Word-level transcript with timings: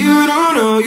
You 0.00 0.26
don't 0.26 0.54
know. 0.54 0.80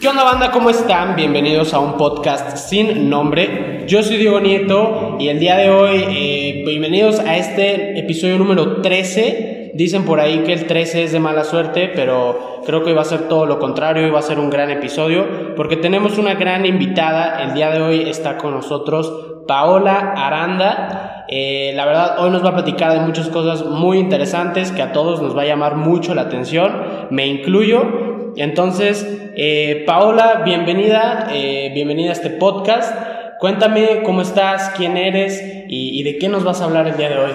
¿Qué 0.00 0.08
onda 0.08 0.24
banda? 0.24 0.50
¿Cómo 0.50 0.68
están? 0.68 1.16
Bienvenidos 1.16 1.72
a 1.72 1.78
un 1.78 1.96
podcast 1.96 2.56
sin 2.56 3.08
nombre. 3.08 3.71
Yo 3.92 4.02
soy 4.02 4.16
Diego 4.16 4.40
Nieto 4.40 5.18
y 5.20 5.28
el 5.28 5.38
día 5.38 5.54
de 5.58 5.68
hoy, 5.68 6.02
eh, 6.08 6.62
bienvenidos 6.64 7.20
a 7.20 7.36
este 7.36 7.98
episodio 7.98 8.38
número 8.38 8.80
13. 8.80 9.72
Dicen 9.74 10.06
por 10.06 10.18
ahí 10.18 10.44
que 10.46 10.54
el 10.54 10.66
13 10.66 11.04
es 11.04 11.12
de 11.12 11.20
mala 11.20 11.44
suerte, 11.44 11.92
pero 11.94 12.62
creo 12.64 12.82
que 12.82 12.94
va 12.94 13.02
a 13.02 13.04
ser 13.04 13.28
todo 13.28 13.44
lo 13.44 13.58
contrario, 13.58 14.10
va 14.10 14.20
a 14.20 14.22
ser 14.22 14.38
un 14.38 14.48
gran 14.48 14.70
episodio 14.70 15.54
porque 15.56 15.76
tenemos 15.76 16.16
una 16.16 16.36
gran 16.36 16.64
invitada. 16.64 17.42
El 17.42 17.52
día 17.52 17.70
de 17.70 17.82
hoy 17.82 18.08
está 18.08 18.38
con 18.38 18.52
nosotros 18.52 19.12
Paola 19.46 20.14
Aranda. 20.16 21.26
Eh, 21.28 21.74
la 21.76 21.84
verdad, 21.84 22.24
hoy 22.24 22.30
nos 22.30 22.42
va 22.42 22.48
a 22.48 22.54
platicar 22.54 22.94
de 22.94 23.00
muchas 23.00 23.28
cosas 23.28 23.62
muy 23.66 23.98
interesantes 23.98 24.72
que 24.72 24.80
a 24.80 24.92
todos 24.92 25.20
nos 25.20 25.36
va 25.36 25.42
a 25.42 25.46
llamar 25.46 25.76
mucho 25.76 26.14
la 26.14 26.22
atención. 26.22 27.08
Me 27.10 27.26
incluyo. 27.26 28.32
Entonces, 28.36 29.06
eh, 29.36 29.84
Paola, 29.86 30.40
bienvenida, 30.46 31.28
bienvenida 31.74 32.08
a 32.08 32.12
este 32.14 32.30
podcast. 32.30 33.11
Cuéntame 33.42 34.04
cómo 34.04 34.22
estás, 34.22 34.70
quién 34.76 34.96
eres 34.96 35.42
y, 35.66 35.98
y 35.98 36.04
de 36.04 36.16
qué 36.16 36.28
nos 36.28 36.44
vas 36.44 36.60
a 36.60 36.64
hablar 36.64 36.86
el 36.86 36.96
día 36.96 37.08
de 37.08 37.18
hoy. 37.18 37.32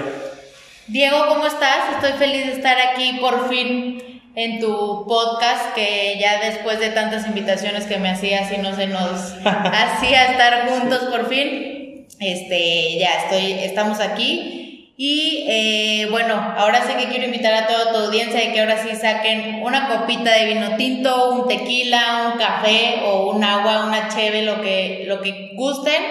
Diego, 0.88 1.17
¿cómo 1.27 1.45
estás? 1.45 1.95
Estoy 1.95 2.13
feliz 2.13 2.45
de 2.45 2.53
estar 2.53 2.77
aquí 2.80 3.17
por 3.19 3.50
fin 3.50 4.22
en 4.33 4.61
tu 4.61 5.05
podcast, 5.05 5.75
que 5.75 6.17
ya 6.17 6.39
después 6.39 6.80
de 6.80 6.91
tantas 6.91 7.28
invitaciones 7.28 7.88
que 7.88 7.97
me 7.97 8.09
hacías 8.09 8.50
y 8.53 8.58
no 8.59 8.73
se 8.73 8.88
nos 8.88 9.33
hacía 9.44 10.31
estar 10.31 10.69
juntos 10.69 11.09
por 11.11 11.28
fin, 11.28 12.08
este, 12.22 13.00
ya 13.00 13.23
estoy, 13.25 13.52
estamos 13.66 14.00
aquí. 14.00 14.66
Y 15.00 15.45
eh, 15.48 16.08
bueno, 16.09 16.34
ahora 16.58 16.81
sí 16.81 16.94
que 16.98 17.08
quiero 17.08 17.26
invitar 17.26 17.53
a 17.53 17.67
toda 17.67 17.92
tu 17.92 18.00
audiencia 18.00 18.40
de 18.40 18.52
que 18.52 18.59
ahora 18.59 18.81
sí 18.81 18.95
saquen 18.95 19.62
una 19.62 19.88
copita 19.90 20.31
de 20.31 20.45
vino 20.45 20.76
tinto, 20.76 21.34
un 21.34 21.48
tequila, 21.48 22.31
un 22.34 22.40
café 22.40 23.02
o 23.06 23.31
un 23.31 23.44
agua, 23.44 23.86
una 23.86 24.09
cheve, 24.09 24.42
lo 24.42 24.59
que, 24.59 25.03
lo 25.06 25.22
que 25.22 25.52
gusten 25.53 26.02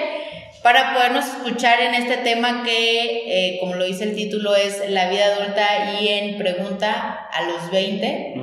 para 0.62 0.94
podernos 0.94 1.26
escuchar 1.26 1.80
en 1.80 1.94
este 1.94 2.18
tema 2.18 2.62
que, 2.62 3.24
eh, 3.26 3.58
como 3.60 3.74
lo 3.74 3.84
dice 3.84 4.04
el 4.04 4.14
título, 4.14 4.54
es 4.54 4.88
la 4.88 5.08
vida 5.08 5.26
adulta 5.34 5.64
y 6.00 6.08
en 6.08 6.38
pregunta 6.38 7.28
a 7.32 7.42
los 7.42 7.70
20. 7.72 8.34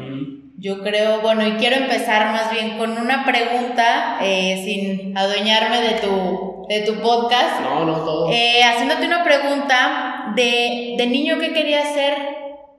Yo 0.58 0.82
creo, 0.82 1.20
bueno, 1.22 1.46
y 1.46 1.52
quiero 1.54 1.76
empezar 1.76 2.32
más 2.32 2.52
bien 2.52 2.78
con 2.78 2.98
una 2.98 3.26
pregunta, 3.26 4.20
eh, 4.22 4.62
sin 4.64 5.18
adueñarme 5.18 5.82
de 5.82 5.92
tu, 6.00 6.66
de 6.70 6.82
tu 6.82 7.02
podcast, 7.02 7.60
No, 7.62 7.84
no, 7.84 7.96
todo. 7.96 8.32
Eh, 8.32 8.64
haciéndote 8.64 9.06
una 9.06 9.26
pregunta 9.26 10.13
de, 10.36 10.96
de 10.98 11.08
niño, 11.08 11.38
¿qué 11.40 11.54
querías 11.54 11.94
ser 11.94 12.14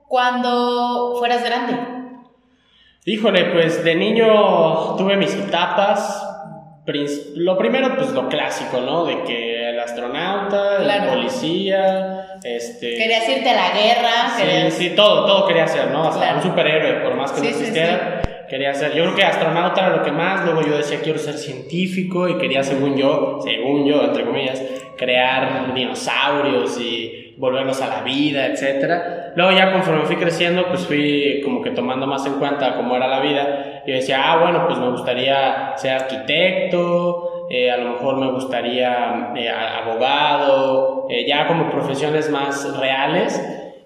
cuando 0.07 1.15
fueras 1.17 1.43
grande? 1.43 1.73
Híjole, 3.05 3.45
pues 3.51 3.83
de 3.83 3.95
niño 3.95 4.95
tuve 4.97 5.15
mis 5.17 5.33
etapas. 5.35 6.31
Lo 7.35 7.57
primero, 7.57 7.95
pues 7.95 8.11
lo 8.11 8.29
clásico, 8.29 8.79
¿no? 8.79 9.05
De 9.05 9.23
que 9.23 9.69
el 9.69 9.79
astronauta, 9.79 10.77
Claro. 10.83 11.03
el 11.03 11.09
policía, 11.17 12.27
este... 12.43 12.95
¿Querías 12.95 13.27
irte 13.27 13.49
a 13.49 13.53
la 13.55 13.69
guerra? 13.75 14.09
Sí, 14.37 14.43
¿Querías- 14.43 14.73
sí, 14.73 14.89
todo, 14.95 15.25
todo 15.25 15.47
quería 15.47 15.67
ser, 15.67 15.89
¿no? 15.89 16.03
Hasta 16.03 16.19
Claro. 16.21 16.37
un 16.37 16.43
superhéroe, 16.43 16.93
por 17.01 17.15
más 17.15 17.31
que 17.31 17.39
Sí, 17.39 17.47
no 17.47 17.53
sí, 17.53 17.59
existiera, 17.61 18.21
quería 18.47 18.71
ser. 18.75 18.93
Yo 18.93 19.03
creo 19.03 19.15
que 19.15 19.23
astronauta 19.23 19.87
era 19.87 19.95
lo 19.97 20.03
que 20.03 20.11
más, 20.11 20.45
luego 20.45 20.61
yo 20.61 20.77
decía 20.77 20.99
quiero 21.01 21.17
ser 21.17 21.39
científico 21.39 22.29
y 22.29 22.37
quería, 22.37 22.61
según 22.63 22.95
yo, 22.95 23.39
según 23.43 23.85
yo, 23.87 24.03
entre 24.03 24.23
comillas, 24.23 24.61
crear 24.95 25.73
dinosaurios 25.73 26.79
y 26.79 27.24
volverlos 27.37 27.81
a 27.81 27.87
la 27.87 28.01
vida, 28.01 28.45
etcétera. 28.47 29.33
Luego 29.35 29.51
ya 29.51 29.71
conforme 29.71 30.05
fui 30.05 30.15
creciendo, 30.15 30.67
pues 30.67 30.85
fui 30.85 31.41
como 31.43 31.61
que 31.61 31.71
tomando 31.71 32.07
más 32.07 32.25
en 32.25 32.33
cuenta 32.33 32.75
cómo 32.75 32.95
era 32.95 33.07
la 33.07 33.19
vida. 33.19 33.83
Yo 33.85 33.93
decía, 33.93 34.31
ah, 34.31 34.37
bueno, 34.41 34.65
pues 34.67 34.79
me 34.79 34.89
gustaría 34.89 35.73
ser 35.75 35.93
arquitecto, 35.93 37.47
eh, 37.49 37.69
a 37.71 37.77
lo 37.77 37.91
mejor 37.91 38.17
me 38.17 38.31
gustaría 38.31 39.33
eh, 39.35 39.49
abogado, 39.49 41.07
eh, 41.09 41.25
ya 41.27 41.47
como 41.47 41.69
profesiones 41.69 42.29
más 42.29 42.77
reales. 42.79 43.41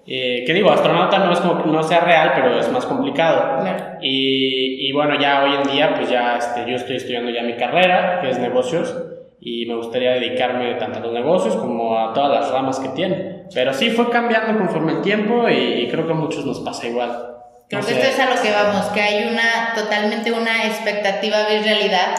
Eh, 0.06 0.44
que 0.44 0.54
digo, 0.54 0.70
astronauta 0.70 1.18
no 1.18 1.32
es 1.32 1.40
como 1.40 1.62
que 1.62 1.68
no 1.68 1.82
sea 1.82 2.00
real, 2.00 2.32
pero 2.34 2.58
es 2.58 2.70
más 2.72 2.86
complicado. 2.86 3.60
Claro. 3.60 3.98
Y, 4.00 4.88
y 4.88 4.92
bueno, 4.92 5.20
ya 5.20 5.44
hoy 5.44 5.54
en 5.54 5.70
día, 5.70 5.94
pues 5.94 6.10
ya 6.10 6.36
este, 6.36 6.68
yo 6.68 6.76
estoy 6.76 6.96
estudiando 6.96 7.30
ya 7.30 7.42
mi 7.42 7.54
carrera, 7.54 8.20
que 8.20 8.30
es 8.30 8.38
negocios, 8.38 8.96
y 9.40 9.66
me 9.66 9.76
gustaría 9.76 10.12
dedicarme 10.12 10.74
tanto 10.74 10.98
a 10.98 11.02
los 11.02 11.12
negocios 11.12 11.54
como 11.56 11.98
a 11.98 12.12
todas 12.12 12.30
las 12.30 12.50
ramas 12.50 12.80
que 12.80 12.88
tiene. 12.90 13.39
Pero 13.54 13.72
sí 13.74 13.90
fue 13.90 14.10
cambiando 14.10 14.58
conforme 14.58 14.92
el 14.92 15.02
tiempo 15.02 15.48
y, 15.48 15.54
y 15.82 15.88
creo 15.90 16.06
que 16.06 16.12
a 16.12 16.16
muchos 16.16 16.44
nos 16.44 16.60
pasa 16.60 16.86
igual. 16.86 17.10
Creo 17.68 17.82
No 17.82 17.86
que 17.86 17.94
sé. 17.94 18.00
esto 18.00 18.12
es 18.12 18.28
a 18.28 18.34
lo 18.34 18.40
que 18.42 18.50
vamos, 18.50 18.86
que 18.86 19.00
hay 19.00 19.28
una 19.28 19.72
totalmente 19.74 20.32
una 20.32 20.66
expectativa 20.66 21.38
de 21.44 21.62
realidad 21.62 22.14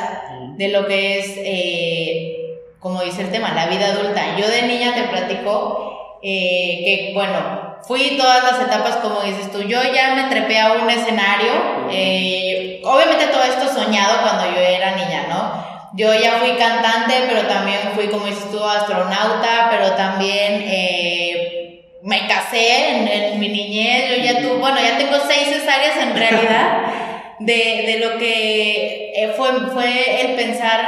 de 0.57 0.67
lo 0.69 0.85
que 0.87 1.19
es, 1.19 1.33
eh, 1.37 2.37
como 2.79 3.01
dice 3.01 3.21
el 3.23 3.31
tema, 3.31 3.53
la 3.53 3.67
vida 3.67 3.87
adulta. 3.87 4.35
Yo 4.37 4.47
de 4.47 4.63
niña 4.63 4.93
te 4.93 5.03
platico 5.03 6.19
eh, 6.23 6.81
que, 6.85 7.11
bueno, 7.13 7.77
fui 7.87 8.15
todas 8.17 8.43
las 8.43 8.61
etapas, 8.61 8.97
como 8.97 9.21
dices 9.21 9.51
tú, 9.51 9.61
yo 9.61 9.79
ya 9.93 10.13
me 10.15 10.23
trepé 10.29 10.59
a 10.59 10.73
un 10.73 10.89
escenario, 10.89 11.51
eh, 11.91 12.81
obviamente 12.83 13.27
todo 13.27 13.43
esto 13.43 13.67
soñado 13.73 14.21
cuando 14.21 14.45
yo 14.55 14.61
era 14.61 14.95
niña, 14.95 15.25
¿no? 15.29 15.70
Yo 15.93 16.13
ya 16.13 16.39
fui 16.39 16.51
cantante, 16.57 17.13
pero 17.27 17.47
también 17.47 17.79
fui, 17.95 18.07
como 18.07 18.25
dices 18.25 18.49
tú, 18.51 18.63
astronauta, 18.63 19.67
pero 19.71 19.91
también... 19.95 20.63
eh, 20.65 21.57
me 22.03 22.27
casé 22.27 22.89
en, 22.89 23.07
en 23.07 23.39
mi 23.39 23.49
niñez, 23.49 24.09
yo 24.09 24.23
ya 24.23 24.41
tuve, 24.41 24.53
bueno, 24.57 24.77
ya 24.81 24.97
tengo 24.97 25.17
seis 25.27 25.49
cesáreas 25.49 25.97
en 25.97 26.15
realidad, 26.15 26.77
de, 27.39 27.53
de 27.53 27.99
lo 28.03 28.17
que 28.17 29.11
eh, 29.15 29.33
fue, 29.37 29.51
fue 29.71 30.21
el 30.21 30.35
pensar 30.35 30.79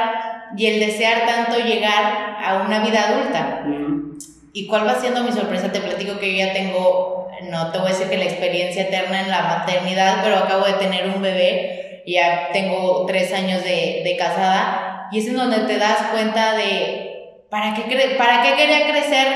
y 0.57 0.65
el 0.65 0.79
desear 0.79 1.27
tanto 1.27 1.59
llegar 1.59 2.37
a 2.43 2.63
una 2.65 2.79
vida 2.79 3.09
adulta. 3.09 3.63
¿Y 4.53 4.65
cuál 4.67 4.87
va 4.87 4.95
siendo 4.95 5.21
mi 5.23 5.31
sorpresa? 5.31 5.71
Te 5.71 5.81
platico 5.81 6.19
que 6.19 6.31
yo 6.31 6.45
ya 6.45 6.53
tengo, 6.53 7.27
no 7.43 7.71
te 7.71 7.77
voy 7.77 7.89
a 7.89 7.93
decir 7.93 8.09
que 8.09 8.17
la 8.17 8.25
experiencia 8.25 8.83
eterna 8.83 9.21
en 9.21 9.29
la 9.29 9.41
maternidad, 9.41 10.21
pero 10.23 10.37
acabo 10.37 10.65
de 10.65 10.73
tener 10.73 11.07
un 11.07 11.21
bebé, 11.21 12.03
ya 12.07 12.49
tengo 12.53 13.05
tres 13.05 13.33
años 13.33 13.63
de, 13.63 14.01
de 14.03 14.15
casada, 14.17 14.92
y 15.13 15.19
es 15.19 15.27
en 15.27 15.37
donde 15.37 15.59
te 15.59 15.77
das 15.77 15.97
cuenta 16.11 16.55
de 16.55 17.09
para 17.49 17.73
qué, 17.75 17.83
cre- 17.83 18.17
para 18.17 18.41
qué 18.41 18.55
quería 18.55 18.87
crecer 18.89 19.27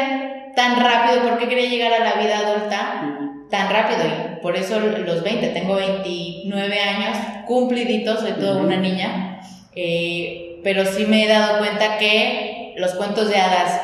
tan 0.56 0.76
rápido, 0.80 1.22
por 1.30 1.38
qué 1.38 1.48
quería 1.48 1.70
llegar 1.70 1.94
a 1.94 2.04
la 2.04 2.14
vida 2.22 2.40
adulta 2.40 3.20
tan 3.52 3.70
rápido. 3.70 4.00
Y 4.06 4.42
por 4.42 4.56
eso 4.56 4.80
los 4.80 5.24
20, 5.24 5.48
tengo 5.50 5.76
29 5.76 6.80
años, 6.82 7.18
cumpliditos, 7.46 8.22
soy 8.22 8.32
toda 8.34 8.62
una 8.62 8.78
niña, 8.78 9.40
eh, 9.76 10.60
pero 10.64 10.84
sí 10.86 11.06
me 11.06 11.24
he 11.24 11.28
dado 11.28 11.60
cuenta 11.60 11.98
que 12.00 12.74
los 12.78 12.96
cuentos 12.96 13.30
de 13.30 13.38
hadas, 13.38 13.82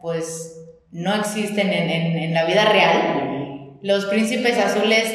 pues 0.00 0.50
no 0.90 1.14
existen 1.14 1.70
en, 1.72 1.90
en- 1.90 2.18
en 2.18 2.34
la 2.34 2.44
vida 2.44 2.64
real. 2.64 3.76
Los 3.82 4.06
príncipes 4.06 4.58
azules 4.58 5.12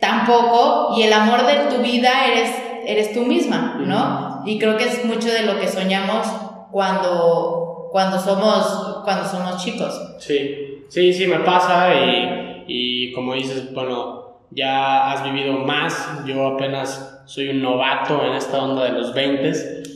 tampoco, 0.00 0.94
y 0.96 1.02
el 1.02 1.12
amor 1.12 1.46
de 1.46 1.74
tu 1.74 1.82
vida 1.82 2.26
eres, 2.28 2.50
eres 2.86 3.12
tú 3.12 3.22
misma, 3.22 3.76
¿no? 3.80 4.33
Y 4.44 4.58
creo 4.58 4.76
que 4.76 4.84
es 4.84 5.04
mucho 5.04 5.28
de 5.28 5.42
lo 5.42 5.58
que 5.58 5.68
soñamos 5.68 6.26
cuando, 6.70 7.88
cuando, 7.92 8.18
somos, 8.18 9.02
cuando 9.04 9.28
somos 9.28 9.62
chicos. 9.62 10.16
Sí, 10.18 10.84
sí, 10.88 11.12
sí, 11.12 11.26
me 11.26 11.40
pasa 11.40 11.94
y, 11.94 12.64
y 12.66 13.12
como 13.12 13.34
dices, 13.34 13.72
bueno, 13.72 14.38
ya 14.50 15.10
has 15.10 15.24
vivido 15.24 15.54
más, 15.54 16.24
yo 16.26 16.46
apenas 16.46 17.22
soy 17.26 17.48
un 17.50 17.62
novato 17.62 18.24
en 18.24 18.34
esta 18.34 18.62
onda 18.62 18.84
de 18.84 18.92
los 18.92 19.14
20, 19.14 19.52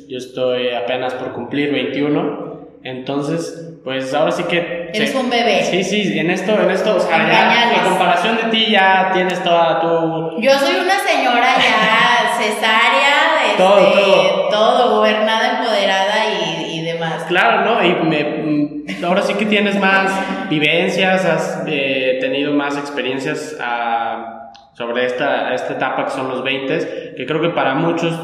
yo 0.08 0.18
estoy 0.18 0.70
apenas 0.70 1.14
por 1.14 1.32
cumplir 1.32 1.70
21, 1.72 2.48
entonces, 2.82 3.74
pues 3.84 4.12
ahora 4.14 4.32
sí 4.32 4.44
que... 4.44 4.90
Eres 4.94 5.10
sí. 5.10 5.16
un 5.16 5.28
bebé. 5.28 5.62
Sí, 5.62 5.84
sí, 5.84 6.18
en 6.18 6.30
esto, 6.30 6.52
en 6.60 6.70
esto, 6.70 6.96
o 6.96 7.00
sea, 7.00 7.28
ya, 7.28 7.80
a 7.80 7.84
comparación 7.84 8.36
de 8.36 8.42
ti 8.44 8.70
ya 8.70 9.10
tienes 9.12 9.42
toda 9.42 9.80
tu... 9.80 10.40
Yo 10.40 10.52
soy 10.58 10.76
una 10.76 10.98
señora 10.98 11.54
ya 11.58 12.38
cesárea, 12.38 13.17
este, 13.58 14.00
Todo, 14.02 14.48
todo. 14.48 14.48
todo, 14.48 14.96
gobernada, 14.96 15.58
empoderada 15.58 16.14
y, 16.32 16.78
y 16.78 16.84
demás. 16.84 17.24
Claro, 17.24 17.64
¿no? 17.64 17.84
Y 17.84 17.94
me, 18.04 18.24
mm, 18.24 19.04
ahora 19.04 19.22
sí 19.22 19.34
que 19.34 19.46
tienes 19.46 19.78
más 19.80 20.10
vivencias, 20.48 21.24
has 21.24 21.62
eh, 21.66 22.18
tenido 22.20 22.52
más 22.52 22.76
experiencias 22.76 23.56
ah, 23.60 24.50
sobre 24.72 25.06
esta, 25.06 25.54
esta 25.54 25.74
etapa 25.74 26.04
que 26.04 26.10
son 26.12 26.28
los 26.28 26.42
20, 26.42 27.14
que 27.16 27.26
creo 27.26 27.40
que 27.40 27.50
para 27.50 27.74
muchos 27.74 28.14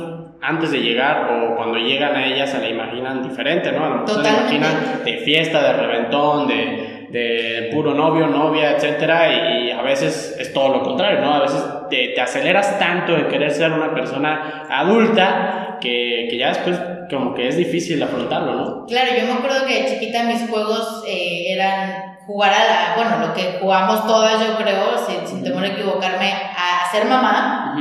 antes 0.41 0.71
de 0.71 0.81
llegar 0.81 1.31
o 1.33 1.57
cuando 1.57 1.79
llegan 1.79 2.15
a 2.15 2.27
ella 2.27 2.47
se 2.47 2.59
la 2.59 2.69
imaginan 2.69 3.23
diferente, 3.23 3.73
¿no? 3.73 3.85
A 3.85 3.89
lo 3.89 3.95
mejor 3.97 4.11
se 4.11 4.23
la 4.23 4.41
imaginan 4.41 5.03
de 5.05 5.17
fiesta, 5.19 5.63
de 5.63 5.73
reventón, 5.73 6.47
de, 6.47 6.94
de 7.15 7.71
puro 7.73 7.95
novio, 7.95 8.27
novia, 8.27 8.73
etcétera, 8.73 9.33
y, 9.33 9.71
a 9.71 9.83
veces 9.83 10.35
es 10.39 10.53
todo 10.53 10.69
lo 10.71 10.83
contrario, 10.83 11.21
¿no? 11.21 11.33
A 11.35 11.41
veces 11.43 11.63
te, 11.89 12.09
te 12.09 12.21
aceleras 12.21 12.77
tanto 12.79 13.17
en 13.17 13.29
querer 13.29 13.53
ser 13.53 13.71
una 13.73 13.95
persona 13.95 14.65
adulta 14.69 15.79
que, 15.81 16.27
que 16.29 16.37
ya 16.37 16.49
después 16.49 16.77
como 17.09 17.33
que 17.35 17.47
es 17.49 17.57
difícil 17.57 18.03
afrontarlo, 18.03 18.55
¿no? 18.55 18.87
Claro, 18.87 19.11
yo 19.17 19.27
me 19.27 19.33
acuerdo 19.35 19.65
que 19.65 19.83
de 19.83 19.89
chiquita 19.91 20.25
mis 20.25 20.49
juegos 20.51 21.05
eh, 21.07 21.53
eran 21.53 22.17
jugar 22.27 22.53
a 22.53 22.65
la, 22.65 22.95
bueno, 22.97 23.29
lo 23.29 23.33
que 23.35 23.59
jugamos 23.61 24.07
todas 24.09 24.41
yo 24.45 24.57
creo, 24.57 24.99
sin, 25.07 25.25
sin 25.29 25.45
temor 25.45 25.63
a 25.63 25.69
equivocarme, 25.69 26.33
a 26.33 26.91
ser 26.91 27.05
mamá. 27.07 27.77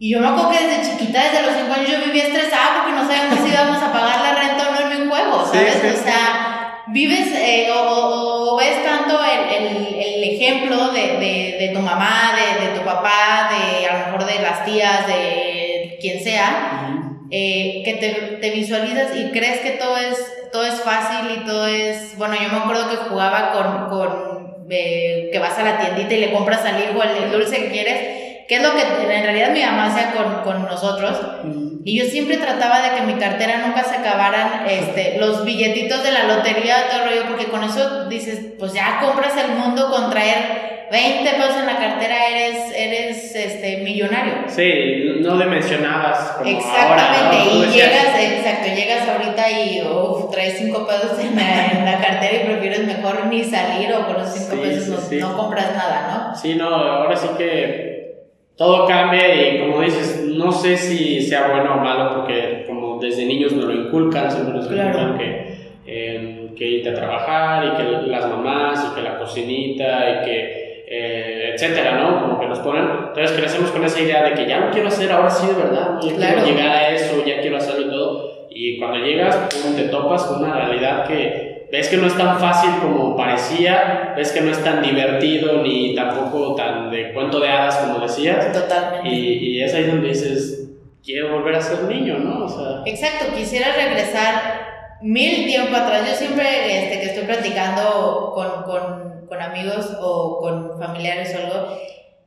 Y 0.00 0.12
yo 0.12 0.20
me 0.20 0.28
acuerdo 0.28 0.50
que 0.50 0.66
desde 0.66 0.90
chiquita, 0.90 1.20
desde 1.22 1.42
los 1.46 1.54
5 1.54 1.72
años, 1.74 1.90
yo 1.90 2.04
vivía 2.06 2.24
estresada 2.28 2.76
porque 2.82 2.92
no 2.96 3.06
sabíamos 3.06 3.38
si 3.40 3.50
íbamos 3.52 3.82
a 3.82 3.92
pagar 3.92 4.20
la 4.22 4.34
renta 4.40 4.68
o 4.68 4.72
no 4.72 4.80
en 4.92 5.02
mi 5.02 5.08
juego, 5.10 5.44
Sí, 5.46 5.58
¿sabes? 5.58 5.74
sí, 5.74 5.86
o 5.86 5.90
sí. 5.90 5.96
sea, 6.04 6.37
vives 6.92 7.28
eh, 7.34 7.68
o, 7.72 8.52
o- 8.54 8.56
ves 8.56 8.82
tanto 8.82 9.18
el, 9.24 9.66
el- 9.66 9.94
el 9.94 10.24
ejemplo 10.24 10.88
de, 10.92 11.00
de- 11.18 11.56
de 11.60 11.68
tu 11.74 11.80
mamá, 11.80 12.32
de, 12.36 12.66
de 12.68 12.78
tu 12.78 12.84
papá, 12.84 13.50
de 13.50 13.86
a 13.86 13.92
lo 13.92 14.06
mejor 14.06 14.24
de 14.26 14.42
las 14.42 14.64
tías, 14.64 15.06
de 15.06 15.96
quien 16.00 16.22
sea, 16.22 16.94
eh, 17.30 17.82
que 17.84 17.94
te, 17.94 18.08
te 18.40 18.50
visualizas 18.50 19.14
y 19.16 19.30
crees 19.30 19.60
que 19.60 19.72
todo 19.72 19.96
es, 19.98 20.50
todo 20.52 20.64
es 20.64 20.80
fácil 20.80 21.30
y 21.36 21.44
todo 21.46 21.66
es... 21.66 22.16
Bueno, 22.16 22.34
yo 22.40 22.48
me 22.48 22.58
acuerdo 22.58 22.88
que 22.90 22.96
jugaba 22.96 23.52
con... 23.52 23.88
con 23.88 24.38
eh, 24.70 25.30
que 25.32 25.38
vas 25.38 25.58
a 25.58 25.62
la 25.62 25.78
tiendita 25.78 26.12
y 26.14 26.20
le 26.20 26.30
compras 26.32 26.62
al 26.66 26.78
hijo 26.78 27.02
el, 27.02 27.24
el 27.24 27.30
dulce 27.32 27.56
que 27.56 27.70
quieres, 27.70 28.44
que 28.46 28.56
es 28.56 28.62
lo 28.62 28.72
que 28.74 28.82
en 28.82 29.22
realidad 29.24 29.50
mi 29.52 29.62
mamá 29.62 29.86
hacía 29.86 30.12
con, 30.12 30.42
con 30.42 30.62
nosotros. 30.66 31.16
Y 31.84 31.98
yo 31.98 32.04
siempre 32.06 32.36
trataba 32.36 32.80
de 32.82 32.96
que 32.96 33.06
mi 33.06 33.14
cartera 33.14 33.62
nunca 33.66 33.84
se 33.84 33.96
acabaran 33.96 34.66
este, 34.68 35.16
los 35.18 35.44
billetitos 35.44 36.02
de 36.02 36.12
la 36.12 36.24
lotería, 36.24 36.88
todo 36.90 37.02
el 37.04 37.08
rollo, 37.10 37.26
porque 37.28 37.46
con 37.46 37.64
eso 37.64 38.06
dices, 38.08 38.40
pues 38.58 38.72
ya 38.72 38.98
compras 39.00 39.32
el 39.36 39.56
mundo 39.56 39.90
con 39.90 40.10
traer 40.10 40.86
20 40.90 41.30
pesos 41.30 41.56
en 41.60 41.66
la 41.66 41.76
cartera, 41.78 42.16
eres, 42.30 42.72
eres 42.74 43.34
este, 43.36 43.78
millonario. 43.78 44.34
Sí, 44.48 45.20
no 45.20 45.38
dimensionabas 45.38 46.18
como 46.38 46.48
Exactamente, 46.50 47.36
ahora, 47.36 47.44
¿no? 47.54 47.64
Y 47.64 47.66
llegas, 47.68 48.18
exacto, 48.18 48.68
llegas 48.74 49.08
ahorita 49.08 49.50
y 49.50 49.82
uf, 49.82 50.30
traes 50.30 50.54
5 50.58 50.86
pesos 50.86 51.18
en 51.20 51.36
la, 51.36 51.66
en 51.66 51.84
la 51.84 51.98
cartera 52.00 52.42
y 52.42 52.46
prefieres 52.46 52.84
mejor 52.86 53.26
ni 53.26 53.44
salir 53.44 53.92
o 53.94 54.06
con 54.06 54.18
los 54.18 54.28
5 54.32 54.50
Sí, 54.50 54.56
pesos 54.58 54.84
sí, 54.84 54.90
no, 54.90 55.00
sí. 55.00 55.16
no 55.16 55.36
compras 55.36 55.72
nada, 55.74 56.34
Sí, 56.40 56.54
no, 56.54 56.68
ahora 56.68 57.16
sí 57.16 57.28
que 57.36 57.97
todo 58.58 58.86
cambia 58.86 59.54
y 59.54 59.60
como 59.60 59.80
dices, 59.80 60.24
no 60.26 60.50
sé 60.52 60.76
si 60.76 61.22
sea 61.22 61.48
bueno 61.48 61.74
o 61.76 61.78
malo 61.78 62.16
porque 62.16 62.64
como 62.66 62.98
desde 63.00 63.24
niños 63.24 63.52
nos 63.52 63.64
lo 63.66 63.72
inculcan, 63.72 64.30
siempre 64.30 64.54
nos 64.54 64.66
Claro. 64.66 64.88
inculcan 64.88 65.16
que, 65.18 65.54
eh, 65.86 66.48
que 66.56 66.64
irte 66.66 66.90
a 66.90 66.94
trabajar 66.94 67.64
y 67.64 67.76
que 67.76 68.06
las 68.08 68.28
mamás 68.28 68.90
y 68.90 68.94
que 68.96 69.02
la 69.02 69.16
cocinita 69.18 70.10
y 70.20 70.24
que 70.26 70.68
eh, 70.90 71.50
etcétera, 71.54 71.98
¿no? 71.98 72.20
Como 72.22 72.40
que 72.40 72.46
nos 72.46 72.58
ponen, 72.60 72.84
entonces 73.08 73.32
crecemos 73.38 73.70
con 73.70 73.84
esa 73.84 74.00
idea 74.00 74.22
de 74.24 74.32
que 74.32 74.46
ya 74.48 74.58
lo 74.58 74.70
quiero 74.70 74.88
hacer 74.88 75.12
ahora 75.12 75.28
sí 75.30 75.46
de 75.46 75.52
verdad, 75.52 75.98
ya 76.02 76.14
Claro. 76.16 76.42
quiero 76.42 76.46
llegar 76.58 76.68
a 76.76 76.90
eso, 76.90 77.22
ya 77.26 77.40
quiero 77.42 77.58
hacerlo 77.58 77.86
y 77.86 77.90
todo 77.90 78.38
y 78.50 78.78
cuando 78.78 78.98
llegas 78.98 79.36
pum, 79.62 79.76
te 79.76 79.84
topas 79.88 80.24
con 80.24 80.42
una 80.42 80.54
realidad 80.54 81.06
que 81.06 81.47
ves 81.70 81.88
que 81.88 81.96
no 81.96 82.06
es 82.06 82.16
tan 82.16 82.38
fácil 82.38 82.70
como 82.80 83.16
parecía, 83.16 84.14
ves 84.16 84.32
que 84.32 84.40
no 84.40 84.50
es 84.50 84.62
tan 84.62 84.82
divertido 84.82 85.62
ni 85.62 85.94
tampoco 85.94 86.54
tan 86.54 86.90
de 86.90 87.12
cuento 87.12 87.40
de 87.40 87.48
hadas 87.48 87.76
como 87.78 88.00
decías. 88.00 88.52
Totalmente. 88.52 89.08
y, 89.08 89.56
y 89.56 89.62
es 89.62 89.74
ahí 89.74 89.84
donde 89.84 90.08
dices, 90.08 90.70
quiero 91.04 91.32
volver 91.32 91.56
a 91.56 91.60
ser 91.60 91.82
niño, 91.84 92.18
¿no? 92.18 92.44
O 92.44 92.48
sea, 92.48 92.82
Exacto, 92.84 93.34
quisiera 93.34 93.72
regresar 93.74 94.68
mil 95.00 95.46
tiempo 95.46 95.76
atrás. 95.76 96.08
Yo 96.08 96.14
siempre 96.14 96.84
este, 96.84 97.00
que 97.00 97.06
estoy 97.06 97.24
platicando 97.24 98.32
con, 98.34 98.62
con, 98.64 99.26
con 99.26 99.42
amigos 99.42 99.96
o 100.00 100.38
con 100.40 100.78
familiares 100.78 101.34
o 101.34 101.46
algo, 101.46 101.78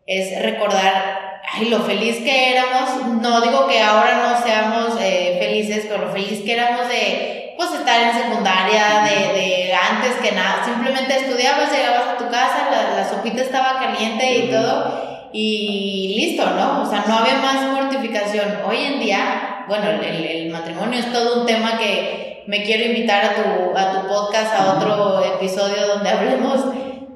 es 0.06 0.42
recordar 0.42 1.42
ay, 1.54 1.70
lo 1.70 1.80
feliz 1.80 2.18
que 2.18 2.52
éramos. 2.52 3.22
No 3.22 3.42
digo 3.42 3.68
que 3.68 3.80
ahora 3.80 4.24
no 4.24 4.44
seamos 4.44 5.00
eh, 5.02 5.38
felices, 5.40 5.86
pero 5.90 6.06
lo 6.06 6.12
feliz 6.12 6.42
que 6.42 6.54
éramos 6.54 6.88
de 6.88 7.51
pues, 7.70 7.80
estar 7.80 8.02
en 8.02 8.14
secundaria, 8.24 9.04
de, 9.06 9.34
de 9.40 9.74
antes 9.74 10.14
que 10.22 10.32
nada. 10.32 10.64
Simplemente 10.66 11.16
estudiabas, 11.16 11.72
llegabas 11.72 12.08
a 12.10 12.18
tu 12.18 12.26
casa, 12.30 12.70
la, 12.72 12.96
la 13.02 13.10
sopita 13.10 13.42
estaba 13.42 13.80
caliente 13.80 14.38
y 14.40 14.50
todo. 14.52 15.30
Y 15.34 16.14
listo, 16.18 16.46
¿no? 16.50 16.82
O 16.82 16.86
sea, 16.86 17.04
no 17.08 17.18
había 17.20 17.38
más 17.38 17.72
mortificación. 17.72 18.58
Hoy 18.68 18.78
en 18.84 19.00
día, 19.00 19.66
bueno, 19.68 19.90
el, 19.90 20.04
el- 20.26 20.52
matrimonio 20.52 21.00
es 21.00 21.12
todo 21.14 21.42
un 21.42 21.46
tema 21.48 21.78
que 21.78 22.44
me 22.48 22.64
quiero 22.64 22.84
invitar 22.86 23.24
a 23.24 23.36
tu, 23.36 23.78
a 23.78 23.92
tu 23.94 24.08
podcast, 24.08 24.54
a 24.54 24.74
otro 24.76 25.24
episodio 25.24 25.88
donde 25.88 26.10
hablemos 26.16 26.66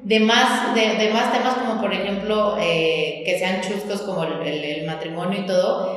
de 0.02 0.20
más, 0.20 0.72
de, 0.74 0.94
de 0.94 1.10
más 1.12 1.32
temas 1.32 1.54
como 1.54 1.80
por 1.80 1.92
ejemplo 1.92 2.56
eh, 2.60 3.22
que 3.26 3.38
sean 3.38 3.60
chuscos 3.60 4.00
como 4.02 4.22
el, 4.24 4.40
el- 4.46 4.64
el 4.64 4.86
matrimonio 4.86 5.40
y 5.40 5.46
todo. 5.46 5.96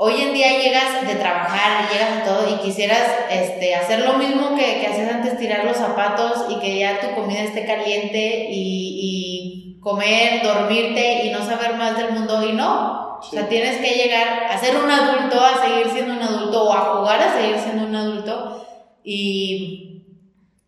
Hoy 0.00 0.14
en 0.20 0.32
día 0.32 0.60
llegas 0.62 1.04
de 1.04 1.16
trabajar, 1.16 1.90
llegas 1.92 2.18
a 2.18 2.24
todo 2.24 2.48
y 2.48 2.58
quisieras 2.58 3.02
este, 3.32 3.74
hacer 3.74 4.06
lo 4.06 4.12
mismo 4.12 4.54
que, 4.54 4.80
que 4.80 4.86
hacías 4.86 5.12
antes, 5.12 5.36
tirar 5.38 5.64
los 5.64 5.76
zapatos 5.76 6.46
y 6.48 6.60
que 6.60 6.78
ya 6.78 7.00
tu 7.00 7.16
comida 7.16 7.42
esté 7.42 7.66
caliente 7.66 8.46
y, 8.48 9.74
y 9.74 9.80
comer, 9.80 10.40
dormirte 10.44 11.26
y 11.26 11.30
no 11.30 11.44
saber 11.44 11.74
más 11.74 11.96
del 11.96 12.12
mundo 12.12 12.48
y 12.48 12.52
no. 12.52 13.18
O 13.18 13.22
sea, 13.22 13.48
tienes 13.48 13.78
que 13.78 13.96
llegar 13.96 14.44
a 14.44 14.56
ser 14.56 14.76
un 14.76 14.88
adulto, 14.88 15.44
a 15.44 15.60
seguir 15.60 15.90
siendo 15.90 16.14
un 16.14 16.22
adulto 16.22 16.68
o 16.68 16.72
a 16.72 16.78
jugar 16.78 17.20
a 17.20 17.36
seguir 17.36 17.58
siendo 17.58 17.86
un 17.86 17.96
adulto 17.96 18.66
y, 19.02 20.04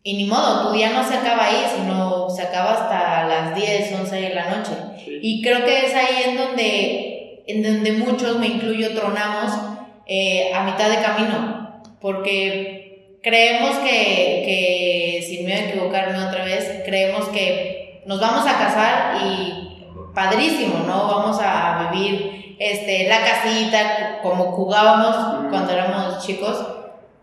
y 0.03 0.17
ni 0.17 0.25
modo, 0.25 0.67
tu 0.67 0.73
día 0.73 0.89
no 0.89 1.07
se 1.07 1.15
acaba 1.15 1.45
ahí, 1.45 1.63
sino 1.73 2.29
se 2.29 2.41
acaba 2.41 2.71
hasta 2.71 3.23
las 3.27 3.55
10, 3.55 3.93
11 4.01 4.15
de 4.15 4.35
la 4.35 4.57
noche. 4.57 4.71
Y 5.21 5.41
creo 5.41 5.63
que 5.63 5.85
es 5.85 5.95
ahí 5.95 6.23
en 6.25 6.37
donde, 6.37 7.10
en 7.51 7.63
donde 7.63 7.91
muchos, 7.93 8.37
me 8.39 8.47
incluyo, 8.47 8.93
tronamos 8.93 9.51
eh, 10.05 10.51
a 10.53 10.63
mitad 10.63 10.89
de 10.89 11.01
camino, 11.01 11.81
porque 11.99 13.17
creemos 13.21 13.77
que, 13.77 13.89
que, 13.89 15.25
sin 15.27 15.45
miedo 15.45 15.61
a 15.61 15.69
equivocarme 15.69 16.25
otra 16.25 16.45
vez, 16.45 16.81
creemos 16.85 17.27
que 17.29 18.01
nos 18.05 18.19
vamos 18.19 18.45
a 18.47 18.57
casar 18.57 19.21
y 19.25 19.85
padrísimo, 20.13 20.79
¿no? 20.85 21.07
Vamos 21.07 21.39
a 21.41 21.91
vivir 21.91 22.55
este, 22.59 23.07
la 23.07 23.19
casita 23.21 24.19
como 24.21 24.51
jugábamos 24.51 25.49
cuando 25.49 25.73
éramos 25.73 26.25
chicos 26.25 26.63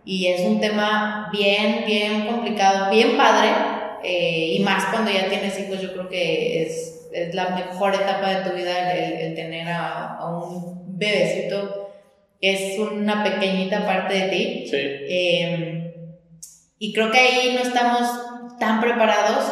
y 0.05 0.27
es 0.27 0.41
un 0.41 0.61
tema 0.61 1.29
bien, 1.33 1.85
bien 1.87 2.27
complicado, 2.27 2.91
bien 2.91 3.17
padre 3.17 3.51
eh, 4.03 4.55
y 4.57 4.61
más 4.61 4.87
cuando 4.87 5.11
ya 5.11 5.29
tienes 5.29 5.59
hijos, 5.59 5.81
yo 5.81 5.93
creo 5.93 6.09
que 6.09 6.63
es, 6.63 6.98
es 7.13 7.35
la 7.35 7.51
mejor 7.51 7.95
etapa 7.95 8.31
de 8.31 8.49
tu 8.51 8.57
vida 8.57 8.93
el, 8.93 9.13
el- 9.15 9.21
el 9.21 9.35
tener 9.35 9.69
a, 9.69 10.17
a 10.17 10.27
un 10.39 10.99
bebecito, 10.99 11.91
es 12.41 12.79
una 12.79 13.25
pequeñita 13.25 13.85
parte 13.87 14.15
de 14.15 14.29
ti. 14.29 14.67
Sí. 14.71 14.77
Eh, 14.77 15.95
y 16.79 16.93
creo 16.93 17.11
que 17.11 17.19
ahí 17.19 17.53
no 17.55 17.61
estamos 17.63 18.09
tan 18.61 18.81
preparados 18.81 19.45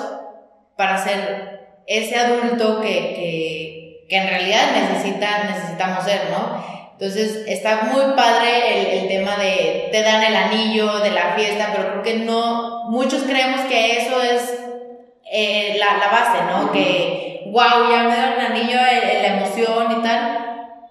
para 0.76 1.02
ser 1.02 1.82
ese 1.86 2.16
adulto 2.16 2.80
que, 2.80 2.88
que, 3.14 4.06
que 4.08 4.16
en 4.16 4.28
realidad 4.28 4.62
necesita, 4.74 5.44
necesitamos 5.44 6.04
ser, 6.04 6.20
¿no? 6.30 6.64
Entonces 6.92 7.44
está 7.46 7.82
muy 7.92 8.14
padre 8.16 8.80
el, 8.80 9.00
el 9.02 9.08
tema 9.08 9.36
de 9.36 9.88
te 9.92 10.02
dan 10.02 10.22
el 10.22 10.34
anillo 10.34 10.98
de 11.00 11.10
la 11.10 11.34
fiesta, 11.34 11.72
pero 11.76 11.90
creo 11.90 12.02
que 12.02 12.24
no, 12.24 12.84
muchos 12.90 13.22
creemos 13.24 13.60
que 13.62 13.98
eso 13.98 14.22
es 14.22 14.60
eh, 15.30 15.76
la, 15.78 15.98
la 15.98 16.08
base, 16.08 16.38
¿no? 16.50 16.72
Que, 16.72 17.44
wow, 17.46 17.90
ya 17.90 18.04
me 18.04 18.16
dan 18.16 18.32
el 18.34 18.46
anillo, 18.46 18.76
la 18.76 19.36
emoción 19.36 20.00
y 20.00 20.02
tal. 20.02 20.46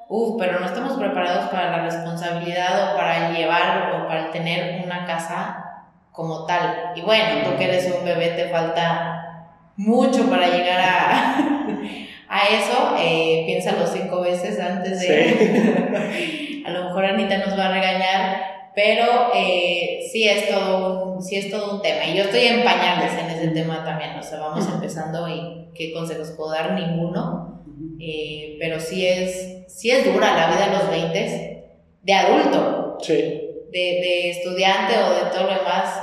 Uf, 0.07 0.35
pero 0.39 0.59
no 0.59 0.65
estamos 0.65 0.93
preparados 0.93 1.49
para 1.49 1.71
la 1.71 1.83
responsabilidad 1.83 2.93
o 2.93 2.97
para 2.97 3.31
llevar 3.31 3.93
o 3.95 4.07
para 4.07 4.31
tener 4.31 4.83
una 4.83 5.05
casa 5.05 5.65
como 6.11 6.45
tal. 6.45 6.91
Y 6.95 7.01
bueno, 7.01 7.43
tú 7.43 7.57
que 7.57 7.65
eres 7.65 7.93
un 7.97 8.05
bebé 8.05 8.29
te 8.29 8.49
falta 8.49 9.47
mucho 9.77 10.29
para 10.29 10.47
llegar 10.47 10.79
a, 10.79 11.35
a 12.29 12.41
eso. 12.49 12.95
Eh, 12.99 13.43
piénsalo 13.45 13.87
cinco 13.87 14.21
veces 14.21 14.59
antes 14.59 14.99
de... 14.99 16.63
a 16.65 16.69
lo 16.71 16.85
mejor 16.85 17.05
Anita 17.05 17.37
nos 17.37 17.57
va 17.57 17.67
a 17.67 17.71
regañar, 17.71 18.64
pero 18.75 19.31
eh, 19.33 19.99
sí, 20.11 20.27
es 20.27 20.49
todo 20.49 21.13
un, 21.13 21.21
sí 21.21 21.37
es 21.37 21.49
todo 21.49 21.75
un 21.75 21.81
tema. 21.81 22.05
Y 22.07 22.17
yo 22.17 22.23
estoy 22.23 22.41
en 22.41 22.63
pañales 22.63 23.13
en 23.13 23.29
ese 23.29 23.47
tema 23.49 23.83
también. 23.83 24.11
O 24.19 24.23
sea, 24.23 24.39
vamos 24.39 24.67
empezando 24.73 25.27
y 25.29 25.69
qué 25.73 25.93
consejos 25.93 26.31
puedo 26.37 26.51
dar, 26.51 26.73
ninguno. 26.73 27.63
Eh, 27.99 28.57
pero 28.59 28.79
sí 28.79 29.07
es, 29.07 29.63
sí 29.67 29.89
es 29.91 30.05
dura 30.11 30.35
la 30.35 30.47
vida 30.53 30.65
a 30.65 30.81
los 30.81 30.89
20 30.89 31.63
de 32.03 32.13
adulto, 32.13 32.97
Sí. 33.01 33.13
de, 33.13 33.71
de 33.71 34.29
estudiante 34.29 34.93
o 34.97 35.13
de 35.25 35.31
todo 35.31 35.43
lo 35.49 35.55
demás. 35.57 36.01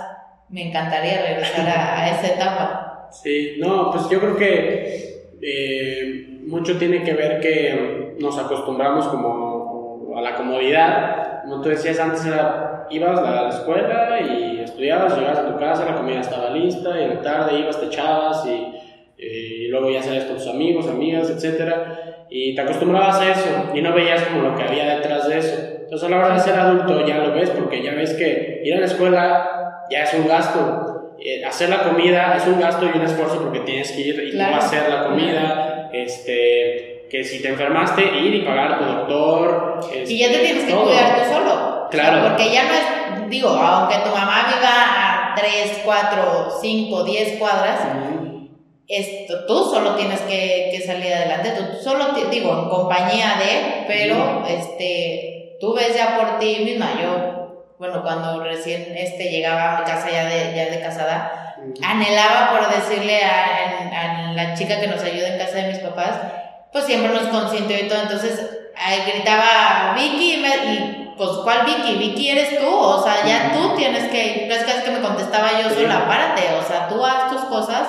Me 0.49 0.69
encantaría 0.69 1.23
regresar 1.23 1.69
a, 1.69 2.03
a 2.03 2.11
esa 2.11 2.35
etapa. 2.35 3.09
Sí, 3.13 3.57
no, 3.59 3.91
pues 3.91 4.09
yo 4.11 4.19
creo 4.21 4.37
que 4.37 5.27
eh, 5.43 6.39
mucho 6.47 6.79
tiene 6.79 7.03
que 7.03 7.13
ver 7.15 7.41
que 7.41 8.17
nos 8.19 8.39
acostumbramos 8.39 9.07
como, 9.09 10.15
a 10.17 10.21
la 10.23 10.35
comodidad. 10.37 11.32
Como 11.43 11.61
tú 11.61 11.69
decías 11.69 11.99
antes, 11.99 12.25
era, 12.27 12.87
ibas 12.91 13.19
a 13.19 13.43
la 13.43 13.49
escuela 13.49 14.21
y 14.21 14.61
estudiabas, 14.61 15.17
llegabas 15.17 15.39
a 15.41 15.47
tu 15.53 15.59
casa, 15.59 15.85
la 15.85 15.97
comida 15.97 16.21
estaba 16.21 16.51
lista, 16.51 16.99
y 17.01 17.05
en 17.05 17.15
la 17.17 17.23
tarde 17.23 17.59
ibas, 17.59 17.79
te 17.81 17.87
echabas 17.87 18.47
y, 18.47 19.23
y 19.23 19.69
luego 19.69 19.91
ya 19.91 20.03
salías 20.03 20.25
con 20.25 20.37
tus 20.37 20.47
amigos, 20.49 20.89
amigas, 20.89 21.31
etcétera, 21.31 22.27
y 22.31 22.55
te 22.55 22.61
acostumbrabas 22.63 23.21
a 23.21 23.31
eso 23.31 23.71
y 23.75 23.83
no 23.83 23.93
veías 23.93 24.23
como 24.25 24.43
lo 24.43 24.57
que 24.57 24.63
había 24.63 24.97
detrás 24.97 25.29
de 25.29 25.39
eso. 25.39 25.57
Entonces 25.85 26.09
a 26.09 26.11
la 26.11 26.17
hora 26.25 26.35
de 26.35 26.41
ser 26.41 26.55
adulto 26.59 27.07
ya 27.07 27.19
lo 27.19 27.33
ves 27.35 27.51
porque 27.51 27.83
ya 27.83 27.93
ves 27.95 28.15
que 28.15 28.63
ir 28.65 28.75
a 28.75 28.81
la 28.81 28.87
escuela 28.87 29.85
ya 29.91 30.05
es 30.05 30.15
un 30.15 30.27
gasto, 30.27 31.15
eh, 31.21 31.45
hacer 31.45 31.69
la 31.69 31.83
comida 31.83 32.35
es 32.37 32.47
un 32.47 32.59
gasto 32.59 32.87
y 32.87 32.97
un 32.97 33.05
esfuerzo 33.05 33.43
porque 33.43 33.61
tienes 33.61 33.93
que 33.93 34.01
ir 34.01 34.23
y 34.29 34.31
Claro. 34.33 34.57
hacer 34.57 34.89
la 34.89 35.05
comida, 35.05 35.91
este, 35.93 36.92
que 37.13 37.23
si 37.23 37.43
te 37.43 37.49
enfermaste, 37.51 38.03
ir 38.03 38.35
y 38.37 38.41
pagar 38.41 38.73
a 38.73 38.79
tu 38.79 38.85
doctor. 38.87 39.81
Y 39.93 40.19
ya 40.19 40.29
te 40.29 40.33
este, 40.33 40.47
tienes 40.47 40.65
que 40.65 40.73
todo. 40.73 40.85
cuidar 40.85 41.15
tú 41.15 41.31
solo. 41.31 41.89
Claro. 41.91 42.27
Porque 42.27 42.51
ya 42.51 42.65
no 42.65 42.73
es, 42.73 43.29
digo, 43.29 43.51
aunque 43.51 43.97
tu 43.97 44.09
mamá 44.17 44.47
viva 44.49 45.33
a 45.33 45.35
3, 45.37 45.83
4, 45.85 46.49
5, 46.63 47.05
10 47.05 47.39
cuadras, 47.39 47.81
Ujú. 47.85 48.49
esto, 48.89 49.45
tú 49.47 49.63
solo 49.71 49.95
tienes 49.95 50.21
que, 50.23 50.71
que 50.73 50.81
salir 50.87 51.13
adelante, 51.13 51.51
tú 51.51 51.83
solo, 51.85 52.15
te, 52.15 52.31
digo, 52.31 52.51
en 52.63 52.71
compañía 52.71 53.35
de, 53.39 53.85
pero 53.87 54.47
este, 54.49 55.59
tú 55.61 55.75
ves 55.75 55.95
ya 55.95 56.17
por 56.17 56.39
ti 56.39 56.63
misma, 56.65 56.93
yo, 56.99 57.67
bueno, 57.79 58.03
cuando 58.03 58.43
recién 58.43 58.97
este, 58.97 59.31
llegaba 59.31 59.77
a 59.77 59.81
mi 59.81 59.85
casa 59.85 60.11
ya 60.11 60.25
de, 60.25 60.57
ya 60.57 60.71
de 60.71 60.81
casada, 60.81 61.57
anhelaba 61.83 62.53
por 62.53 62.75
decirle 62.75 63.21
a, 63.23 64.31
a 64.31 64.33
la 64.33 64.55
chica 64.55 64.81
que 64.81 64.87
nos 64.87 65.03
ayuda 65.03 65.29
en 65.29 65.39
casa 65.39 65.57
de 65.59 65.69
mis 65.69 65.79
papás, 65.81 66.42
pues 66.73 66.85
siempre 66.85 67.13
nos 67.13 67.29
consintió 67.29 67.77
y 67.79 67.89
todo, 67.89 68.03
entonces 68.03 68.59
gritaba 69.07 69.95
Vicky 69.97 70.35
y, 70.35 70.37
me- 70.39 70.73
y, 70.73 71.15
pues 71.17 71.31
¿cuál 71.45 71.65
Vicky? 71.67 71.97
Vicky 71.99 72.31
eres 72.31 72.59
tú, 72.59 72.67
o 72.75 73.03
sea, 73.03 73.25
ya 73.27 73.53
tú 73.53 73.77
tienes 73.77 74.05
que, 74.11 74.47
casi 74.49 74.65
casi 74.65 74.83
que 74.85 74.91
me 74.91 75.01
contestaba 75.01 75.61
yo 75.63 75.71
sola, 75.71 76.07
párate, 76.09 76.43
o 76.59 76.63
sea, 76.63 76.89
tú 76.89 77.05
haz 77.05 77.31
tus 77.31 77.43
cosas, 77.43 77.87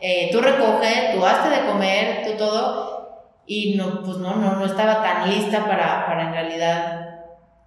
eh, 0.00 0.28
tú 0.32 0.40
recoge, 0.40 1.10
tú 1.14 1.24
hazte 1.26 1.48
de 1.50 1.66
comer, 1.66 2.22
tú 2.26 2.32
todo, 2.38 3.26
y 3.46 3.74
no, 3.74 4.02
pues 4.02 4.18
no, 4.18 4.36
no, 4.36 4.54
no 4.56 4.64
estaba 4.64 5.02
tan 5.02 5.28
lista 5.28 5.66
para, 5.66 6.06
para 6.06 6.22
en 6.28 6.32
realidad 6.32 7.08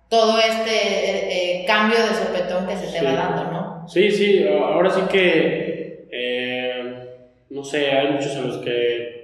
todo 0.10 0.40
este 0.40 0.72
eh, 0.72 1.62
eh, 1.62 1.66
cambio 1.68 1.98
de 2.00 2.14
sopetón 2.16 2.66
que 2.68 2.78
se 2.78 2.88
te 2.88 3.00
Sí. 3.00 3.06
va 3.06 3.12
dando, 3.12 3.44
¿no? 3.52 3.88
Sí, 3.88 4.10
sí, 4.10 4.48
ahora 4.48 4.90
sí 4.90 5.02
que, 5.12 6.08
eh, 6.12 7.10
no 7.50 7.64
sé, 7.64 7.92
hay 7.92 8.12
muchos 8.14 8.32
en 8.36 8.48
los 8.48 8.58
que 8.60 9.15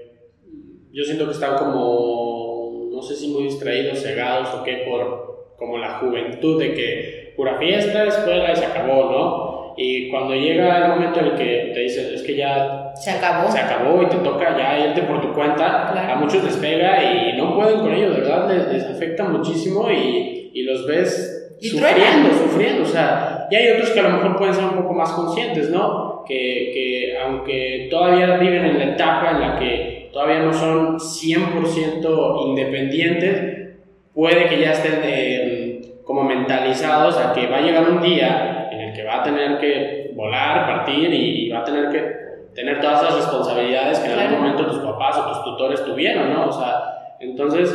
yo 0.93 1.03
siento 1.03 1.25
que 1.25 1.31
están 1.33 1.57
como, 1.57 2.89
no 2.91 3.01
sé 3.01 3.15
si 3.15 3.29
muy 3.29 3.43
distraídos, 3.43 4.01
cegados 4.01 4.53
o 4.53 4.63
qué, 4.63 4.83
por 4.87 5.53
como 5.57 5.77
la 5.77 5.99
juventud 5.99 6.59
de 6.59 6.73
que 6.73 7.33
pura 7.35 7.57
fiesta, 7.57 8.05
escuela 8.05 8.51
y 8.51 8.55
se 8.55 8.65
acabó, 8.65 9.11
¿no? 9.11 9.73
Y 9.77 10.09
cuando 10.09 10.35
llega 10.35 10.83
el 10.85 10.89
momento 10.89 11.19
en 11.21 11.25
el 11.27 11.35
que 11.35 11.71
te 11.73 11.79
dicen, 11.81 12.13
es 12.13 12.21
que 12.23 12.35
ya 12.35 12.91
Se 12.95 13.11
acabó. 13.11 13.49
se 13.49 13.59
acabó 13.59 14.01
y 14.03 14.07
te 14.07 14.17
toca 14.17 14.57
ya 14.57 14.87
irte 14.87 15.03
por 15.03 15.21
tu 15.21 15.33
cuenta, 15.33 15.89
Claro. 15.93 16.13
a 16.13 16.15
muchos 16.15 16.43
les 16.43 16.57
pega 16.57 17.01
y 17.03 17.37
no 17.37 17.55
pueden 17.55 17.79
con 17.79 17.93
ello, 17.93 18.11
de 18.11 18.19
verdad, 18.21 18.49
les, 18.51 18.67
les 18.73 18.83
afecta 18.85 19.23
muchísimo 19.23 19.89
y, 19.89 20.51
y 20.53 20.63
los 20.63 20.85
ves 20.85 21.55
Y 21.61 21.67
sufriendo, 21.69 22.01
truenan. 22.01 22.37
sufriendo, 22.49 22.83
o 22.83 22.85
sea, 22.87 23.47
y 23.49 23.55
hay 23.55 23.69
otros 23.71 23.91
que 23.91 23.99
a 23.99 24.03
lo 24.03 24.09
mejor 24.09 24.35
pueden 24.37 24.53
ser 24.55 24.63
un 24.65 24.75
poco 24.81 24.93
más 24.93 25.11
conscientes, 25.13 25.69
¿no? 25.69 26.23
Que, 26.27 26.71
que 26.73 27.17
aunque 27.23 27.87
todavía 27.89 28.37
viven 28.37 28.65
en 28.65 28.77
la 28.79 28.83
etapa 28.93 29.31
en 29.31 29.39
la 29.41 29.59
que 29.59 30.00
todavía 30.11 30.39
no 30.39 30.53
son 30.53 30.99
100% 30.99 32.47
independientes, 32.47 33.75
puede 34.13 34.47
que 34.47 34.59
ya 34.59 34.71
estén 34.71 35.01
eh, 35.03 35.81
como 36.03 36.23
mentalizados 36.23 37.17
a 37.17 37.33
que 37.33 37.47
va 37.47 37.57
a 37.57 37.61
llegar 37.61 37.89
un 37.89 38.01
día 38.01 38.69
en 38.71 38.79
el 38.81 38.93
que 38.93 39.03
va 39.03 39.21
a 39.21 39.23
tener 39.23 39.57
que 39.59 40.11
volar, 40.15 40.67
partir 40.67 41.13
y, 41.13 41.45
y 41.45 41.49
va 41.49 41.59
a 41.59 41.63
tener 41.63 41.89
que 41.89 42.21
tener 42.53 42.81
todas 42.81 43.01
esas 43.01 43.15
responsabilidades 43.15 43.99
que 43.99 44.11
en 44.11 44.19
algún 44.19 44.39
momento 44.39 44.67
tus 44.67 44.79
papás 44.79 45.17
o 45.17 45.29
tus 45.29 45.43
tutores 45.43 45.85
tuvieron, 45.85 46.33
¿no? 46.33 46.47
O 46.47 46.51
sea, 46.51 47.15
entonces, 47.19 47.73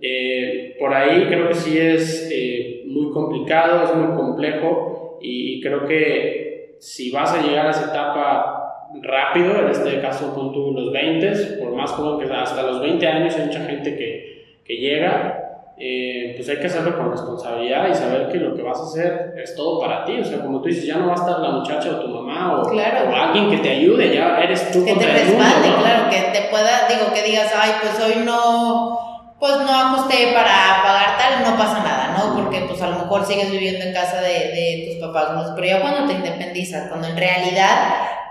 eh, 0.00 0.76
por 0.78 0.92
ahí 0.92 1.26
creo 1.26 1.48
que 1.48 1.54
sí 1.54 1.78
es 1.78 2.28
eh, 2.32 2.82
muy 2.86 3.10
complicado, 3.12 3.84
es 3.84 3.94
muy 3.94 4.16
complejo 4.16 5.18
y 5.20 5.60
creo 5.60 5.86
que 5.86 6.76
si 6.80 7.10
vas 7.10 7.32
a 7.32 7.42
llegar 7.42 7.66
a 7.66 7.70
esa 7.70 7.90
etapa 7.90 8.57
rápido, 9.02 9.58
en 9.60 9.68
este 9.68 10.00
caso 10.00 10.32
tú 10.52 10.72
los 10.72 10.92
20, 10.92 11.30
por 11.62 11.72
más 11.74 11.90
joven 11.90 12.20
que 12.20 12.26
sea, 12.26 12.42
hasta 12.42 12.62
los 12.62 12.80
20 12.80 13.06
años 13.06 13.34
hay 13.36 13.46
mucha 13.46 13.60
gente 13.64 13.96
que, 13.96 14.60
que 14.64 14.74
llega, 14.76 15.44
eh, 15.76 16.32
pues 16.36 16.48
hay 16.48 16.56
que 16.58 16.66
hacerlo 16.66 16.96
con 16.96 17.10
responsabilidad 17.12 17.88
y 17.88 17.94
saber 17.94 18.28
que 18.28 18.38
lo 18.38 18.54
que 18.56 18.62
vas 18.62 18.80
a 18.80 18.84
hacer 18.84 19.34
es 19.36 19.54
todo 19.54 19.80
para 19.80 20.04
ti, 20.04 20.18
o 20.20 20.24
sea, 20.24 20.40
como 20.40 20.60
tú 20.60 20.68
dices, 20.68 20.86
ya 20.86 20.96
no 20.96 21.06
va 21.06 21.12
a 21.12 21.16
estar 21.16 21.38
la 21.38 21.50
muchacha 21.50 21.90
o 21.90 22.00
tu 22.00 22.08
mamá 22.08 22.60
o, 22.60 22.70
Claro. 22.70 23.10
o 23.10 23.14
alguien 23.14 23.50
que 23.50 23.58
te 23.58 23.70
ayude, 23.70 24.12
ya 24.14 24.38
eres 24.40 24.70
tú 24.72 24.84
que 24.84 24.92
te 24.92 24.98
contra 24.98 25.20
el 25.20 25.28
mundo, 25.28 25.44
respalde, 25.44 25.68
¿no? 25.68 25.78
claro, 25.82 26.10
que 26.10 26.38
te 26.38 26.48
pueda, 26.50 26.88
digo, 26.88 27.12
que 27.14 27.22
digas, 27.22 27.52
ay, 27.56 27.72
pues 27.80 28.00
hoy 28.04 28.24
no, 28.24 28.98
pues 29.38 29.52
no 29.58 29.70
ajusté 29.72 30.32
para 30.34 30.82
pagar 30.82 31.16
tal, 31.16 31.48
no 31.48 31.56
pasa 31.56 31.84
nada, 31.84 32.16
¿no? 32.18 32.42
Porque 32.42 32.62
pues 32.66 32.82
a 32.82 32.88
lo 32.90 32.96
mejor 32.98 33.24
sigues 33.24 33.50
viviendo 33.52 33.84
en 33.84 33.92
casa 33.94 34.20
de, 34.20 34.28
de 34.30 34.88
tus 34.90 35.06
papás, 35.06 35.52
pero 35.54 35.66
ya 35.66 35.80
cuando 35.80 36.06
te 36.08 36.14
independizas, 36.14 36.88
cuando 36.88 37.06
en 37.06 37.16
realidad 37.16 37.68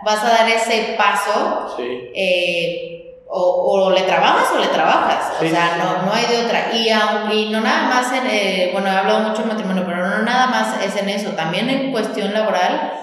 vas 0.08 0.24
a 0.24 0.30
dar 0.30 0.50
ese 0.50 0.96
paso, 0.98 1.76
Sí, 1.78 1.84
eh, 2.16 2.94
o, 3.30 3.40
o 3.86 3.92
le 3.92 4.02
trabajas 4.04 4.48
o 4.56 4.60
le 4.60 4.68
trabajas, 4.68 5.34
Sí, 5.40 5.48
o 5.48 5.50
sea, 5.50 5.76
no, 5.78 6.06
no 6.06 6.14
hay 6.14 6.26
de 6.26 6.46
otra. 6.46 6.70
Y, 6.74 6.90
aun- 6.90 7.30
y 7.32 7.50
no 7.50 7.60
nada 7.62 7.84
más 7.90 8.12
en, 8.14 8.26
eh, 8.26 8.70
bueno, 8.72 8.88
he 8.88 8.92
hablado 8.98 9.20
mucho 9.28 9.42
de 9.42 9.50
matrimonio, 9.50 9.84
pero 9.86 9.98
no 10.08 10.24
nada 10.24 10.48
más 10.48 10.82
es 10.84 10.96
en 10.96 11.10
eso, 11.10 11.32
también 11.32 11.70
en 11.70 11.92
cuestión 11.92 12.34
laboral. 12.34 12.94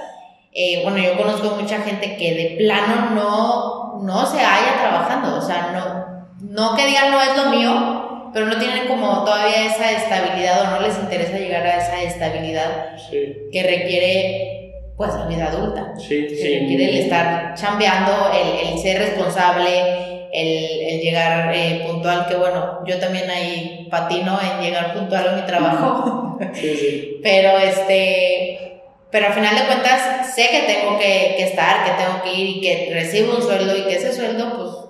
eh, 0.57 0.81
bueno, 0.83 0.99
yo 0.99 1.17
conozco 1.17 1.57
mucha 1.61 1.79
gente 1.83 2.17
que 2.17 2.33
de 2.35 2.57
plano 2.65 3.11
no, 3.11 4.03
no 4.03 4.25
se 4.27 4.39
halla 4.39 4.79
trabajando, 4.81 5.37
o 5.37 5.43
sea, 5.43 5.71
no, 5.73 6.25
no 6.41 6.77
que 6.77 6.87
digan 6.87 7.11
no 7.11 7.21
es 7.21 7.37
lo 7.37 7.51
mío, 7.51 8.31
pero 8.33 8.47
no 8.47 8.57
tienen 8.59 8.87
como 8.89 9.25
todavía 9.25 9.67
esa 9.67 9.91
estabilidad 9.93 10.63
o 10.63 10.71
no 10.71 10.81
les 10.81 10.97
interesa 10.99 11.37
llegar 11.39 11.67
a 11.67 11.77
esa 11.77 12.01
estabilidad 12.03 12.97
sí, 13.11 13.35
que 13.53 13.63
requiere 13.63 14.64
pues 14.97 15.13
la 15.15 15.27
vida 15.27 15.47
adulta 15.49 15.95
sí, 15.99 16.27
que 16.29 16.37
sí. 16.37 16.59
requiere 16.61 16.89
el 16.91 16.97
estar 16.99 17.55
chambeando, 17.55 18.31
el, 18.33 18.69
el 18.69 18.79
ser 18.79 18.99
responsable, 18.99 20.29
el, 20.33 20.81
el 20.89 21.01
llegar 21.01 21.53
eh, 21.55 21.85
puntual, 21.87 22.27
que 22.27 22.37
bueno, 22.37 22.81
yo 22.87 22.99
también 22.99 23.29
ahí 23.31 23.89
patino 23.91 24.39
en 24.41 24.63
llegar 24.65 24.95
puntual 24.95 25.29
a 25.29 25.33
mi 25.33 25.43
trabajo, 25.43 26.39
Sí, 26.55 26.77
sí. 26.77 27.21
pero 27.23 27.59
este, 27.59 28.81
pero 29.11 29.27
al 29.29 29.33
final 29.33 29.55
de 29.57 29.65
cuentas 29.67 30.35
sé 30.35 30.49
que 30.51 30.73
tengo 30.73 30.99
que, 30.99 31.35
que 31.37 31.45
estar, 31.45 31.85
que 31.85 32.03
tengo 32.03 32.23
que 32.23 32.33
ir 32.33 32.57
y 32.57 32.61
que 32.61 32.91
recibo 32.93 33.37
un 33.37 33.43
sueldo 33.43 33.77
y 33.77 33.83
que 33.83 33.97
ese 33.97 34.13
sueldo 34.13 34.57
pues 34.57 34.85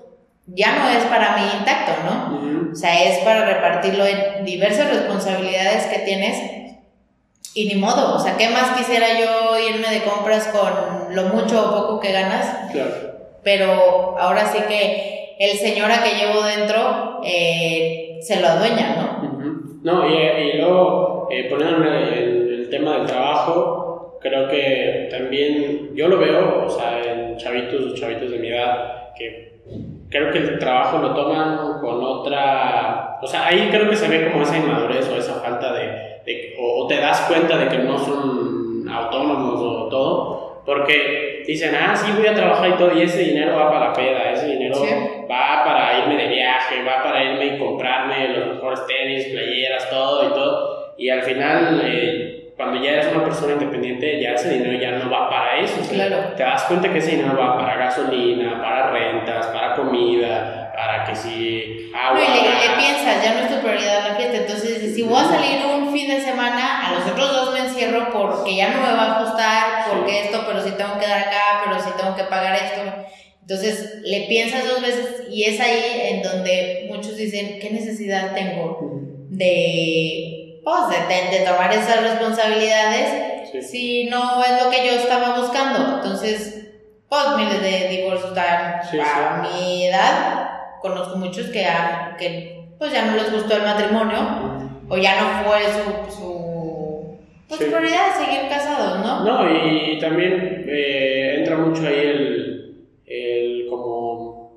ya 0.47 0.75
no 0.77 0.89
es 0.89 1.03
para 1.05 1.35
mí 1.37 1.43
intacto, 1.59 1.91
¿no? 2.03 2.37
Ujú. 2.37 2.71
O 2.73 2.75
sea, 2.75 3.03
es 3.03 3.19
para 3.19 3.45
repartirlo 3.45 4.05
en 4.05 4.45
diversas 4.45 4.89
responsabilidades 4.89 5.85
que 5.85 5.99
tienes 5.99 6.64
y 7.55 7.67
ni 7.67 7.75
modo, 7.75 8.15
o 8.15 8.19
sea, 8.19 8.37
¿qué 8.37 8.49
más 8.49 8.77
quisiera 8.77 9.07
yo 9.19 9.57
irme 9.57 9.87
de 9.89 10.03
compras 10.03 10.47
con 10.49 11.15
lo 11.15 11.23
mucho 11.23 11.69
o 11.69 11.73
poco 11.73 11.99
que 12.01 12.11
ganas? 12.11 12.71
Claro. 12.71 12.91
Pero 13.43 14.17
ahora 14.19 14.45
sí 14.45 14.59
que 14.67 15.35
el 15.39 15.57
señora 15.57 16.03
que 16.03 16.17
llevo 16.17 16.43
dentro 16.43 17.21
eh, 17.23 18.19
se 18.21 18.41
lo 18.41 18.47
adueña, 18.47 18.95
¿no? 18.95 19.25
No, 19.83 20.09
y, 20.09 20.15
y 20.15 20.57
luego, 20.57 21.27
eh, 21.31 21.47
el, 21.49 22.59
el 22.61 22.69
tema 22.69 22.97
del 22.97 23.05
trabajo, 23.05 24.17
creo 24.19 24.47
que 24.47 25.07
también 25.11 25.91
yo 25.95 26.07
lo 26.07 26.17
veo, 26.17 26.65
o 26.65 26.69
sea, 26.69 27.01
en 27.03 27.37
chavitos 27.37 27.85
o 27.85 27.95
chavitos 27.95 28.31
de 28.31 28.39
mi 28.39 28.49
edad, 28.49 29.13
que 29.17 29.61
creo 30.09 30.31
que 30.31 30.39
el 30.39 30.59
trabajo 30.59 30.97
lo 30.97 31.13
toman 31.13 31.79
con 31.79 32.03
otra. 32.03 33.19
O 33.21 33.27
sea, 33.27 33.47
ahí 33.47 33.69
creo 33.69 33.89
que 33.89 33.95
se 33.95 34.07
ve 34.07 34.29
como 34.29 34.43
esa 34.43 34.57
inmadurez 34.57 35.07
o 35.09 35.15
esa 35.15 35.35
falta 35.35 35.73
de. 35.73 36.14
De- 36.25 36.55
o, 36.59 36.87
te 36.87 36.97
das 36.99 37.21
cuenta 37.21 37.57
de 37.57 37.67
que 37.69 37.77
no 37.79 37.97
son 37.97 38.87
autónomos 38.89 39.61
o 39.61 39.87
todo, 39.89 40.61
porque 40.65 41.43
dicen, 41.45 41.75
ah, 41.75 41.95
sí, 41.95 42.11
voy 42.17 42.27
a 42.27 42.33
trabajar 42.33 42.69
y 42.69 42.73
todo, 42.73 42.91
y 42.97 43.01
ese 43.03 43.21
dinero 43.23 43.55
va 43.55 43.69
para 43.69 43.87
la 43.89 43.93
peda, 43.93 44.31
ese 44.31 44.47
dinero 44.47 44.75
Sí. 44.75 44.87
va 45.29 45.63
para 45.63 45.99
irme 45.99 46.17
de 46.21 46.27
viaje, 46.29 46.83
va 46.83 47.03
para 47.03 47.23
irme 47.23 47.55
y 47.55 47.59
comprarme 47.59 48.29
los 48.29 48.55
mejores 48.55 48.85
tenis, 48.87 49.25
playeras, 49.27 49.89
todo 49.89 50.25
y 50.27 50.33
todo. 50.33 50.93
Y 50.97 51.09
al 51.09 51.21
final, 51.23 51.81
eh, 51.83 52.34
cuando 52.55 52.81
ya 52.81 52.91
eres 52.91 53.07
una 53.13 53.23
persona 53.25 53.53
independiente, 53.53 54.21
ya 54.21 54.31
ese 54.31 54.49
dinero 54.49 54.79
ya 54.79 54.91
no 54.91 55.09
va 55.11 55.29
para 55.29 55.59
eso. 55.59 55.75
Claro. 55.89 56.33
Te 56.37 56.43
das 56.43 56.63
cuenta 56.63 56.91
que 56.91 56.99
ese 56.99 57.11
dinero 57.17 57.37
va 57.37 57.57
para 57.57 57.75
gasolina, 57.75 58.61
para 58.61 58.91
rentas, 58.91 59.47
para 59.47 59.75
comida, 59.75 60.71
para 60.73 61.03
que 61.03 61.15
si 61.15 61.89
No, 61.91 61.97
agua. 61.99 62.19
y 62.21 62.43
le, 62.43 62.67
le 62.67 62.75
piensas, 62.77 63.23
ya 63.23 63.33
no 63.33 63.39
es 63.41 63.49
tu 63.55 63.61
prioridad 63.61 64.07
la 64.07 64.15
fiesta. 64.15 64.37
Entonces, 64.37 64.95
si 64.95 65.01
voy 65.03 65.19
a 65.21 65.25
salir 65.25 65.65
un 65.65 65.91
fin 65.91 66.07
de 66.09 66.21
semana, 66.21 66.87
a 66.87 66.93
los 66.93 67.11
otros 67.11 67.33
dos 67.33 67.53
me 67.53 67.59
encierro 67.59 68.09
porque 68.13 68.55
ya 68.55 68.69
no 68.69 68.81
me 68.81 68.93
va 68.93 69.03
a 69.03 69.21
ajustar, 69.21 69.85
porque 69.89 70.21
esto, 70.21 70.43
pero 70.47 70.61
si 70.63 70.71
tengo 70.71 70.97
que 70.97 71.07
dar 71.07 71.19
acá, 71.19 71.61
pero 71.65 71.79
si 71.79 71.91
tengo 72.01 72.15
que 72.15 72.23
pagar 72.23 72.55
esto. 72.55 72.81
Entonces, 73.41 73.99
le 74.03 74.21
piensas 74.27 74.65
dos 74.67 74.81
veces 74.81 75.23
y 75.29 75.43
es 75.43 75.59
ahí 75.59 75.81
en 76.11 76.23
donde 76.23 76.87
muchos 76.89 77.17
dicen, 77.17 77.59
¿qué 77.59 77.69
necesidad 77.69 78.33
tengo 78.33 78.79
de, 79.29 80.44
pues, 80.65 81.07
de, 81.07 81.45
tomar 81.45 81.71
esas 81.71 82.01
responsabilidades 82.01 83.31
Sí. 83.51 83.61
si 83.61 84.03
no 84.09 84.43
es 84.43 84.61
lo 84.63 84.69
que 84.69 84.85
yo 84.85 84.93
estaba 84.93 85.39
buscando. 85.39 85.97
Entonces, 85.97 86.67
pues 87.07 87.23
miles 87.37 87.61
de 87.61 87.87
divorcios 87.89 88.33
tan 88.33 88.83
Sí, 88.83 88.97
a 88.99 89.41
mi 89.43 89.85
edad. 89.85 90.49
Conozco 90.81 91.17
muchos 91.17 91.47
que, 91.47 91.65
que 92.17 92.65
pues 92.77 92.91
ya 92.91 93.05
no 93.05 93.15
les 93.15 93.31
gustó 93.31 93.55
el 93.55 93.63
matrimonio 93.63 94.17
o 94.89 94.97
ya 94.97 95.21
no 95.21 95.43
fue 95.43 95.61
su, 95.63 96.17
su 96.17 97.17
pues, 97.47 97.59
prioridad 97.61 98.15
seguir 98.17 98.49
casados, 98.49 98.99
¿no? 99.05 99.23
No, 99.23 99.49
y 99.49 99.97
también 99.99 100.65
eh, 100.67 101.35
entra 101.37 101.57
mucho 101.57 101.87
ahí 101.87 101.99
el, 101.99 102.85
el 103.05 103.67
como 103.69 104.53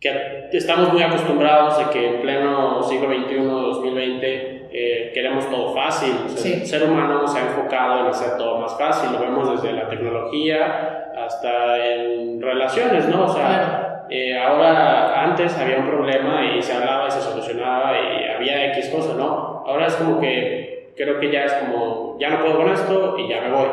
que 0.00 0.48
estamos 0.52 0.92
muy 0.92 1.02
acostumbrados 1.02 1.78
a 1.78 1.90
que 1.90 2.08
en 2.08 2.20
pleno 2.20 2.82
siglo 2.82 3.08
XXI, 3.08 3.36
2020, 3.44 4.53
eh, 4.76 5.12
queremos 5.14 5.48
todo 5.48 5.72
fácil. 5.72 6.12
O 6.26 6.28
sea, 6.28 6.36
Sí. 6.36 6.52
El 6.60 6.66
ser 6.66 6.82
humano 6.82 7.26
se 7.28 7.38
ha 7.38 7.42
enfocado 7.42 8.00
en 8.00 8.06
hacer 8.06 8.36
todo 8.36 8.58
más 8.58 8.76
fácil, 8.76 9.12
lo 9.12 9.20
vemos 9.20 9.50
desde 9.52 9.72
la 9.72 9.88
tecnología 9.88 11.12
hasta 11.16 11.78
en 11.94 12.42
relaciones, 12.42 13.08
¿no? 13.08 13.26
O 13.26 13.28
sea, 13.28 13.46
Claro. 13.46 14.06
eh, 14.10 14.36
ahora, 14.36 15.22
antes 15.22 15.56
había 15.58 15.78
un 15.78 15.86
problema 15.86 16.44
y 16.56 16.60
se 16.60 16.72
hablaba 16.72 17.06
y 17.06 17.10
se 17.12 17.20
solucionaba 17.20 17.92
y 17.96 18.24
había 18.28 18.66
X 18.72 18.88
cosa, 18.88 19.14
¿no? 19.16 19.62
Ahora 19.64 19.86
es 19.86 19.94
como 19.94 20.20
que 20.20 20.92
creo 20.96 21.20
que 21.20 21.30
ya 21.30 21.44
es 21.44 21.52
como, 21.54 22.16
ya 22.20 22.30
no 22.30 22.40
puedo 22.40 22.56
con 22.58 22.70
esto 22.72 23.16
y 23.18 23.28
ya 23.28 23.42
me 23.42 23.50
voy. 23.50 23.68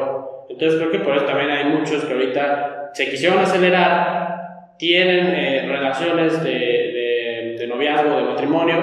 Entonces 0.50 0.80
creo 0.80 0.92
que 0.92 1.00
por 1.00 1.16
eso 1.16 1.26
también 1.26 1.50
hay 1.50 1.66
muchos 1.66 2.06
que 2.06 2.14
ahorita 2.14 2.92
se 2.94 3.10
quisieron 3.10 3.40
acelerar, 3.40 4.76
tienen 4.78 5.28
eh, 5.36 5.66
relaciones 5.68 6.44
de, 6.44 6.50
de, 6.52 7.56
de 7.60 7.68
noviazgo, 7.68 8.16
de 8.18 8.24
matrimonio 8.24 8.76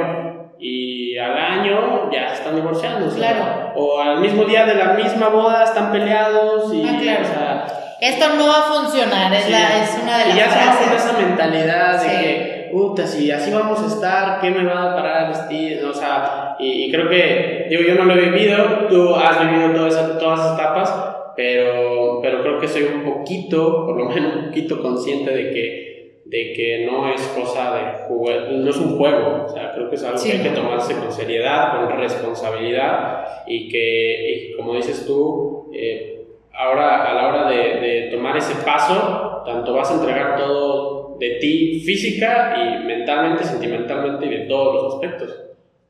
y 0.61 1.17
al 1.19 1.37
año 1.37 2.11
ya 2.13 2.29
se 2.31 2.35
están 2.37 2.57
divorciando. 2.57 3.09
Claro. 3.15 3.73
O 3.77 4.01
al 4.01 4.21
mismo 4.21 4.45
día 4.45 4.65
de 4.67 4.75
la 4.75 4.95
misma 4.95 5.29
boda 5.29 5.65
están 5.65 5.93
peleados 5.93 6.73
y... 6.75 6.83
Ah, 6.87 6.99
claro. 7.01 7.23
o 7.23 7.27
sea, 7.29 7.67
Esto 8.01 8.27
no 8.37 8.47
va 8.47 8.59
a 8.59 8.63
funcionar, 8.63 9.33
es, 9.35 9.45
Sí. 9.45 9.51
la, 9.53 9.83
es 9.83 9.99
una 10.03 10.19
de 10.19 10.25
las 10.27 10.35
y 10.35 10.39
ya 10.39 10.51
se 10.51 10.57
va 10.67 10.73
frases. 10.73 11.05
esa 11.05 11.19
mentalidad 11.19 11.93
de 12.03 12.09
Sí. 12.09 12.17
que, 12.17 12.69
puta, 12.73 13.07
si 13.07 13.31
así 13.31 13.51
vamos 13.53 13.81
a 13.83 13.87
estar, 13.87 14.41
¿qué 14.41 14.51
me 14.51 14.65
va 14.65 14.93
a 14.93 14.95
parar 14.95 15.23
el 15.23 15.29
destino? 15.37 15.91
O 15.91 15.95
sea, 15.95 16.57
y, 16.59 16.85
y 16.85 16.91
creo 16.93 17.09
que, 17.09 17.67
digo, 17.71 17.83
yo 17.83 17.95
no 17.95 18.05
lo 18.05 18.15
he 18.15 18.31
vivido, 18.31 18.87
tú 18.89 19.15
has 19.17 19.41
vivido 19.41 19.73
todas 19.73 19.95
esas, 19.95 20.19
todas 20.19 20.41
esas 20.41 20.59
etapas, 20.59 20.95
pero, 21.37 22.21
pero 22.23 22.43
creo 22.43 22.59
que 22.59 22.69
soy 22.69 22.83
un 22.83 23.05
poquito, 23.05 23.87
por 23.87 23.97
lo 23.97 24.07
menos 24.09 24.35
un 24.37 24.45
poquito 24.47 24.81
consciente 24.83 25.31
de 25.31 25.51
que, 25.53 25.88
de 26.29 26.53
que 26.53 26.87
no 26.91 27.11
es 27.13 27.23
cosa 27.29 27.75
de 27.75 28.05
jugar, 28.07 28.51
no 28.53 28.69
es 28.71 28.77
un 28.77 28.99
juego, 28.99 29.45
o 29.47 29.49
sea, 29.49 29.73
creo 29.73 29.89
que 29.89 29.95
es 29.97 30.05
algo 30.05 30.19
Sí. 30.19 30.31
que 30.31 30.37
hay 30.37 30.43
que 30.43 30.51
tomarse 30.51 30.95
con 30.95 31.11
seriedad, 31.11 31.89
con 31.89 31.99
responsabilidad 31.99 33.25
y 33.47 33.69
que, 33.69 34.51
y 34.53 34.57
como 34.57 34.75
dices 34.75 35.07
tú, 35.07 35.71
eh, 35.75 36.27
ahora 36.53 37.05
a 37.11 37.15
la 37.15 37.29
hora 37.29 37.51
de, 37.51 37.81
de 37.81 38.11
tomar 38.11 38.37
ese 38.37 38.55
paso, 38.65 39.43
tanto 39.47 39.73
vas 39.73 39.91
a 39.91 39.95
entregar 39.95 40.37
todo 40.37 41.17
de 41.19 41.31
ti 41.41 41.81
física 41.85 42.55
y 42.57 42.85
mentalmente, 42.87 43.45
sentimentalmente 43.45 44.27
y 44.27 44.31
de 44.31 44.39
todos 44.47 44.75
los 44.75 44.95
aspectos. 44.95 45.35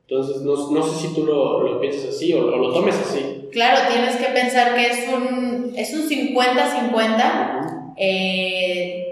Entonces, 0.07 0.41
no, 0.41 0.53
no 0.71 0.81
sé 0.83 1.07
si 1.07 1.13
tú 1.13 1.25
lo, 1.25 1.61
lo 1.63 1.79
piensas 1.81 2.09
así 2.15 2.33
o, 2.33 2.39
o 2.45 2.57
lo 2.57 2.73
tomes 2.73 2.97
así. 2.99 3.47
Claro, 3.51 3.77
tienes 3.91 4.15
que 4.15 4.31
pensar 4.33 4.73
que 4.73 4.85
es 4.87 5.07
un 5.13 5.73
es 5.75 5.93
un 5.93 6.09
50-50 6.09 7.93
eh, 7.97 9.08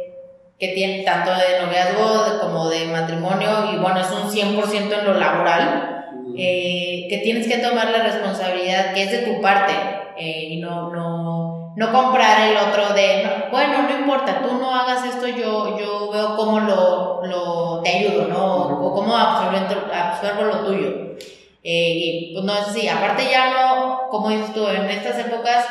que 0.59 0.69
tiene 0.69 1.03
tanto 1.03 1.31
de 1.31 1.61
noviazgo 1.61 2.39
como 2.41 2.69
de 2.69 2.85
matrimonio 2.85 3.71
y 3.71 3.77
bueno, 3.77 3.99
es 3.99 4.11
un 4.11 4.29
100% 4.29 4.99
en 4.99 5.05
lo 5.05 5.13
laboral, 5.13 6.07
eh, 6.35 7.05
que 7.09 7.17
tienes 7.19 7.47
que 7.47 7.59
tomar 7.59 7.89
la 7.89 8.03
responsabilidad 8.03 8.93
que 8.93 9.03
es 9.03 9.11
de 9.11 9.17
tu 9.19 9.41
parte 9.41 9.73
eh, 10.17 10.47
y 10.49 10.57
no, 10.57 10.89
no, 10.89 11.73
no 11.75 11.91
comprar 11.91 12.49
el 12.49 12.57
otro 12.57 12.93
de, 12.95 13.23
no, 13.23 13.51
bueno, 13.51 13.83
no 13.83 13.99
importa, 13.99 14.41
tú 14.41 14.55
no 14.55 14.73
hagas 14.73 15.05
esto, 15.05 15.27
yo, 15.27 15.77
yo 15.77 16.09
veo 16.11 16.36
cómo 16.36 16.60
lo, 16.60 17.23
lo 17.23 17.82
te 17.84 17.89
ayudo, 17.89 18.27
¿no? 18.27 18.55
O 18.65 18.93
cómo 18.95 19.15
absorbo, 19.15 19.58
absorbo 19.93 20.43
lo 20.43 20.65
tuyo. 20.65 21.08
Eh, 21.63 21.91
y 21.95 22.34
pues 22.34 22.45
no 22.45 22.53
es 22.53 22.67
así, 22.67 22.88
aparte 22.88 23.29
ya 23.29 23.51
no, 23.51 24.08
como 24.10 24.29
dices 24.29 24.53
tú, 24.53 24.67
en 24.67 24.89
estas 24.89 25.19
épocas 25.19 25.67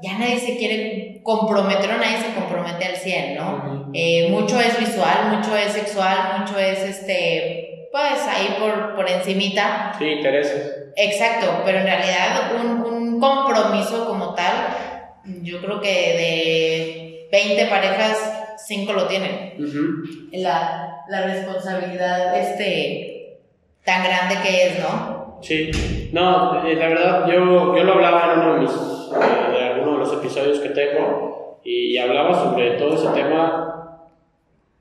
ya 0.00 0.18
nadie 0.18 0.38
se 0.38 0.56
quiere 0.56 1.20
comprometer 1.22 1.90
o 1.90 1.98
nadie 1.98 2.18
se 2.18 2.34
compromete 2.34 2.84
al 2.84 2.96
100, 2.96 3.36
¿no? 3.36 3.90
Eh, 3.92 4.28
mucho 4.30 4.58
es 4.60 4.78
visual, 4.78 5.36
mucho 5.36 5.56
es 5.56 5.72
sexual, 5.72 6.38
mucho 6.38 6.58
es 6.58 6.80
este, 6.80 7.88
pues 7.92 8.26
ahí 8.28 8.56
por, 8.58 8.94
por 8.96 9.08
encimita. 9.08 9.92
Sí, 9.98 10.04
intereses. 10.06 10.92
Exacto, 10.96 11.62
pero 11.64 11.78
en 11.78 11.84
realidad 11.84 12.52
un, 12.62 12.82
un 12.82 13.20
compromiso 13.20 14.06
como 14.06 14.34
tal, 14.34 14.52
yo 15.42 15.60
creo 15.60 15.80
que 15.80 15.88
de 15.88 17.28
20 17.30 17.66
parejas, 17.66 18.18
5 18.66 18.92
lo 18.92 19.06
tienen. 19.06 19.54
La, 20.32 21.04
la 21.08 21.26
responsabilidad 21.26 22.38
este, 22.38 23.38
tan 23.84 24.04
grande 24.04 24.36
que 24.42 24.66
es, 24.66 24.78
¿no? 24.80 25.38
Sí, 25.42 25.70
no, 26.12 26.64
eh, 26.64 26.76
la 26.76 26.88
verdad, 26.88 27.26
yo, 27.26 27.76
yo 27.76 27.84
lo 27.84 27.94
hablaba 27.94 28.34
en 28.34 28.40
uno 28.40 28.54
de, 28.54 28.60
mis, 28.60 28.70
de 30.02 30.10
alguno 30.10 30.10
de 30.10 30.10
los 30.10 30.12
episodios 30.12 30.58
que 30.60 30.68
tengo 30.70 31.60
y, 31.64 31.92
y 31.92 31.98
hablaba 31.98 32.34
sobre 32.34 32.72
todo 32.72 32.94
ese 32.94 33.08
tema, 33.08 33.98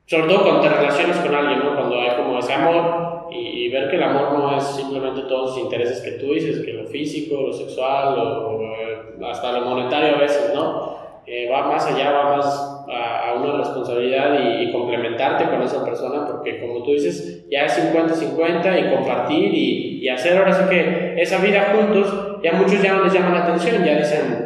sobre 0.05 0.27
todo 0.27 0.43
cuando 0.43 0.61
te 0.61 0.69
relacionas 0.69 1.17
con 1.17 1.35
alguien, 1.35 1.59
¿no? 1.59 1.75
Cuando 1.75 1.99
hay 1.99 2.15
como 2.15 2.39
ese 2.39 2.53
amor 2.53 3.27
y, 3.31 3.65
y 3.65 3.69
ver 3.69 3.89
que 3.89 3.95
el 3.97 4.03
amor 4.03 4.33
no 4.33 4.57
es 4.57 4.63
simplemente 4.63 5.21
todos 5.21 5.51
los 5.51 5.59
intereses 5.59 6.01
que 6.01 6.11
tú 6.11 6.33
dices, 6.33 6.65
que 6.65 6.73
lo 6.73 6.85
físico, 6.87 7.41
lo 7.41 7.53
sexual 7.53 8.15
eh, 8.61 9.25
hasta 9.29 9.51
lo 9.59 9.65
monetario 9.65 10.15
a 10.15 10.19
veces, 10.19 10.51
¿no? 10.53 10.99
Eh, 11.25 11.47
va 11.49 11.67
más 11.67 11.85
allá, 11.85 12.11
va 12.11 12.35
más 12.35 12.85
a, 12.89 13.29
a 13.29 13.33
una 13.35 13.57
responsabilidad 13.57 14.37
y, 14.39 14.63
y 14.63 14.71
complementarte 14.71 15.45
con 15.45 15.61
esa 15.61 15.85
persona, 15.85 16.25
porque 16.25 16.59
como 16.59 16.83
tú 16.83 16.91
dices, 16.91 17.47
ya 17.49 17.65
es 17.65 17.93
50-50 17.93 18.79
y 18.79 18.95
compartir 18.95 19.53
y, 19.53 19.99
y 20.01 20.09
hacer 20.09 20.37
ahora 20.37 20.51
sí 20.51 20.63
que 20.69 21.13
esa 21.21 21.37
vida 21.37 21.73
juntos, 21.75 22.41
ya 22.43 22.53
muchos 22.53 22.81
ya 22.81 22.93
no 22.93 23.03
les 23.03 23.13
llaman 23.13 23.35
la 23.35 23.43
atención, 23.43 23.85
ya 23.85 23.97
dicen, 23.99 24.40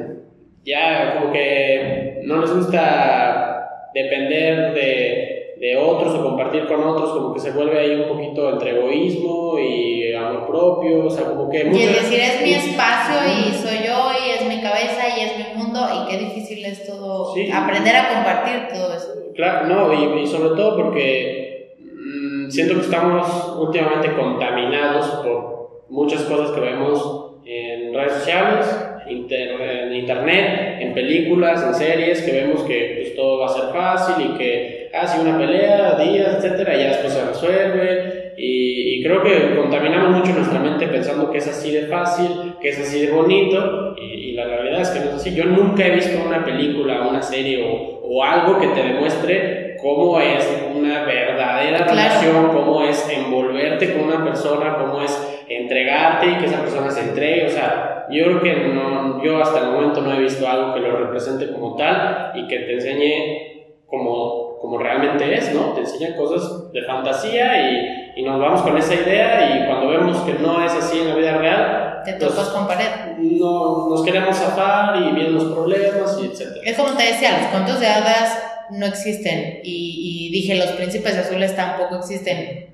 ya 0.66 1.14
como 1.20 1.32
que 1.32 2.22
no 2.24 2.42
les 2.42 2.54
gusta 2.56 3.90
depender 3.94 4.74
de, 4.74 5.56
de 5.60 5.78
otros 5.78 6.14
o 6.16 6.24
compartir 6.24 6.66
con 6.68 6.84
otros, 6.84 7.12
como 7.12 7.34
que 7.34 7.40
se 7.40 7.52
vuelve 7.52 7.80
ahí 7.80 7.92
un 8.02 8.08
poquito 8.10 8.50
entre 8.50 8.72
egoísmo 8.72 9.58
y 9.60 10.14
amor 10.14 10.48
propio, 10.48 11.06
o 11.06 11.10
sea, 11.10 11.26
como 11.26 11.50
que 11.50 11.62
Y 11.62 11.66
mucho- 11.66 11.80
es 11.82 12.02
decir, 12.04 12.20
es 12.20 12.42
mi 12.42 12.54
espacio 12.54 13.16
y 13.28 13.54
soy 13.54 13.78
yo 13.86 14.12
y 14.26 14.32
es 14.32 14.48
mi 14.48 14.62
cabeza 14.62 15.04
y 15.18 15.22
es 15.22 15.38
mi 15.38 15.56
mundo 15.64 15.80
y 15.94 16.10
qué 16.10 16.18
difícil 16.18 16.66
es 16.66 16.86
todo, 16.86 17.34
Sí. 17.34 17.50
aprender 17.52 17.96
a 17.96 18.10
compartir 18.10 18.68
todo 18.74 18.94
eso. 18.94 19.14
Claro, 19.36 19.68
no, 19.68 19.94
y, 19.94 20.22
y 20.24 20.28
sobre 20.28 20.56
todo 20.56 20.76
porque 20.78 21.76
mm, 21.80 22.50
siento 22.50 22.76
que 22.76 22.82
estamos 22.82 23.56
últimamente 23.60 24.14
contaminados 24.16 25.08
por 25.24 25.86
muchas 25.90 26.24
cosas 26.24 26.52
que 26.52 26.60
vemos 26.62 27.32
en 27.46 27.94
redes 27.94 28.14
sociales, 28.14 28.66
inter- 29.10 29.60
en 29.62 29.94
internet, 29.96 30.78
en 30.82 30.94
películas, 30.94 31.64
en 31.64 31.74
series, 31.74 32.22
que 32.22 32.32
vemos 32.32 32.64
que 32.64 33.00
pues, 33.02 33.16
todo 33.16 33.40
va 33.40 33.46
a 33.48 33.50
ser 33.50 33.64
fácil 33.74 34.26
y 34.26 34.38
que 34.38 34.90
hace 34.94 35.20
una 35.22 35.38
pelea, 35.38 35.96
días, 36.00 36.36
etcétera, 36.38 36.76
y 36.76 36.80
ya 36.80 36.88
después 36.90 37.14
se 37.14 37.26
resuelve. 37.26 38.34
Y, 38.38 38.96
y 39.00 39.04
creo 39.04 39.24
que 39.24 39.56
contaminamos 39.56 40.18
mucho 40.20 40.34
nuestra 40.34 40.60
mente 40.60 40.88
pensando 40.88 41.32
que 41.32 41.38
es 41.38 41.48
así 41.48 41.72
de 41.72 41.84
fácil, 41.88 42.56
que 42.62 42.70
es 42.70 42.80
así 42.80 43.06
de 43.06 43.12
bonito, 43.12 43.96
y, 43.98 44.04
y 44.30 44.32
la 44.34 44.46
realidad 44.46 44.82
es 44.82 44.90
que 44.90 45.00
no 45.00 45.06
es 45.12 45.14
así. 45.16 45.34
Yo 45.34 45.46
nunca 45.46 45.86
he 45.88 45.92
visto 45.92 46.18
una 46.26 46.44
película, 46.44 47.08
una 47.08 47.22
serie 47.22 47.64
o, 47.66 48.02
o 48.04 48.24
algo 48.24 48.60
que 48.60 48.68
te 48.68 48.84
demuestre 48.84 49.78
cómo 49.82 50.20
es 50.20 50.46
una 50.76 51.06
verdadera 51.06 51.78
Claro. 51.78 51.92
relación, 51.92 52.48
cómo 52.54 52.84
es 52.84 53.10
envolverte 53.10 53.94
con 53.94 54.06
una 54.06 54.24
persona, 54.24 54.78
cómo 54.80 55.02
es 55.02 55.44
entregarte 55.48 56.28
y 56.28 56.36
que 56.36 56.46
esa 56.46 56.60
persona 56.62 56.90
se 56.92 57.02
entregue. 57.10 57.46
O 57.46 57.50
sea, 57.50 57.95
yo 58.12 58.26
creo 58.26 58.42
que 58.42 58.56
no, 58.74 59.24
yo 59.24 59.42
hasta 59.42 59.60
el 59.60 59.72
momento 59.72 60.02
no 60.02 60.14
he 60.14 60.20
visto 60.20 60.48
algo 60.48 60.74
que 60.74 60.80
lo 60.82 60.98
represente 60.98 61.52
como 61.52 61.76
tal 61.76 62.32
y 62.36 62.48
que 62.48 62.60
te 62.60 62.74
enseñe 62.74 63.84
como, 63.88 64.58
como 64.60 64.78
realmente 64.78 65.34
es, 65.36 65.54
¿no? 65.54 65.74
Te 65.74 65.82
enseña 65.82 66.16
cosas 66.16 66.72
de 66.72 66.82
fantasía 66.84 67.72
y, 67.72 68.14
y 68.18 68.24
nos 68.24 68.40
vamos 68.40 68.62
con 68.62 68.78
esa 68.78 68.96
idea 68.96 69.56
y 69.56 69.68
cuando 69.68 69.88
vemos 69.90 70.18
que 70.22 70.34
no 70.34 70.64
es 70.64 70.72
así 70.74 71.00
en 71.00 71.10
la 71.10 71.16
vida 71.16 71.38
real, 71.38 72.02
Te 72.04 72.14
pues, 72.14 72.30
topas 72.30 72.50
con 72.50 72.68
pared. 72.68 73.18
no, 73.20 73.90
nos 73.90 74.04
queremos 74.04 74.36
zafar 74.36 74.98
y 74.98 75.12
vienen 75.14 75.36
los 75.36 75.46
problemas 75.46 76.20
y 76.22 76.26
etcétera. 76.28 76.62
Es 76.64 76.78
como 76.78 76.94
te 76.98 77.04
decía, 77.04 77.38
los 77.40 77.48
cuentos 77.48 77.80
de 77.80 77.88
hadas 77.88 78.42
no 78.72 78.86
existen 78.86 79.60
y, 79.64 80.28
y 80.28 80.32
dije, 80.32 80.56
los 80.56 80.72
príncipes 80.72 81.16
azules 81.18 81.56
tampoco 81.56 81.98
existen. 81.98 82.74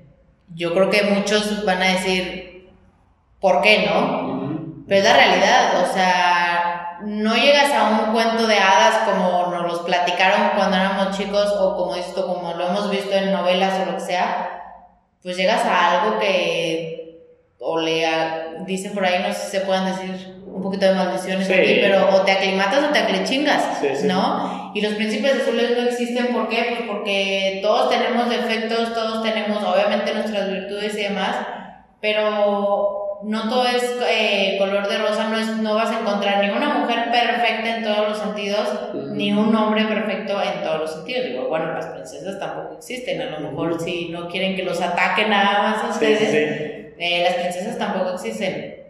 Yo 0.54 0.72
creo 0.74 0.90
que 0.90 1.02
muchos 1.02 1.64
van 1.64 1.82
a 1.82 1.92
decir, 1.92 2.68
¿por 3.40 3.60
qué 3.62 3.84
no? 3.86 4.31
Pero 4.92 5.04
es 5.06 5.10
la 5.10 5.16
realidad, 5.16 5.82
o 5.82 5.90
sea, 5.94 6.98
no 7.00 7.34
llegas 7.34 7.72
a 7.72 7.84
un 7.88 8.12
cuento 8.12 8.46
de 8.46 8.58
hadas 8.58 8.98
como 9.06 9.46
nos 9.46 9.62
los 9.62 9.78
platicaron 9.80 10.50
cuando 10.54 10.76
éramos 10.76 11.16
chicos 11.16 11.50
o 11.58 11.74
como 11.78 11.96
esto, 11.96 12.26
como 12.26 12.52
lo 12.52 12.68
hemos 12.68 12.90
visto 12.90 13.10
en 13.14 13.32
novelas 13.32 13.80
o 13.80 13.86
lo 13.90 13.94
que 13.96 14.00
sea, 14.04 14.60
pues 15.22 15.38
llegas 15.38 15.64
a 15.64 16.02
algo 16.02 16.18
que 16.18 17.22
o 17.58 17.78
lea, 17.80 18.48
dice 18.66 18.90
por 18.90 19.06
ahí, 19.06 19.22
no 19.26 19.32
sé 19.32 19.40
si 19.46 19.50
se 19.52 19.60
puedan 19.60 19.86
decir 19.86 20.42
un 20.46 20.62
poquito 20.62 20.84
de 20.84 20.94
maldiciones 20.94 21.46
Sí. 21.46 21.54
aquí, 21.54 21.78
pero 21.80 22.10
o 22.14 22.20
te 22.20 22.32
aclimatas 22.32 22.84
o 22.84 22.92
te 22.92 22.98
aclichingas, 22.98 23.78
Sí, 23.80 23.88
sí. 23.94 24.06
¿no? 24.06 24.72
Y 24.74 24.82
los 24.82 24.92
príncipes 24.92 25.40
azules 25.40 25.70
no 25.74 25.84
existen, 25.88 26.34
¿por 26.34 26.50
qué? 26.50 26.74
Pues 26.76 26.90
porque 26.90 27.60
todos 27.62 27.88
tenemos 27.88 28.28
defectos, 28.28 28.92
todos 28.92 29.22
tenemos 29.22 29.62
obviamente 29.64 30.12
nuestras 30.12 30.50
virtudes 30.50 30.94
y 30.98 31.02
demás, 31.04 31.36
pero 32.00 33.11
no 33.24 33.48
todo 33.48 33.66
es 33.66 33.82
eh, 34.08 34.56
color 34.58 34.88
de 34.88 34.98
rosa, 34.98 35.28
no, 35.28 35.38
es, 35.38 35.46
no 35.58 35.74
vas 35.74 35.90
a 35.90 36.00
encontrar 36.00 36.42
ni 36.42 36.50
una 36.50 36.74
mujer 36.74 37.10
perfecta 37.10 37.76
en 37.76 37.84
todos 37.84 38.08
los 38.08 38.18
sentidos, 38.18 38.68
ni 39.12 39.32
un 39.32 39.54
hombre 39.54 39.84
perfecto 39.84 40.40
en 40.42 40.62
todos 40.62 40.80
los 40.80 40.92
sentidos. 40.92 41.26
Digo, 41.26 41.48
bueno, 41.48 41.72
las 41.72 41.86
princesas 41.86 42.38
tampoco 42.38 42.74
existen, 42.76 43.20
a 43.20 43.38
lo 43.38 43.50
mejor 43.50 43.80
si 43.80 44.08
no 44.08 44.28
quieren 44.28 44.56
que 44.56 44.64
los 44.64 44.80
ataquen 44.80 45.30
nada 45.30 45.62
más 45.62 45.78
a 45.78 45.86
sí, 45.86 45.90
ustedes, 45.92 46.30
sí. 46.30 46.94
eh, 46.98 47.22
las 47.24 47.34
princesas 47.34 47.78
tampoco 47.78 48.14
existen. 48.14 48.82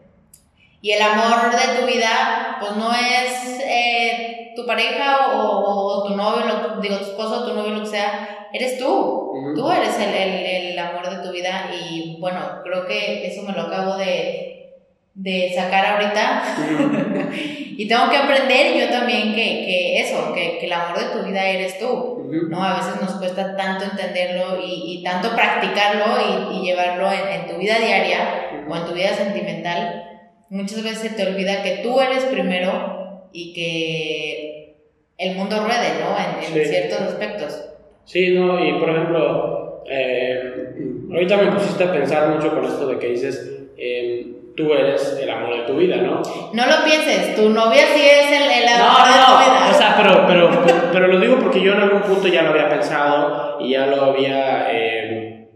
Y 0.81 0.90
el 0.90 1.03
amor 1.03 1.51
de 1.51 1.81
tu 1.81 1.87
vida, 1.87 2.57
pues 2.59 2.73
no 2.73 2.92
es 2.92 3.61
eh, 3.64 4.42
tu 4.55 4.67
pareja 4.67 5.29
o, 5.35 5.49
o 5.49 6.05
tu 6.09 6.17
novio, 6.17 6.45
lo- 6.47 6.81
digo, 6.81 6.97
tu 6.97 7.05
esposo, 7.05 7.47
tu 7.49 7.55
novio, 7.55 7.75
lo 7.75 7.81
que 7.83 7.87
sea, 7.87 8.49
eres 8.53 8.79
tú. 8.79 9.31
Tú 9.57 9.71
eres 9.71 9.99
el, 9.99 10.15
el, 10.15 10.47
el 10.73 10.79
amor 10.79 11.09
de 11.09 11.23
tu 11.27 11.33
vida 11.33 11.71
y 11.73 12.17
bueno, 12.21 12.38
creo 12.65 12.87
que 12.87 13.27
eso 13.27 13.43
me 13.43 13.53
lo 13.53 13.62
acabo 13.62 13.97
de, 13.97 14.73
de 15.15 15.53
sacar 15.55 15.87
ahorita 15.87 16.43
y 17.77 17.88
tengo 17.88 18.11
que 18.11 18.17
aprender 18.17 18.79
yo 18.79 18.88
también 18.91 19.35
que, 19.35 19.65
que 19.65 20.01
eso, 20.01 20.33
que, 20.35 20.59
que 20.59 20.67
el 20.67 20.73
amor 20.73 20.99
de 20.99 21.07
tu 21.19 21.27
vida 21.27 21.45
eres 21.47 21.79
tú. 21.79 22.19
¿no? 22.49 22.62
A 22.65 22.77
veces 22.77 23.01
nos 23.01 23.12
cuesta 23.12 23.57
tanto 23.57 23.85
entenderlo 23.85 24.59
y, 24.65 24.99
y 24.99 25.03
tanto 25.03 25.35
practicarlo 25.35 26.05
y, 26.53 26.57
y 26.59 26.62
llevarlo 26.62 27.11
en, 27.12 27.41
en 27.41 27.47
tu 27.49 27.57
vida 27.59 27.79
diaria 27.79 28.65
o 28.69 28.77
en 28.77 28.85
tu 28.87 28.93
vida 28.93 29.11
sentimental. 29.15 30.05
Muchas 30.51 30.83
veces 30.83 30.99
se 31.01 31.11
te 31.11 31.27
olvida 31.27 31.62
que 31.62 31.79
tú 31.79 32.01
eres 32.01 32.25
primero 32.25 33.02
y 33.33 33.53
que 33.53 34.75
el 35.18 35.37
mundo 35.37 35.57
ruede, 35.61 36.01
¿no? 36.01 36.16
En, 36.18 36.45
en 36.59 36.64
Sí. 36.64 36.71
ciertos 36.71 37.01
aspectos. 37.01 37.68
Sí, 38.05 38.31
no, 38.35 38.64
y 38.64 38.73
por 38.81 38.90
ejemplo, 38.90 39.83
eh, 39.88 40.75
ahorita 41.12 41.37
me 41.37 41.53
pusiste 41.53 41.85
a 41.85 41.92
pensar 41.92 42.29
mucho 42.29 42.53
con 42.55 42.64
esto 42.64 42.87
de 42.88 42.99
que 42.99 43.09
dices, 43.09 43.61
eh, 43.77 44.27
tú 44.57 44.73
eres 44.75 45.18
el 45.23 45.31
amor 45.31 45.57
de 45.59 45.62
tu 45.64 45.77
vida, 45.77 45.97
¿no? 45.97 46.21
No 46.53 46.66
lo 46.66 46.85
pienses, 46.85 47.35
tu 47.37 47.49
novia 47.49 47.83
sí 47.95 48.03
es 48.03 48.27
el, 48.33 48.51
el 48.51 48.79
No, 48.79 48.85
amor 48.85 49.07
de 49.07 49.12
tu 49.25 49.38
vida. 49.38 49.61
no, 49.66 49.71
o 49.71 49.75
sea, 49.75 49.95
pero, 49.97 50.27
pero, 50.29 50.62
pero, 50.66 50.79
pero 50.92 51.07
lo 51.09 51.21
digo 51.21 51.38
porque 51.38 51.61
yo 51.62 51.73
en 51.75 51.81
algún 51.81 52.03
punto 52.03 52.27
ya 52.29 52.42
lo 52.42 52.51
había 52.51 52.68
pensado 52.68 53.59
y 53.61 53.71
ya 53.71 53.87
lo 53.87 54.03
había, 54.03 54.66
eh, 54.73 55.49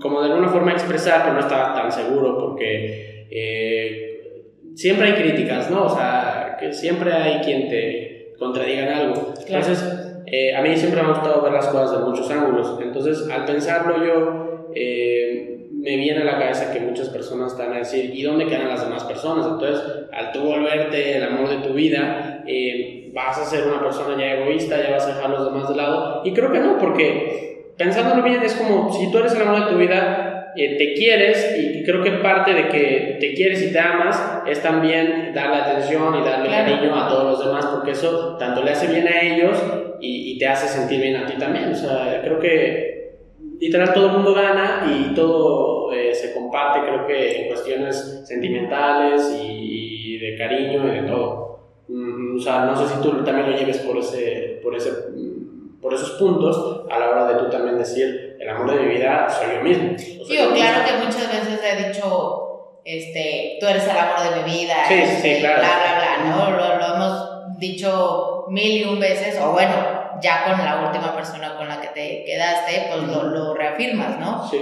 como 0.00 0.22
de 0.22 0.30
alguna 0.30 0.48
forma 0.48 0.72
expresar, 0.72 1.22
pero 1.22 1.34
no 1.34 1.40
estaba 1.40 1.74
tan 1.74 1.90
seguro 1.90 2.38
porque 2.38 3.26
eh, 3.30 4.22
siempre 4.76 5.08
hay 5.08 5.14
críticas, 5.14 5.70
¿no? 5.70 5.84
O 5.84 5.88
sea, 5.94 6.41
que 6.62 6.72
siempre 6.72 7.12
hay 7.12 7.40
quien 7.40 7.68
te 7.68 8.34
contradiga 8.38 8.84
en 8.84 8.88
algo. 8.88 9.34
Claro. 9.46 9.66
Entonces, 9.66 9.84
eh, 10.26 10.56
a 10.56 10.62
mí 10.62 10.74
siempre 10.76 11.02
me 11.02 11.08
ha 11.08 11.12
gustado 11.12 11.42
ver 11.42 11.52
las 11.52 11.66
cosas 11.66 11.98
de 11.98 12.06
muchos 12.06 12.30
ángulos. 12.30 12.78
Entonces, 12.80 13.28
al 13.30 13.44
pensarlo 13.44 14.04
yo, 14.04 14.70
eh, 14.74 15.68
me 15.70 15.96
viene 15.96 16.22
a 16.22 16.24
la 16.24 16.38
cabeza 16.38 16.72
que 16.72 16.80
muchas 16.80 17.08
personas 17.08 17.52
están 17.52 17.72
a 17.72 17.78
decir, 17.78 18.10
¿y 18.14 18.22
dónde 18.22 18.46
quedan 18.46 18.68
las 18.68 18.84
demás 18.84 19.04
personas? 19.04 19.46
Entonces, 19.46 19.82
al 20.12 20.32
tú 20.32 20.40
volverte 20.40 21.16
el 21.16 21.24
amor 21.24 21.50
de 21.50 21.68
tu 21.68 21.74
vida, 21.74 22.44
eh, 22.46 23.10
vas 23.12 23.36
a 23.38 23.44
ser 23.44 23.66
una 23.66 23.80
persona 23.80 24.16
ya 24.18 24.34
egoísta, 24.34 24.80
ya 24.80 24.92
vas 24.92 25.04
a 25.04 25.14
dejar 25.14 25.24
a 25.24 25.28
los 25.28 25.44
demás 25.52 25.68
de 25.68 25.74
lado. 25.74 26.22
Y 26.24 26.32
creo 26.32 26.52
que 26.52 26.60
no, 26.60 26.78
porque 26.78 27.72
pensándolo 27.76 28.22
bien, 28.22 28.42
es 28.42 28.54
como 28.54 28.92
si 28.92 29.10
tú 29.10 29.18
eres 29.18 29.34
el 29.34 29.42
amor 29.42 29.64
de 29.64 29.72
tu 29.72 29.78
vida, 29.78 30.31
eh, 30.56 30.76
te 30.76 30.94
quieres 30.94 31.56
y 31.58 31.82
creo 31.84 32.02
que 32.02 32.10
parte 32.12 32.52
de 32.54 32.68
que 32.68 33.16
te 33.20 33.34
quieres 33.34 33.62
y 33.62 33.72
te 33.72 33.78
amas 33.78 34.42
es 34.46 34.60
también 34.62 35.32
darle 35.34 35.56
atención 35.56 36.14
y 36.20 36.24
darle 36.24 36.48
Claro. 36.48 36.72
cariño 36.74 36.94
a 36.96 37.08
todos 37.08 37.24
los 37.24 37.46
demás, 37.46 37.66
porque 37.66 37.92
eso 37.92 38.36
tanto 38.38 38.62
le 38.62 38.70
hace 38.72 38.86
bien 38.88 39.06
a 39.08 39.20
ellos 39.20 39.56
y, 40.00 40.32
y 40.32 40.38
te 40.38 40.46
hace 40.48 40.68
sentir 40.68 41.00
bien 41.00 41.16
a 41.16 41.26
ti 41.26 41.34
también. 41.38 41.70
O 41.70 41.74
sea, 41.74 42.20
creo 42.22 42.38
que 42.38 42.92
literal 43.60 43.92
todo 43.94 44.06
el 44.06 44.12
mundo 44.12 44.34
gana 44.34 44.84
y 44.90 45.14
todo 45.14 45.92
eh, 45.92 46.12
se 46.14 46.34
comparte, 46.34 46.80
creo 46.80 47.06
que 47.06 47.42
en 47.42 47.48
cuestiones 47.48 48.22
sentimentales 48.26 49.38
y, 49.40 50.14
y 50.14 50.18
de 50.18 50.36
cariño 50.36 50.88
y 50.92 51.00
de 51.00 51.02
todo. 51.08 51.42
Mm, 51.88 52.36
o 52.36 52.40
sea, 52.40 52.64
no 52.64 52.76
sé 52.76 52.94
si 52.94 53.00
tú 53.02 53.22
también 53.24 53.50
lo 53.50 53.56
lleves 53.56 53.78
por, 53.78 53.96
ese, 53.98 54.60
por, 54.62 54.74
ese, 54.74 54.90
mm, 54.90 55.80
por 55.80 55.94
esos 55.94 56.12
puntos 56.12 56.84
a 56.90 56.98
la 56.98 57.10
hora 57.10 57.28
de 57.32 57.34
tú 57.38 57.50
también 57.50 57.78
decir, 57.78 58.31
el 58.42 58.48
amor 58.50 58.74
de 58.74 58.80
mi 58.82 58.94
vida 58.94 59.28
soy 59.30 59.54
yo 59.56 59.62
mismo. 59.62 59.94
O 59.94 59.98
sea, 59.98 60.26
Digo, 60.26 60.44
yo 60.50 60.54
claro 60.54 60.84
que 60.84 61.04
muchas 61.04 61.28
veces 61.32 61.60
he 61.62 61.88
dicho, 61.88 62.80
este, 62.84 63.56
tú 63.60 63.66
eres 63.66 63.84
el 63.84 63.96
amor 63.96 64.20
de 64.20 64.42
mi 64.42 64.50
vida, 64.60 64.74
Sí, 64.88 65.02
sí, 65.06 65.16
sí, 65.34 65.40
claro. 65.40 65.60
bla, 65.60 65.70
bla, 65.78 66.24
bla, 66.24 66.30
¿no? 66.30 66.50
Lo, 66.50 66.76
lo 66.78 66.94
hemos 66.94 67.58
dicho 67.58 68.46
mil 68.48 68.80
y 68.80 68.84
un 68.84 68.98
veces, 68.98 69.38
o 69.40 69.52
bueno, 69.52 69.74
ya 70.20 70.44
con 70.44 70.64
la 70.64 70.82
última 70.86 71.14
persona 71.14 71.56
con 71.56 71.68
la 71.68 71.80
que 71.80 71.88
te 71.88 72.24
quedaste, 72.24 72.88
pues 72.90 73.02
lo, 73.08 73.22
lo 73.24 73.54
reafirmas, 73.54 74.18
¿no? 74.18 74.48
Sí. 74.48 74.58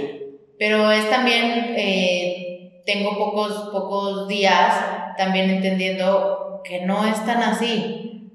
Pero 0.59 0.91
es 0.91 1.09
también, 1.09 1.73
eh, 1.75 2.81
tengo 2.85 3.17
pocos, 3.17 3.69
pocos 3.71 4.27
días 4.27 4.75
también 5.17 5.49
entendiendo 5.49 6.61
que 6.63 6.81
no 6.81 7.07
es 7.07 7.25
tan 7.25 7.41
así. 7.41 8.31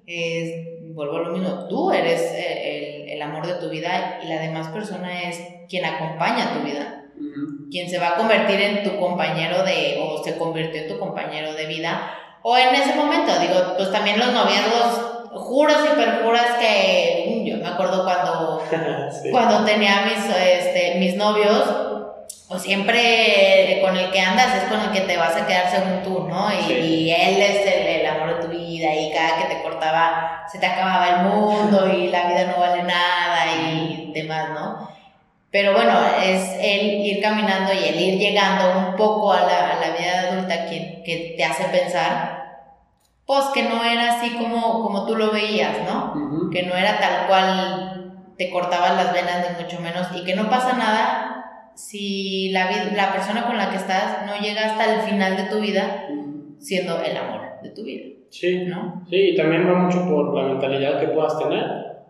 Vuelvo 0.96 1.18
a 1.18 1.20
lo 1.20 1.30
mismo, 1.32 1.66
tú 1.68 1.92
eres 1.92 2.20
eh, 2.34 3.02
el, 3.04 3.08
el 3.10 3.22
amor 3.22 3.46
de 3.46 3.54
tu 3.54 3.68
vida 3.68 4.18
y 4.24 4.28
la 4.28 4.40
demás 4.40 4.68
persona 4.68 5.22
es 5.28 5.38
quien 5.68 5.84
acompaña 5.84 6.54
tu 6.54 6.60
vida 6.64 7.02
Ujú. 7.18 7.70
quien 7.70 7.88
se 7.88 7.98
va 7.98 8.08
a 8.08 8.14
convertir 8.16 8.60
en 8.60 8.82
tu 8.82 8.98
compañero 8.98 9.62
de, 9.62 9.98
o 10.02 10.22
se 10.24 10.36
convirtió 10.36 10.82
en 10.82 10.88
tu 10.88 10.98
compañero 10.98 11.54
de 11.54 11.66
vida, 11.66 12.12
o 12.42 12.56
en 12.56 12.74
ese 12.74 12.94
momento, 12.94 13.38
digo, 13.40 13.74
pues 13.76 13.90
también 13.90 14.18
los 14.18 14.32
noviazgos, 14.32 15.30
juras 15.32 15.78
y 15.92 15.96
perjuras 15.96 16.46
que, 16.60 17.24
mm, 17.42 17.44
yo 17.46 17.56
me 17.56 17.68
acuerdo 17.68 18.04
cuando, 18.04 18.62
Sí. 19.22 19.30
cuando 19.30 19.64
tenía 19.64 20.02
mis, 20.06 20.24
este, 20.36 20.96
mis 20.98 21.16
novios, 21.16 21.64
pues 22.48 22.62
siempre 22.62 23.80
con 23.82 23.96
el 23.96 24.10
que 24.12 24.20
andas 24.20 24.62
es 24.62 24.64
con 24.70 24.80
el 24.80 24.90
que 24.92 25.00
te 25.00 25.16
vas 25.16 25.34
a 25.36 25.46
quedar 25.46 25.70
según 25.70 26.02
tú, 26.04 26.28
¿no? 26.28 26.48
Y, 26.52 26.62
Sí. 26.64 26.72
y 26.74 27.10
él 27.10 27.42
es 27.42 27.66
el 27.66 27.86
amor 28.16 28.36
de 28.36 28.46
tu 28.46 28.48
vida 28.48 28.94
y 28.94 29.12
cada 29.12 29.38
que 29.38 29.54
te 29.54 29.62
cortaba 29.62 30.44
se 30.50 30.58
te 30.58 30.66
acababa 30.66 31.08
el 31.08 31.22
mundo 31.26 31.88
y 31.88 32.08
la 32.08 32.28
vida 32.28 32.44
no 32.46 32.60
vale 32.60 32.82
nada 32.82 33.46
y 33.56 34.12
demás, 34.14 34.50
¿no? 34.50 34.88
Pero 35.50 35.72
bueno, 35.72 35.92
es 36.22 36.56
el 36.60 37.06
ir 37.06 37.22
caminando 37.22 37.72
y 37.72 37.84
el 37.84 38.00
ir 38.00 38.18
llegando 38.18 38.90
un 38.90 38.96
poco 38.96 39.32
a 39.32 39.40
la, 39.40 39.70
a 39.70 39.80
la 39.80 39.96
vida 39.96 40.32
adulta 40.32 40.66
que, 40.66 41.02
que 41.04 41.34
te 41.36 41.44
hace 41.44 41.64
pensar, 41.64 42.36
pues 43.24 43.46
que 43.54 43.62
no 43.62 43.82
era 43.82 44.16
así 44.16 44.30
como, 44.36 44.82
como 44.82 45.06
tú 45.06 45.16
lo 45.16 45.30
veías, 45.30 45.78
¿no? 45.86 46.12
Ujú. 46.14 46.50
Que 46.50 46.64
no 46.64 46.76
era 46.76 46.98
tal 46.98 47.26
cual 47.26 48.34
te 48.36 48.50
cortaban 48.50 48.96
las 48.96 49.12
venas, 49.12 49.46
ni 49.48 49.62
mucho 49.62 49.80
menos, 49.80 50.08
y 50.14 50.24
que 50.24 50.34
no 50.34 50.50
pasa 50.50 50.74
nada 50.74 51.72
si 51.74 52.50
la, 52.50 52.70
la 52.94 53.12
persona 53.12 53.46
con 53.46 53.56
la 53.56 53.70
que 53.70 53.76
estás 53.76 54.26
no 54.26 54.36
llega 54.36 54.66
hasta 54.66 54.94
el 54.94 55.00
final 55.02 55.36
de 55.36 55.44
tu 55.44 55.60
vida 55.60 56.06
siendo 56.58 57.00
el 57.02 57.16
amor 57.16 57.45
de 57.68 57.74
tu 57.74 57.82
vida, 57.84 58.04
Sí. 58.30 58.64
¿no? 58.66 59.04
Sí, 59.08 59.30
y 59.30 59.36
también 59.36 59.68
va 59.68 59.74
mucho 59.74 60.08
por 60.08 60.34
la 60.34 60.48
mentalidad 60.48 61.00
que 61.00 61.08
puedas 61.08 61.38
tener, 61.38 61.64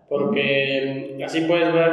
porque 0.09 1.19
así 1.25 1.43
puedes 1.43 1.73
ver, 1.73 1.91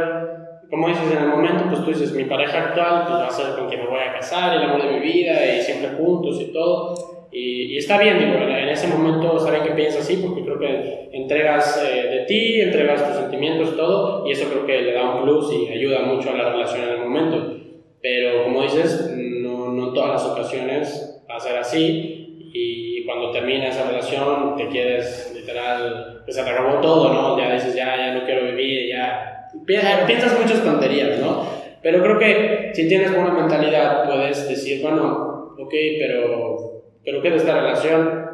como 0.69 0.87
dices, 0.87 1.11
en 1.11 1.23
el 1.23 1.29
momento, 1.29 1.65
pues 1.69 1.83
tú 1.83 1.89
dices, 1.89 2.13
mi 2.13 2.25
pareja 2.25 2.65
actual 2.69 3.03
pues 3.07 3.19
va 3.19 3.27
a 3.27 3.31
ser 3.31 3.55
con 3.55 3.67
quien 3.67 3.81
me 3.81 3.87
voy 3.89 3.99
a 3.99 4.13
casar, 4.13 4.55
el 4.57 4.63
amor 4.63 4.83
de 4.83 4.93
mi 4.93 4.99
vida, 4.99 5.33
y 5.55 5.61
siempre 5.61 5.89
juntos 5.97 6.39
y 6.41 6.51
todo, 6.51 7.27
y, 7.31 7.73
y 7.73 7.77
está 7.77 7.97
bien, 7.99 8.19
digo, 8.19 8.33
en 8.33 8.69
ese 8.69 8.87
momento 8.87 9.37
está 9.37 9.51
bien 9.51 9.63
que 9.63 9.71
pienses 9.71 10.01
así, 10.01 10.17
porque 10.17 10.43
creo 10.43 10.59
que 10.59 11.09
entregas 11.13 11.83
eh, 11.83 12.07
de 12.09 12.19
ti, 12.25 12.61
entregas 12.61 13.07
tus 13.07 13.17
sentimientos, 13.17 13.75
todo, 13.75 14.27
y 14.27 14.31
eso 14.31 14.47
creo 14.49 14.65
que 14.65 14.81
le 14.81 14.93
da 14.93 15.15
un 15.15 15.23
plus 15.23 15.51
y 15.53 15.67
ayuda 15.67 16.01
mucho 16.01 16.29
a 16.29 16.37
la 16.37 16.51
relación 16.51 16.83
en 16.83 16.89
el 16.89 16.99
momento, 16.99 17.57
pero 18.01 18.43
como 18.43 18.61
dices, 18.63 19.11
no, 19.17 19.71
no 19.71 19.93
todas 19.93 20.09
las 20.11 20.25
ocasiones 20.25 21.23
va 21.29 21.35
a 21.37 21.39
ser 21.39 21.57
así, 21.57 22.19
y 22.55 22.92
cuando 23.05 23.31
termina 23.31 23.67
esa 23.67 23.87
relación 23.87 24.55
te 24.55 24.67
quieres 24.67 25.31
literal, 25.35 26.21
pues 26.25 26.35
se 26.35 26.43
te 26.43 26.49
acabó 26.49 26.79
todo, 26.81 27.13
¿no? 27.13 27.37
Ya 27.37 27.53
dices, 27.53 27.75
ya, 27.75 27.95
ya 27.97 28.13
no 28.13 28.25
quiero 28.25 28.45
vivir, 28.45 28.89
ya 28.89 29.49
piensas 29.65 30.39
muchas 30.39 30.63
tonterías, 30.63 31.19
¿no? 31.19 31.45
Pero 31.81 32.01
creo 32.01 32.17
que 32.19 32.71
si 32.73 32.87
tienes 32.87 33.13
buena 33.13 33.33
mentalidad 33.33 34.05
puedes 34.05 34.47
decir, 34.47 34.81
bueno, 34.81 35.53
ok, 35.59 35.73
pero, 35.99 36.83
pero 37.03 37.21
¿qué 37.21 37.29
de 37.29 37.37
esta 37.37 37.53
relación? 37.53 38.25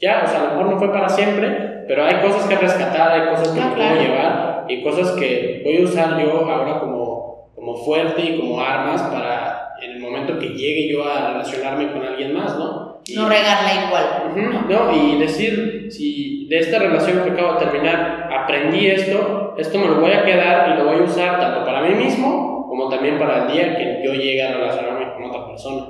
Ya, 0.00 0.22
o 0.24 0.28
sea, 0.28 0.40
a 0.40 0.44
lo 0.44 0.50
mejor 0.50 0.66
no 0.72 0.78
fue 0.78 0.92
para 0.92 1.08
siempre, 1.08 1.84
pero 1.88 2.04
hay 2.04 2.16
cosas 2.20 2.46
que 2.48 2.56
rescatar, 2.56 3.12
hay 3.20 3.28
cosas 3.30 3.48
que 3.48 3.60
Ah, 3.60 3.72
claro. 3.74 3.94
puedo 3.96 4.02
llevar 4.08 4.64
y 4.68 4.82
cosas 4.82 5.10
que 5.12 5.60
voy 5.64 5.78
a 5.78 5.84
usar 5.84 6.18
yo 6.20 6.48
ahora 6.48 6.80
como, 6.80 7.50
como 7.54 7.76
fuerte 7.76 8.22
y 8.22 8.38
como 8.38 8.60
armas 8.60 9.02
para 9.02 9.74
en 9.82 9.90
el 9.92 10.00
momento 10.00 10.38
que 10.38 10.48
llegue 10.48 10.88
yo 10.90 11.04
a 11.06 11.32
relacionarme 11.32 11.92
con 11.92 12.02
alguien 12.02 12.32
más, 12.32 12.56
¿no? 12.58 12.83
No 13.14 13.28
regarla 13.28 13.86
igual. 13.86 14.94
Y 14.94 15.18
decir, 15.18 15.88
si 15.90 16.46
de 16.48 16.58
esta 16.58 16.78
relación 16.78 17.24
que 17.24 17.30
acabo 17.30 17.54
de 17.58 17.66
terminar 17.66 18.30
aprendí 18.32 18.86
esto, 18.86 19.54
esto 19.58 19.78
me 19.78 19.88
lo 19.88 20.00
voy 20.00 20.12
a 20.12 20.24
quedar 20.24 20.70
y 20.70 20.78
lo 20.78 20.86
voy 20.86 21.00
a 21.00 21.02
usar 21.02 21.38
tanto 21.38 21.64
para 21.64 21.82
mí 21.82 21.94
mismo 21.94 22.66
como 22.68 22.88
también 22.88 23.18
para 23.18 23.44
el 23.44 23.52
día 23.52 23.76
que 23.76 24.02
yo 24.04 24.14
llegue 24.14 24.42
a 24.42 24.54
relacionarme 24.54 25.12
con 25.12 25.24
otra 25.24 25.46
persona. 25.46 25.86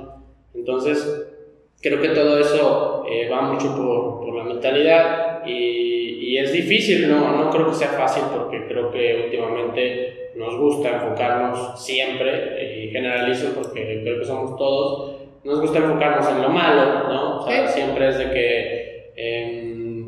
Entonces, 0.53 1.31
creo 1.81 2.01
que 2.01 2.09
todo 2.09 2.39
eso 2.39 3.05
eh, 3.09 3.29
va 3.29 3.41
mucho 3.41 3.75
por, 3.75 4.19
por 4.25 4.35
la 4.35 4.43
mentalidad 4.43 5.43
y, 5.45 5.51
y, 5.51 6.37
es 6.37 6.51
difícil, 6.51 7.09
no, 7.09 7.31
no 7.31 7.49
creo 7.49 7.67
que 7.67 7.75
sea 7.75 7.89
fácil 7.89 8.23
porque 8.35 8.67
creo 8.67 8.91
que 8.91 9.23
últimamente 9.25 10.31
nos 10.35 10.57
gusta 10.57 10.95
enfocarnos 10.95 11.83
siempre, 11.83 12.83
y 12.83 12.91
generalizo 12.91 13.53
porque 13.55 14.01
creo 14.03 14.19
que 14.19 14.25
somos 14.25 14.57
todos, 14.57 15.24
nos 15.45 15.61
gusta 15.61 15.77
enfocarnos 15.77 16.27
en 16.29 16.41
lo 16.41 16.49
malo, 16.49 17.07
¿no? 17.07 17.37
O 17.37 17.47
sea, 17.47 17.67
siempre 17.67 18.09
es 18.09 18.17
de 18.17 18.31
que, 18.31 19.13
em, 19.15 20.05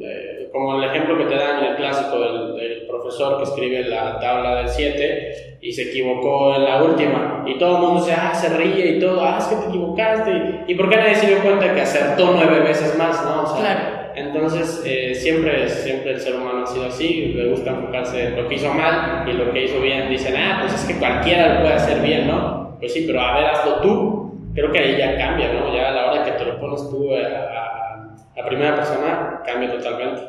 eh, 0.00 0.48
como 0.52 0.78
el 0.78 0.84
ejemplo 0.88 1.18
que 1.18 1.24
te 1.24 1.34
dan 1.34 1.64
el 1.64 1.76
clásico 1.76 2.18
del, 2.20 2.56
del 2.56 2.86
profesor 2.86 3.38
que 3.38 3.42
escribe 3.44 3.82
la 3.84 4.18
tabla 4.20 4.54
del 4.56 4.68
7 4.68 5.58
y 5.60 5.72
se 5.72 5.90
equivocó 5.90 6.54
en 6.54 6.64
la 6.64 6.82
última 6.82 7.44
y 7.46 7.58
todo 7.58 7.76
el 7.76 7.82
mundo 7.82 8.00
se, 8.02 8.12
ah, 8.12 8.32
se 8.34 8.56
ríe 8.56 8.96
y 8.96 9.00
todo, 9.00 9.22
ah, 9.24 9.36
es 9.38 9.46
que 9.46 9.56
te 9.56 9.68
equivocaste 9.68 10.30
y, 10.30 10.72
y 10.72 10.74
¿por 10.76 10.88
qué 10.88 10.96
nadie 10.96 11.14
se 11.16 11.26
dio 11.26 11.38
cuenta 11.42 11.74
que 11.74 11.80
acertó 11.80 12.32
nueve 12.36 12.60
veces 12.60 12.96
más, 12.96 13.24
¿no? 13.24 13.42
O 13.42 13.46
sea, 13.46 13.60
Claro. 13.60 14.12
entonces, 14.14 14.82
eh, 14.86 15.14
siempre, 15.14 15.68
siempre 15.68 16.12
el 16.12 16.20
ser 16.20 16.36
humano 16.36 16.62
ha 16.62 16.66
sido 16.66 16.86
así, 16.86 17.32
le 17.34 17.48
gusta 17.48 17.70
enfocarse 17.70 18.28
en 18.28 18.36
lo 18.36 18.48
que 18.48 18.54
hizo 18.54 18.72
mal 18.72 19.28
y 19.28 19.32
lo 19.32 19.52
que 19.52 19.64
hizo 19.64 19.80
bien. 19.80 20.08
Dicen, 20.08 20.34
ah, 20.36 20.58
pues 20.60 20.72
es 20.74 20.84
que 20.84 20.98
cualquiera 21.00 21.54
lo 21.54 21.60
puede 21.62 21.74
hacer 21.74 22.00
bien, 22.00 22.28
¿no? 22.28 22.76
Pues 22.78 22.92
sí, 22.92 23.04
pero 23.06 23.20
a 23.20 23.34
ver, 23.34 23.46
hazlo 23.46 23.80
tú. 23.80 24.15
Creo 24.56 24.72
que 24.72 24.78
ahí 24.78 24.96
ya 24.96 25.18
cambia, 25.18 25.52
¿no? 25.52 25.72
Ya 25.72 25.88
a 25.88 25.92
la 25.92 26.06
hora 26.06 26.24
que 26.24 26.32
te 26.32 26.44
lo 26.46 26.58
pones 26.58 26.80
tú 26.88 27.14
a, 27.14 27.20
a, 27.20 28.40
a 28.40 28.46
primera 28.46 28.74
persona, 28.74 29.42
cambia 29.44 29.70
totalmente. 29.70 30.22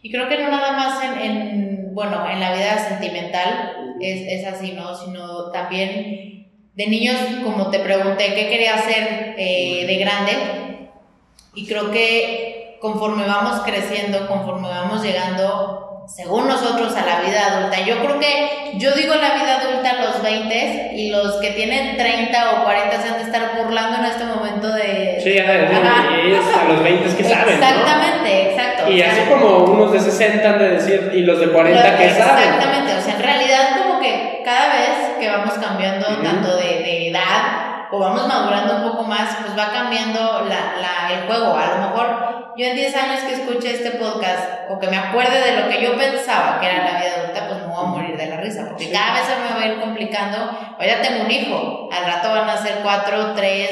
Y 0.00 0.10
creo 0.10 0.26
que 0.26 0.38
no 0.38 0.48
nada 0.50 0.72
más 0.72 1.04
en, 1.04 1.20
en, 1.20 1.94
bueno, 1.94 2.26
en 2.30 2.40
la 2.40 2.54
vida 2.54 2.78
sentimental 2.78 3.96
es, 4.00 4.40
es 4.40 4.46
así, 4.46 4.72
¿no? 4.72 4.94
Sino 4.94 5.50
también 5.50 6.46
de 6.74 6.86
niños, 6.86 7.16
como 7.44 7.70
te 7.70 7.80
pregunté, 7.80 8.34
¿qué 8.34 8.48
quería 8.48 8.76
hacer 8.76 9.34
eh, 9.36 9.84
de 9.86 9.96
grande? 9.96 10.32
Y 11.54 11.66
creo 11.66 11.90
que 11.90 12.78
conforme 12.80 13.26
vamos 13.26 13.60
creciendo, 13.66 14.28
conforme 14.28 14.68
vamos 14.68 15.02
llegando, 15.02 15.87
según 16.08 16.48
nosotros, 16.48 16.94
a 16.96 17.04
la 17.04 17.20
vida 17.20 17.46
adulta, 17.58 17.80
yo 17.80 17.98
creo 18.00 18.18
que 18.18 18.72
yo 18.74 18.92
digo 18.92 19.14
la 19.14 19.34
vida 19.34 19.60
adulta 19.60 19.90
a 19.90 20.02
los 20.04 20.22
20 20.22 20.90
y 20.94 21.10
los 21.10 21.36
que 21.36 21.50
tienen 21.50 21.96
30 21.96 22.52
o 22.60 22.64
40 22.64 23.00
se 23.02 23.08
han 23.08 23.14
de 23.18 23.22
estar 23.24 23.56
burlando 23.56 23.98
en 23.98 24.04
este 24.06 24.24
momento 24.24 24.68
de... 24.72 25.20
Sí, 25.22 25.38
a 25.38 26.64
los 26.68 26.82
20 26.82 27.16
que 27.16 27.24
saben, 27.24 27.60
¿no? 27.60 27.66
Exactamente, 27.66 28.50
exacto. 28.50 28.90
Y 28.90 29.02
así 29.02 29.20
como 29.28 29.58
unos 29.64 29.92
de 29.92 30.00
60 30.00 30.48
han 30.48 30.58
de 30.58 30.68
decir, 30.70 31.10
y 31.14 31.20
los 31.22 31.38
de 31.40 31.48
40 31.52 31.90
lo- 31.92 31.98
que 31.98 32.10
saben. 32.10 32.44
Exactamente, 32.48 32.94
o 32.96 33.00
sea, 33.02 33.14
en 33.14 33.22
realidad 33.22 33.68
como 33.78 34.00
que 34.00 34.40
cada 34.44 34.68
vez 34.72 34.90
que 35.20 35.28
vamos 35.28 35.54
cambiando 35.54 36.06
tanto 36.22 36.56
de, 36.56 36.64
de 36.64 37.08
edad 37.10 37.67
o 37.90 37.98
vamos 37.98 38.26
madurando 38.28 38.76
un 38.76 38.82
poco 38.92 39.04
más, 39.04 39.36
pues 39.40 39.58
va 39.58 39.72
cambiando 39.72 40.44
la, 40.48 40.76
la- 40.80 41.12
el 41.14 41.26
juego. 41.26 41.56
A 41.56 41.66
lo 41.66 41.88
mejor 41.88 42.54
yo 42.56 42.66
en 42.66 42.76
10 42.76 42.96
años 42.96 43.20
que 43.22 43.34
escuche 43.34 43.70
este 43.74 43.92
podcast 43.92 44.70
o 44.70 44.78
que 44.78 44.88
me 44.88 44.96
acuerde 44.96 45.40
de 45.40 45.60
lo 45.60 45.68
que 45.68 45.82
yo 45.82 45.96
pensaba 45.96 46.58
que 46.60 46.66
era 46.66 46.84
la 46.84 46.98
vida 46.98 47.12
adulta, 47.22 47.46
pues 47.48 47.60
me 47.60 47.66
voy 47.72 47.84
a 47.84 47.88
morir 47.88 48.16
de 48.16 48.26
la 48.26 48.36
risa, 48.38 48.64
porque 48.68 48.84
Sí. 48.86 48.92
cada 48.92 49.12
vez 49.14 49.22
se 49.22 49.36
me 49.36 49.54
va 49.58 49.62
a 49.62 49.66
ir 49.74 49.80
complicando. 49.80 50.36
Hoy 50.78 50.86
ya 50.86 51.00
tengo 51.00 51.24
un 51.24 51.30
hijo, 51.30 51.88
al 51.92 52.04
rato 52.12 52.30
van 52.30 52.48
a 52.50 52.56
ser 52.56 52.80
cuatro, 52.82 53.32
tres, 53.34 53.70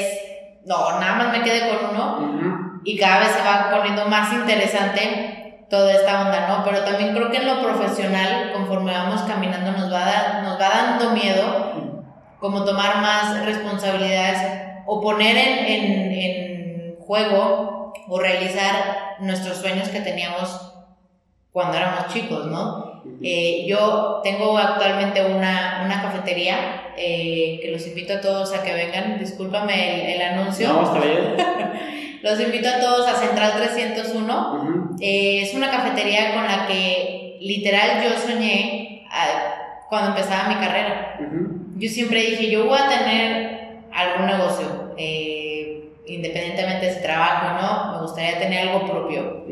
no, 0.65 0.99
nada 0.99 1.13
más 1.15 1.31
me 1.37 1.43
quedé 1.43 1.67
con 1.69 1.89
uno 1.95 2.17
Ujú. 2.17 2.81
y 2.85 2.97
cada 2.97 3.19
vez 3.19 3.29
se 3.29 3.41
va 3.43 3.69
poniendo 3.71 4.05
más 4.05 4.31
interesante 4.33 5.65
toda 5.69 5.91
esta 5.93 6.21
onda, 6.21 6.47
¿no? 6.47 6.63
Pero 6.63 6.79
también 6.85 7.13
creo 7.13 7.29
que 7.29 7.37
en 7.37 7.45
lo 7.47 7.61
profesional, 7.61 8.51
conforme 8.53 8.93
vamos 8.93 9.21
caminando, 9.23 9.71
nos 9.73 9.91
va, 9.91 10.01
a 10.01 10.05
dar- 10.05 10.43
nos 10.43 10.59
va 10.59 10.69
dando 10.69 11.09
miedo 11.11 11.86
como 12.39 12.63
tomar 12.65 13.01
más 13.01 13.43
responsabilidades 13.45 14.83
o 14.85 15.01
poner 15.01 15.37
en, 15.37 15.65
en, 15.65 16.11
en 16.11 16.95
juego 16.99 17.93
o 18.07 18.19
realizar 18.19 19.15
nuestros 19.19 19.57
sueños 19.57 19.89
que 19.89 19.99
teníamos 20.01 20.73
cuando 21.51 21.77
éramos 21.77 22.13
chicos, 22.13 22.45
¿no? 22.47 22.87
Eh, 23.23 23.65
yo 23.67 24.21
tengo 24.23 24.57
actualmente 24.57 25.25
una, 25.25 25.81
una 25.85 26.01
cafetería 26.01 26.91
eh, 26.97 27.59
que 27.61 27.71
los 27.71 27.85
invito 27.87 28.13
a 28.13 28.21
todos 28.21 28.53
a 28.53 28.63
que 28.63 28.73
vengan. 28.73 29.17
Discúlpame 29.17 30.13
el, 30.15 30.21
el 30.21 30.21
anuncio. 30.33 30.71
No, 30.71 30.83
está 30.83 30.99
bien. 30.99 31.35
Los 32.23 32.39
invito 32.41 32.67
a 32.67 32.79
todos 32.79 33.07
a 33.07 33.15
Central 33.15 33.53
301. 33.57 34.53
Ujú. 34.53 34.95
Eh, 34.99 35.41
es 35.43 35.53
una 35.53 35.69
cafetería 35.69 36.33
con 36.33 36.43
la 36.45 36.67
que 36.67 37.37
literal 37.39 38.03
yo 38.03 38.19
soñé 38.19 39.05
ah, 39.11 39.83
cuando 39.87 40.09
empezaba 40.09 40.49
mi 40.49 40.55
carrera. 40.55 41.17
Ujú. 41.21 41.56
Yo 41.77 41.89
siempre 41.89 42.21
dije, 42.21 42.49
yo 42.49 42.65
voy 42.65 42.77
a 42.77 42.89
tener 42.89 43.57
algún 43.93 44.25
negocio, 44.25 44.93
eh, 44.97 45.89
independientemente 46.05 46.87
de 46.87 46.93
si 46.93 47.01
trabajo 47.01 47.47
o 47.47 47.61
no, 47.61 47.93
me 47.93 48.01
gustaría 48.01 48.39
tener 48.39 48.69
algo 48.69 48.85
propio. 48.85 49.45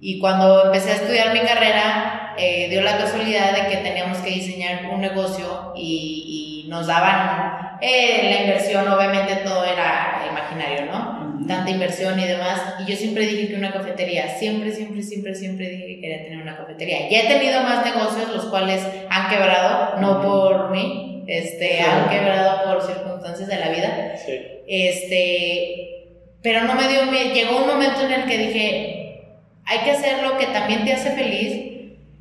Y 0.00 0.18
cuando 0.20 0.66
empecé 0.66 0.92
a 0.92 0.94
estudiar 0.94 1.32
mi 1.32 1.40
carrera, 1.40 2.34
eh, 2.38 2.68
dio 2.70 2.82
la 2.82 2.98
casualidad 2.98 3.56
de 3.56 3.68
que 3.68 3.76
teníamos 3.78 4.18
que 4.18 4.30
diseñar 4.30 4.86
un 4.92 5.00
negocio 5.00 5.72
y, 5.74 6.64
y 6.66 6.68
nos 6.68 6.86
daban 6.86 7.78
eh, 7.80 8.30
la 8.30 8.42
inversión, 8.42 8.88
obviamente 8.88 9.36
todo 9.36 9.64
era 9.64 10.24
imaginario, 10.30 10.86
¿no? 10.86 11.46
Tanta 11.46 11.70
inversión 11.70 12.18
y 12.18 12.24
demás. 12.24 12.60
Y 12.80 12.90
yo 12.90 12.96
siempre 12.96 13.26
dije 13.26 13.48
que 13.48 13.54
una 13.54 13.72
cafetería, 13.72 14.28
siempre, 14.38 14.72
siempre, 14.72 15.02
siempre, 15.02 15.34
siempre 15.34 15.68
dije 15.68 15.86
que 15.86 16.00
quería 16.00 16.22
tener 16.24 16.42
una 16.42 16.56
cafetería. 16.56 17.08
Ya 17.10 17.22
he 17.22 17.26
tenido 17.26 17.62
más 17.62 17.84
negocios, 17.84 18.32
los 18.34 18.46
cuales 18.46 18.82
han 19.10 19.28
quebrado, 19.28 20.00
no 20.00 20.22
por 20.22 20.70
mí, 20.70 21.15
este, 21.26 21.80
han 21.80 22.08
quebrado 22.08 22.64
por 22.64 22.82
circunstancias 22.82 23.48
de 23.48 23.56
la 23.56 23.68
vida. 23.70 24.16
Sí. 24.24 24.38
Este, 24.68 25.96
pero 26.42 26.62
no 26.62 26.74
me 26.74 26.88
dio 26.88 27.06
miedo. 27.06 27.34
Llegó 27.34 27.58
un 27.58 27.66
momento 27.66 28.02
en 28.02 28.12
el 28.12 28.24
que 28.26 28.38
dije, 28.38 29.22
hay 29.64 29.78
que 29.80 29.90
hacer 29.90 30.22
lo 30.22 30.38
que 30.38 30.46
también 30.46 30.84
te 30.84 30.92
hace 30.92 31.10
feliz 31.10 31.66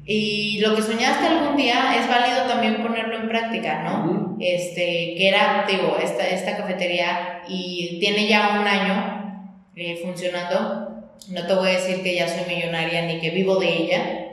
y 0.06 0.60
lo 0.60 0.76
que 0.76 0.82
soñaste 0.82 1.26
algún 1.26 1.58
día 1.58 1.96
es 2.00 2.08
válido 2.08 2.44
también 2.48 2.84
ponerlo 2.84 3.18
en 3.18 3.28
práctica, 3.28 3.84
¿no? 3.84 4.06
Ujú. 4.06 4.38
Este, 4.40 5.16
que 5.18 5.28
era, 5.28 5.66
digo, 5.68 5.98
esta, 6.02 6.28
esta 6.28 6.58
cafetería 6.58 7.42
y 7.48 7.98
tiene 8.00 8.28
ya 8.28 8.60
un 8.60 8.68
año 8.68 9.62
eh, 9.76 10.00
funcionando. 10.04 11.06
No 11.30 11.48
te 11.48 11.54
voy 11.56 11.70
a 11.70 11.74
decir 11.74 12.04
que 12.04 12.16
ya 12.16 12.28
soy 12.28 12.44
millonaria 12.54 13.04
ni 13.04 13.20
que 13.20 13.32
vivo 13.32 13.58
de 13.58 13.70
ella, 13.70 14.25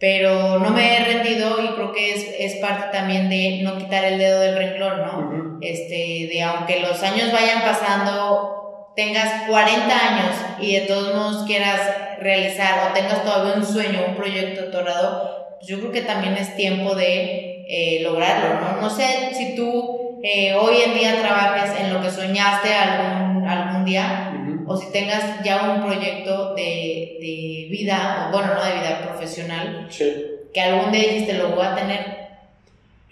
pero 0.00 0.58
no 0.58 0.70
me 0.70 0.96
he 0.96 1.04
rendido 1.04 1.62
y 1.62 1.68
creo 1.74 1.92
que 1.92 2.14
es, 2.14 2.26
es 2.38 2.56
parte 2.56 2.86
también 2.90 3.28
de 3.28 3.60
no 3.62 3.76
quitar 3.76 4.02
el 4.04 4.18
dedo 4.18 4.40
del 4.40 4.56
renglón, 4.56 5.02
¿no? 5.02 5.58
Este, 5.60 6.30
de 6.32 6.42
aunque 6.42 6.80
los 6.80 7.02
años 7.02 7.30
vayan 7.30 7.60
pasando, 7.60 8.92
tengas 8.96 9.46
40 9.46 9.94
años 9.94 10.36
y 10.58 10.72
de 10.72 10.80
todos 10.86 11.14
modos 11.14 11.46
quieras 11.46 11.80
realizar 12.18 12.88
o 12.88 12.94
tengas 12.94 13.22
todavía 13.22 13.54
un 13.54 13.66
sueño, 13.66 14.06
un 14.08 14.14
proyecto 14.14 14.70
pues 14.72 15.68
yo 15.68 15.78
creo 15.78 15.92
que 15.92 16.00
también 16.00 16.34
es 16.38 16.56
tiempo 16.56 16.94
de 16.94 17.66
eh, 17.68 18.00
lograrlo, 18.02 18.58
¿no? 18.58 18.80
No 18.80 18.88
sé 18.88 19.34
si 19.34 19.54
tú 19.54 20.18
eh, 20.22 20.54
hoy 20.54 20.76
en 20.82 20.94
día 20.94 21.20
trabajes 21.20 21.78
en 21.78 21.92
lo 21.92 22.00
que 22.00 22.10
soñaste 22.10 22.72
algún, 22.72 23.46
algún 23.46 23.84
día. 23.84 24.29
O 24.72 24.76
si 24.76 24.92
tengas 24.92 25.42
ya 25.42 25.72
un 25.74 25.82
proyecto 25.84 26.54
de, 26.54 27.16
de 27.20 27.66
vida, 27.70 28.28
o 28.28 28.32
bueno, 28.32 28.54
no 28.54 28.64
de 28.64 28.74
vida 28.74 29.00
profesional, 29.04 29.86
Sí. 29.88 30.06
que 30.54 30.60
algún 30.60 30.92
día 30.92 31.00
dijiste 31.08 31.34
lo 31.34 31.48
voy 31.56 31.66
a 31.66 31.74
tener. 31.74 32.00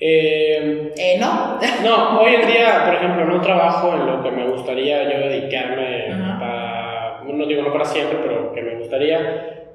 Eh, 0.01 0.93
Eh, 0.97 1.17
no, 1.19 1.59
No, 1.85 2.21
hoy 2.21 2.35
en 2.37 2.47
día, 2.47 2.85
por 2.87 2.95
ejemplo, 2.95 3.25
no 3.25 3.41
trabajo 3.41 3.93
en 3.95 4.07
lo 4.07 4.23
que 4.23 4.31
me 4.31 4.47
gustaría 4.49 5.03
yo 5.03 5.29
dedicarme 5.29 6.07
Ajá. 6.13 6.39
para, 6.39 7.25
no 7.37 7.47
digo 7.47 7.63
no 7.63 7.73
para 7.73 7.85
siempre, 7.85 8.19
pero 8.23 8.53
que 8.53 8.63
me 8.63 8.77
gustaría. 8.77 9.19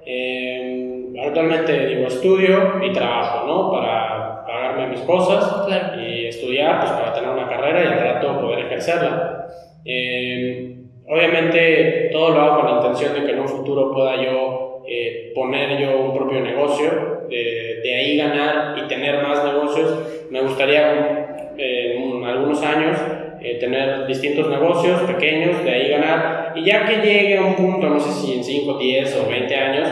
Eh, 0.06 1.14
actualmente 1.26 1.88
digo 1.88 2.08
estudio 2.08 2.82
y 2.84 2.94
trabajo, 2.94 3.46
¿no? 3.46 3.72
Para 3.72 4.46
pagarme 4.46 4.88
mis 4.88 5.02
cosas 5.02 5.66
Claro. 5.68 6.02
y 6.02 6.28
estudiar, 6.28 6.80
pues 6.80 6.92
para 6.92 7.14
tener 7.14 7.30
una 7.30 7.48
carrera 7.50 7.84
y 7.84 7.88
al 7.88 8.00
rato 8.00 8.40
poder 8.40 8.60
ejercerla. 8.68 9.48
Eh, 9.86 10.70
obviamente 11.08 12.10
todo 12.12 12.32
lo 12.32 12.42
hago 12.42 12.62
con 12.62 12.72
la 12.72 12.78
intención 12.78 13.14
de 13.14 13.26
que 13.26 13.32
en 13.32 13.40
un 13.40 13.48
futuro 13.48 13.92
pueda 13.92 14.22
yo 14.22 14.64
eh, 14.88 15.32
poner 15.34 15.80
yo 15.80 15.98
un 15.98 16.14
propio 16.14 16.42
negocio, 16.42 17.24
de, 17.30 17.80
de 17.82 17.96
ahí 17.96 18.18
ganar 18.18 18.78
y 18.78 18.88
tener 18.88 19.24
más 19.24 19.44
negocios. 19.46 20.28
Me 20.30 20.42
gustaría 20.42 21.54
eh, 21.58 21.96
en 21.98 22.24
algunos 22.24 22.62
años 22.64 22.98
eh, 23.42 23.58
tener 23.60 24.06
distintos 24.08 24.50
negocios 24.50 25.02
pequeños, 25.02 25.64
de 25.64 25.72
ahí 25.72 25.90
ganar 25.90 26.54
y 26.56 26.66
ya 26.66 26.86
que 26.86 26.98
llegue 26.98 27.38
a 27.38 27.44
un 27.44 27.56
punto, 27.56 27.88
no 27.88 28.00
sé 28.00 28.12
si 28.12 28.34
en 28.38 28.44
5, 28.44 28.78
10 28.78 29.22
o 29.26 29.30
20 29.30 29.56
años, 29.56 29.90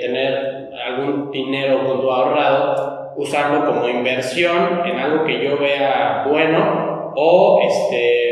tener 0.00 0.68
algún 0.84 1.30
dinero 1.30 1.80
punto 1.86 2.12
ahorrado, 2.12 3.12
usarlo 3.16 3.64
como 3.64 3.88
inversión 3.88 4.82
en 4.84 4.98
algo 4.98 5.24
que 5.24 5.42
yo 5.42 5.56
vea 5.58 6.26
bueno 6.28 7.12
o 7.16 7.60
este, 7.62 8.23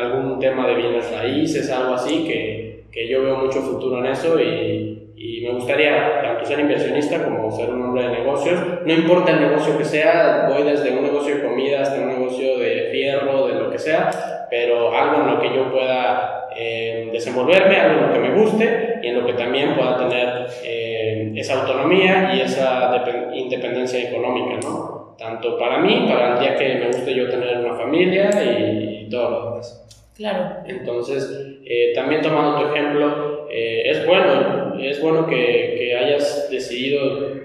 algún 0.00 0.38
tema 0.38 0.66
de 0.66 0.74
bienes 0.74 1.10
raíces, 1.12 1.70
algo 1.70 1.94
así, 1.94 2.24
que, 2.26 2.84
que 2.90 3.08
yo 3.08 3.22
veo 3.22 3.36
mucho 3.36 3.60
futuro 3.60 3.98
en 3.98 4.06
eso 4.06 4.40
y, 4.40 5.12
y 5.16 5.40
me 5.42 5.52
gustaría 5.52 6.20
tanto 6.22 6.44
ser 6.44 6.60
inversionista 6.60 7.22
como 7.24 7.50
ser 7.50 7.70
un 7.70 7.82
hombre 7.82 8.04
de 8.04 8.18
negocios. 8.20 8.58
No 8.84 8.92
importa 8.92 9.32
el 9.32 9.40
negocio 9.40 9.76
que 9.78 9.84
sea, 9.84 10.48
voy 10.48 10.62
desde 10.64 10.96
un 10.96 11.04
negocio 11.04 11.36
de 11.36 11.42
comida 11.42 11.82
hasta 11.82 12.00
un 12.00 12.08
negocio 12.08 12.58
de 12.58 12.88
fierro, 12.90 13.46
de 13.46 13.54
lo 13.54 13.70
que 13.70 13.78
sea, 13.78 14.10
pero 14.50 14.94
algo 14.96 15.22
en 15.22 15.34
lo 15.34 15.40
que 15.40 15.54
yo 15.54 15.70
pueda 15.70 16.48
eh, 16.56 17.08
desenvolverme, 17.12 17.76
algo 17.76 18.00
en 18.00 18.06
lo 18.08 18.12
que 18.12 18.18
me 18.18 18.34
guste 18.34 18.98
y 19.02 19.06
en 19.08 19.20
lo 19.20 19.26
que 19.26 19.34
también 19.34 19.74
pueda 19.76 19.96
tener 19.96 20.46
eh, 20.64 21.32
esa 21.36 21.60
autonomía 21.60 22.32
y 22.34 22.40
esa 22.40 22.90
depen- 22.92 23.34
independencia 23.34 24.08
económica, 24.10 24.58
¿no? 24.66 24.99
Tanto 25.20 25.58
para 25.58 25.80
mí, 25.80 26.06
para 26.08 26.32
el 26.32 26.40
día 26.40 26.56
que 26.56 26.74
me 26.76 26.86
guste 26.86 27.14
yo 27.14 27.28
tener 27.28 27.58
una 27.58 27.74
familia 27.74 28.30
y, 28.42 29.04
y 29.04 29.08
todo 29.10 29.30
lo 29.30 29.44
demás. 29.50 29.86
Claro. 30.16 30.56
Entonces, 30.66 31.30
eh, 31.66 31.92
también 31.94 32.22
tomando 32.22 32.58
tu 32.58 32.74
ejemplo, 32.74 33.46
eh, 33.50 33.82
es 33.84 34.06
bueno, 34.06 34.74
es 34.80 35.02
bueno 35.02 35.26
que, 35.26 35.74
que 35.76 35.96
hayas 35.96 36.48
decidido 36.50 37.38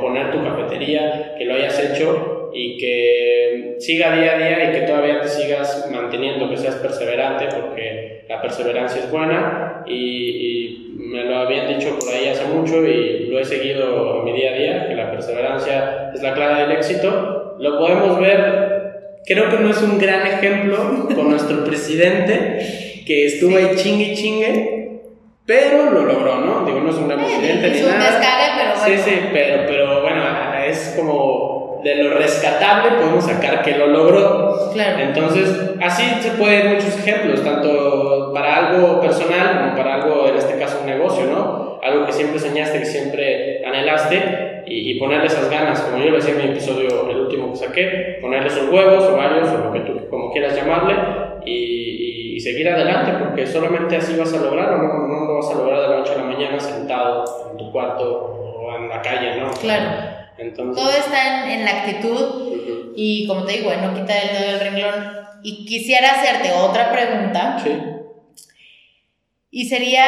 poner 0.00 0.30
tu 0.30 0.44
cafetería, 0.44 1.34
que 1.38 1.46
lo 1.46 1.54
hayas 1.54 1.78
hecho 1.82 2.31
y 2.54 2.76
que 2.78 3.76
siga 3.78 4.16
día 4.16 4.34
a 4.34 4.38
día 4.38 4.68
y 4.70 4.72
que 4.72 4.86
todavía 4.86 5.20
te 5.20 5.28
sigas 5.28 5.88
manteniendo, 5.92 6.48
que 6.50 6.56
seas 6.56 6.76
perseverante, 6.76 7.46
porque 7.54 8.24
la 8.28 8.40
perseverancia 8.40 9.02
es 9.02 9.10
buena 9.10 9.82
y, 9.86 9.94
y 9.96 10.94
me 10.98 11.24
lo 11.24 11.36
habían 11.38 11.68
dicho 11.68 11.98
por 11.98 12.08
ahí 12.08 12.28
hace 12.28 12.44
mucho 12.46 12.84
y 12.86 13.26
lo 13.28 13.38
he 13.38 13.44
seguido 13.44 14.18
en 14.18 14.24
mi 14.24 14.32
día 14.40 14.50
a 14.50 14.54
día, 14.58 14.88
que 14.88 14.94
la 14.94 15.10
perseverancia 15.10 16.10
es 16.14 16.22
la 16.22 16.34
clave 16.34 16.62
del 16.62 16.72
éxito. 16.72 17.56
Lo 17.58 17.78
podemos 17.78 18.18
ver 18.20 18.72
creo 19.24 19.48
que 19.50 19.56
no 19.58 19.70
es 19.70 19.80
un 19.82 19.98
gran 19.98 20.26
ejemplo 20.26 21.06
con 21.14 21.30
nuestro 21.30 21.64
presidente 21.64 22.58
que 23.06 23.26
estuvo 23.26 23.56
ahí 23.56 23.70
chingue 23.76 24.04
y 24.04 24.14
chingue, 24.14 25.00
pero 25.46 25.90
lo 25.90 26.02
logró, 26.04 26.36
¿no? 26.38 26.64
Digo, 26.64 26.80
no 26.80 26.90
es 26.90 26.96
un 26.96 27.08
gran 27.08 27.20
presidente 27.20 27.70
ni 27.70 27.76
Hizo 27.78 27.86
un 27.88 27.98
nada. 27.98 28.10
descague, 28.10 28.46
pero 28.56 28.76
Sí, 28.76 28.90
bueno. 28.90 29.02
sí, 29.04 29.28
pero, 29.32 29.62
pero 29.66 30.02
bueno, 30.02 30.22
es 30.66 30.94
como 30.98 31.51
de 31.82 31.96
lo 31.96 32.14
rescatable 32.14 32.92
podemos 32.98 33.24
sacar 33.24 33.62
que 33.62 33.76
lo 33.76 33.88
logró. 33.88 34.70
Claro. 34.72 35.00
Entonces, 35.00 35.74
así 35.80 36.04
se 36.20 36.30
pueden 36.32 36.74
muchos 36.74 36.98
ejemplos, 36.98 37.42
tanto 37.42 38.30
para 38.32 38.68
algo 38.68 39.00
personal 39.00 39.60
como 39.60 39.76
para 39.76 39.94
algo, 39.96 40.28
en 40.28 40.36
este 40.36 40.58
caso, 40.58 40.78
un 40.80 40.86
negocio, 40.86 41.26
¿no? 41.26 41.80
Algo 41.82 42.06
que 42.06 42.12
siempre 42.12 42.38
soñaste, 42.38 42.78
que 42.78 42.84
siempre 42.84 43.64
anhelaste 43.66 44.62
y, 44.66 44.92
y 44.92 44.98
ponerle 44.98 45.26
esas 45.26 45.50
ganas, 45.50 45.80
como 45.80 46.02
yo 46.02 46.10
lo 46.10 46.16
decía 46.16 46.34
en 46.34 46.38
mi 46.38 46.52
episodio, 46.52 47.10
el 47.10 47.20
último 47.20 47.50
que 47.50 47.56
saqué, 47.56 48.18
ponerle 48.20 48.48
esos 48.48 48.68
huevos 48.68 49.04
o 49.04 49.16
varios 49.16 49.48
o 49.48 49.58
lo 49.58 49.72
que 49.72 49.80
tú 49.80 50.08
como 50.08 50.30
quieras 50.30 50.54
llamarle 50.54 50.94
y, 51.44 52.36
y 52.36 52.40
seguir 52.40 52.68
adelante 52.68 53.12
porque 53.18 53.46
solamente 53.46 53.96
así 53.96 54.16
vas 54.16 54.32
a 54.32 54.40
lograrlo, 54.40 54.78
no, 54.78 55.08
no 55.08 55.24
lo 55.26 55.34
vas 55.36 55.50
a 55.50 55.54
lograr 55.54 55.80
de 55.82 55.88
la 55.88 55.96
noche 55.98 56.12
a 56.12 56.18
la 56.18 56.24
mañana 56.24 56.60
sentado 56.60 57.24
en 57.50 57.56
tu 57.56 57.72
cuarto 57.72 58.04
o 58.04 58.76
en 58.76 58.88
la 58.88 59.02
calle, 59.02 59.40
¿no? 59.40 59.50
Claro. 59.60 60.21
Entonces, 60.42 60.82
Todo 60.84 60.92
está 60.92 61.44
en, 61.46 61.60
en 61.60 61.64
la 61.64 61.70
actitud 61.70 62.20
ujú, 62.52 62.92
y 62.96 63.26
como 63.26 63.44
te 63.44 63.52
digo, 63.54 63.72
no 63.74 63.94
quitar 63.94 64.16
el 64.22 64.38
dedo 64.38 64.50
del 64.52 64.60
renglón. 64.60 65.22
Y 65.44 65.64
quisiera 65.66 66.12
hacerte 66.12 66.52
otra 66.52 66.92
pregunta 66.92 67.56
sí. 67.64 67.70
y 69.50 69.68
sería, 69.68 70.04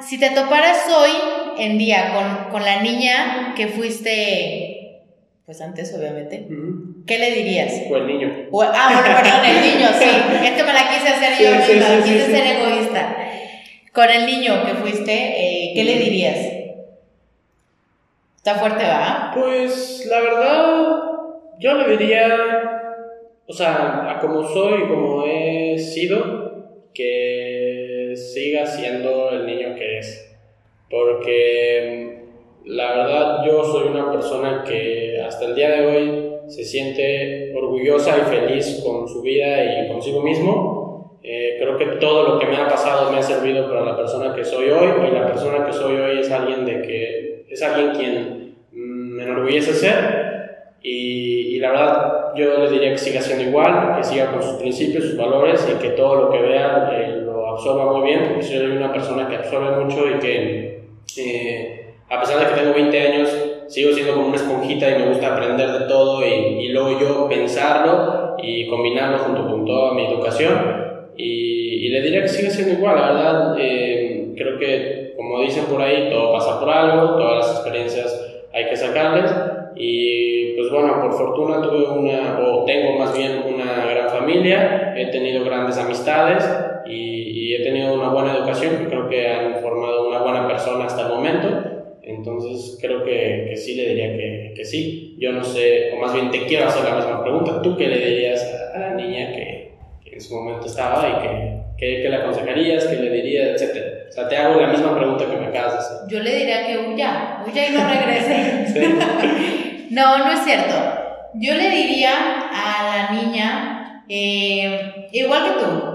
si 0.00 0.18
te 0.18 0.30
toparas 0.30 0.86
hoy 0.90 1.10
en 1.58 1.78
día 1.78 2.12
con, 2.12 2.50
con 2.50 2.62
la 2.64 2.82
niña 2.82 3.54
que 3.56 3.68
fuiste, 3.68 5.02
pues 5.46 5.60
antes 5.60 5.94
obviamente, 5.96 6.46
ujú. 6.50 7.04
¿qué 7.06 7.18
le 7.18 7.30
dirías? 7.30 7.72
O 7.90 7.96
el 7.96 8.06
niño. 8.06 8.32
O- 8.50 8.62
ah, 8.62 9.00
bueno, 9.00 9.16
perdón, 9.22 9.44
el 9.46 9.60
niño, 9.74 9.88
sí. 9.98 10.44
Es 10.44 10.50
que 10.52 10.62
me 10.64 10.72
la 10.72 10.88
quise 10.90 11.08
hacer 11.08 11.32
yo 11.40 11.64
Sí, 11.64 11.72
misma, 11.74 11.86
sí, 11.88 12.02
sí, 12.02 12.12
quise 12.14 12.26
ser 12.26 12.46
egoísta. 12.56 13.16
Con 13.92 14.10
el 14.10 14.26
niño 14.26 14.64
que 14.66 14.74
fuiste, 14.74 15.12
eh, 15.14 15.72
¿qué 15.74 15.84
le 15.84 15.98
dirías? 15.98 16.38
Está 18.46 18.58
fuerte, 18.58 18.84
¿va? 18.84 19.30
Pues 19.34 20.06
la 20.06 20.20
verdad, 20.20 21.02
yo 21.58 21.74
le 21.78 21.96
diría, 21.96 23.00
o 23.48 23.52
sea, 23.54 24.10
a 24.10 24.20
como 24.20 24.46
soy 24.46 24.82
y 24.82 24.86
como 24.86 25.24
he 25.24 25.78
sido, 25.78 26.52
que 26.92 28.12
siga 28.14 28.66
siendo 28.66 29.30
el 29.30 29.46
niño 29.46 29.74
que 29.74 29.96
es. 29.96 30.36
Porque 30.90 32.18
la 32.66 32.94
verdad 32.94 33.44
yo 33.46 33.64
soy 33.64 33.88
una 33.88 34.12
persona 34.12 34.62
que 34.62 35.22
hasta 35.26 35.46
el 35.46 35.54
día 35.54 35.70
de 35.70 35.86
hoy 35.86 36.32
se 36.48 36.64
siente 36.64 37.50
orgullosa 37.56 38.14
y 38.18 38.30
feliz 38.30 38.82
con 38.84 39.08
su 39.08 39.22
vida 39.22 39.64
y 39.64 39.88
consigo 39.88 40.20
mismo. 40.20 41.18
Eh, 41.22 41.56
creo 41.58 41.78
que 41.78 41.96
todo 41.98 42.34
lo 42.34 42.38
que 42.38 42.44
me 42.44 42.58
ha 42.58 42.68
pasado 42.68 43.10
me 43.10 43.16
ha 43.16 43.22
servido 43.22 43.66
para 43.66 43.86
la 43.86 43.96
persona 43.96 44.34
que 44.34 44.44
soy 44.44 44.68
hoy 44.68 45.08
y 45.08 45.14
la 45.14 45.28
persona 45.28 45.64
que 45.64 45.72
soy 45.72 45.96
hoy 45.96 46.18
es 46.18 46.30
alguien 46.30 46.66
de 46.66 46.82
que 46.82 47.33
es 47.54 47.62
alguien 47.62 47.92
quien 47.92 48.54
me 48.72 49.22
enorgullece 49.22 49.72
ser 49.72 50.74
y, 50.82 51.56
y 51.56 51.58
la 51.60 51.70
verdad 51.70 52.34
yo 52.36 52.58
le 52.58 52.70
diría 52.70 52.90
que 52.90 52.98
siga 52.98 53.20
siendo 53.20 53.44
igual, 53.44 53.96
que 53.96 54.04
siga 54.04 54.32
con 54.32 54.42
sus 54.42 54.54
principios, 54.54 55.04
sus 55.04 55.16
valores 55.16 55.66
y 55.70 55.80
que 55.80 55.90
todo 55.90 56.16
lo 56.16 56.30
que 56.30 56.42
vea 56.42 56.90
eh, 56.92 57.22
lo 57.24 57.46
absorba 57.46 57.92
muy 57.92 58.08
bien 58.08 58.28
porque 58.28 58.42
soy 58.42 58.66
una 58.66 58.92
persona 58.92 59.28
que 59.28 59.36
absorbe 59.36 59.84
mucho 59.84 60.04
y 60.10 60.18
que 60.18 60.84
eh, 61.16 61.94
a 62.10 62.20
pesar 62.20 62.40
de 62.40 62.46
que 62.46 62.60
tengo 62.60 62.74
20 62.74 63.00
años 63.00 63.28
sigo 63.68 63.92
siendo 63.92 64.14
como 64.14 64.28
una 64.28 64.36
esponjita 64.36 64.90
y 64.90 65.02
me 65.02 65.08
gusta 65.08 65.34
aprender 65.34 65.70
de 65.70 65.86
todo 65.86 66.26
y, 66.26 66.66
y 66.66 66.68
luego 66.68 67.00
yo 67.00 67.28
pensarlo 67.28 68.36
y 68.38 68.66
combinarlo 68.68 69.18
junto 69.18 69.48
con 69.48 69.64
toda 69.64 69.94
mi 69.94 70.06
educación. 70.06 70.84
Y, 71.16 71.86
y 71.86 71.88
le 71.88 72.02
diría 72.02 72.22
que 72.22 72.28
sigue 72.28 72.50
siendo 72.50 72.74
igual, 72.74 72.96
la 72.96 73.12
verdad, 73.12 73.56
eh, 73.58 74.34
creo 74.36 74.58
que 74.58 75.03
como 75.16 75.40
dicen 75.40 75.64
por 75.66 75.80
ahí, 75.80 76.10
todo 76.10 76.32
pasa 76.32 76.60
por 76.60 76.70
algo, 76.70 77.16
todas 77.16 77.38
las 77.38 77.56
experiencias 77.56 78.34
hay 78.52 78.68
que 78.68 78.76
sacarles 78.76 79.32
y 79.76 80.54
pues 80.54 80.70
bueno, 80.70 81.00
por 81.00 81.12
fortuna 81.12 81.60
tuve 81.60 81.88
una, 81.88 82.38
o 82.38 82.64
tengo 82.64 82.98
más 82.98 83.16
bien 83.16 83.42
una 83.52 83.84
gran 83.86 84.08
familia, 84.08 84.94
he 84.96 85.06
tenido 85.06 85.44
grandes 85.44 85.76
amistades 85.78 86.44
y, 86.86 86.94
y 86.94 87.54
he 87.56 87.62
tenido 87.62 87.94
una 87.94 88.10
buena 88.10 88.36
educación 88.36 88.78
que 88.78 88.86
creo 88.86 89.08
que 89.08 89.28
han 89.28 89.56
formado 89.56 90.08
una 90.08 90.20
buena 90.20 90.46
persona 90.46 90.84
hasta 90.86 91.02
el 91.02 91.08
momento. 91.08 91.48
Entonces 92.02 92.78
creo 92.80 93.02
que, 93.02 93.46
que 93.48 93.56
sí 93.56 93.74
le 93.74 93.88
diría 93.88 94.16
que, 94.16 94.52
que 94.54 94.64
sí. 94.64 95.16
Yo 95.18 95.32
no 95.32 95.42
sé, 95.42 95.92
o 95.94 96.00
más 96.00 96.12
bien 96.12 96.30
te 96.30 96.44
quiero 96.44 96.66
hacer 96.66 96.84
la 96.84 96.96
misma 96.96 97.22
pregunta. 97.22 97.62
¿Tú 97.62 97.76
qué 97.76 97.88
le 97.88 97.98
dirías 97.98 98.44
a, 98.74 98.78
la 98.78 98.94
niña 98.94 99.32
que, 99.32 99.72
que 100.04 100.14
en 100.14 100.20
su 100.20 100.34
momento 100.34 100.66
estaba 100.66 101.08
y 101.08 101.76
que, 101.78 102.02
que 102.02 102.08
le 102.08 102.16
aconsejarías, 102.16 102.86
que 102.86 102.96
le 102.96 103.10
dirías, 103.10 103.60
etcétera? 103.60 104.03
O 104.14 104.16
sea, 104.16 104.28
te 104.28 104.36
hago 104.36 104.60
la 104.60 104.68
misma 104.68 104.96
pregunta 104.96 105.26
que 105.26 105.36
me 105.36 105.46
acabas 105.48 105.72
de 105.72 105.78
hacer. 105.80 105.96
Yo 106.08 106.20
le 106.22 106.36
diría 106.36 106.64
que 106.68 106.78
huya, 106.78 107.42
huya 107.44 107.68
y 107.68 107.72
no 107.72 107.80
regrese. 107.88 108.64
Sí. 108.72 108.98
No, 109.90 110.18
no 110.18 110.30
es 110.32 110.40
cierto. 110.44 110.74
Yo 111.34 111.54
le 111.54 111.68
diría 111.70 112.12
a 112.52 113.08
la 113.10 113.20
niña, 113.20 114.02
eh, 114.08 115.08
igual 115.12 115.42
que 115.44 115.60
tú, 115.64 115.94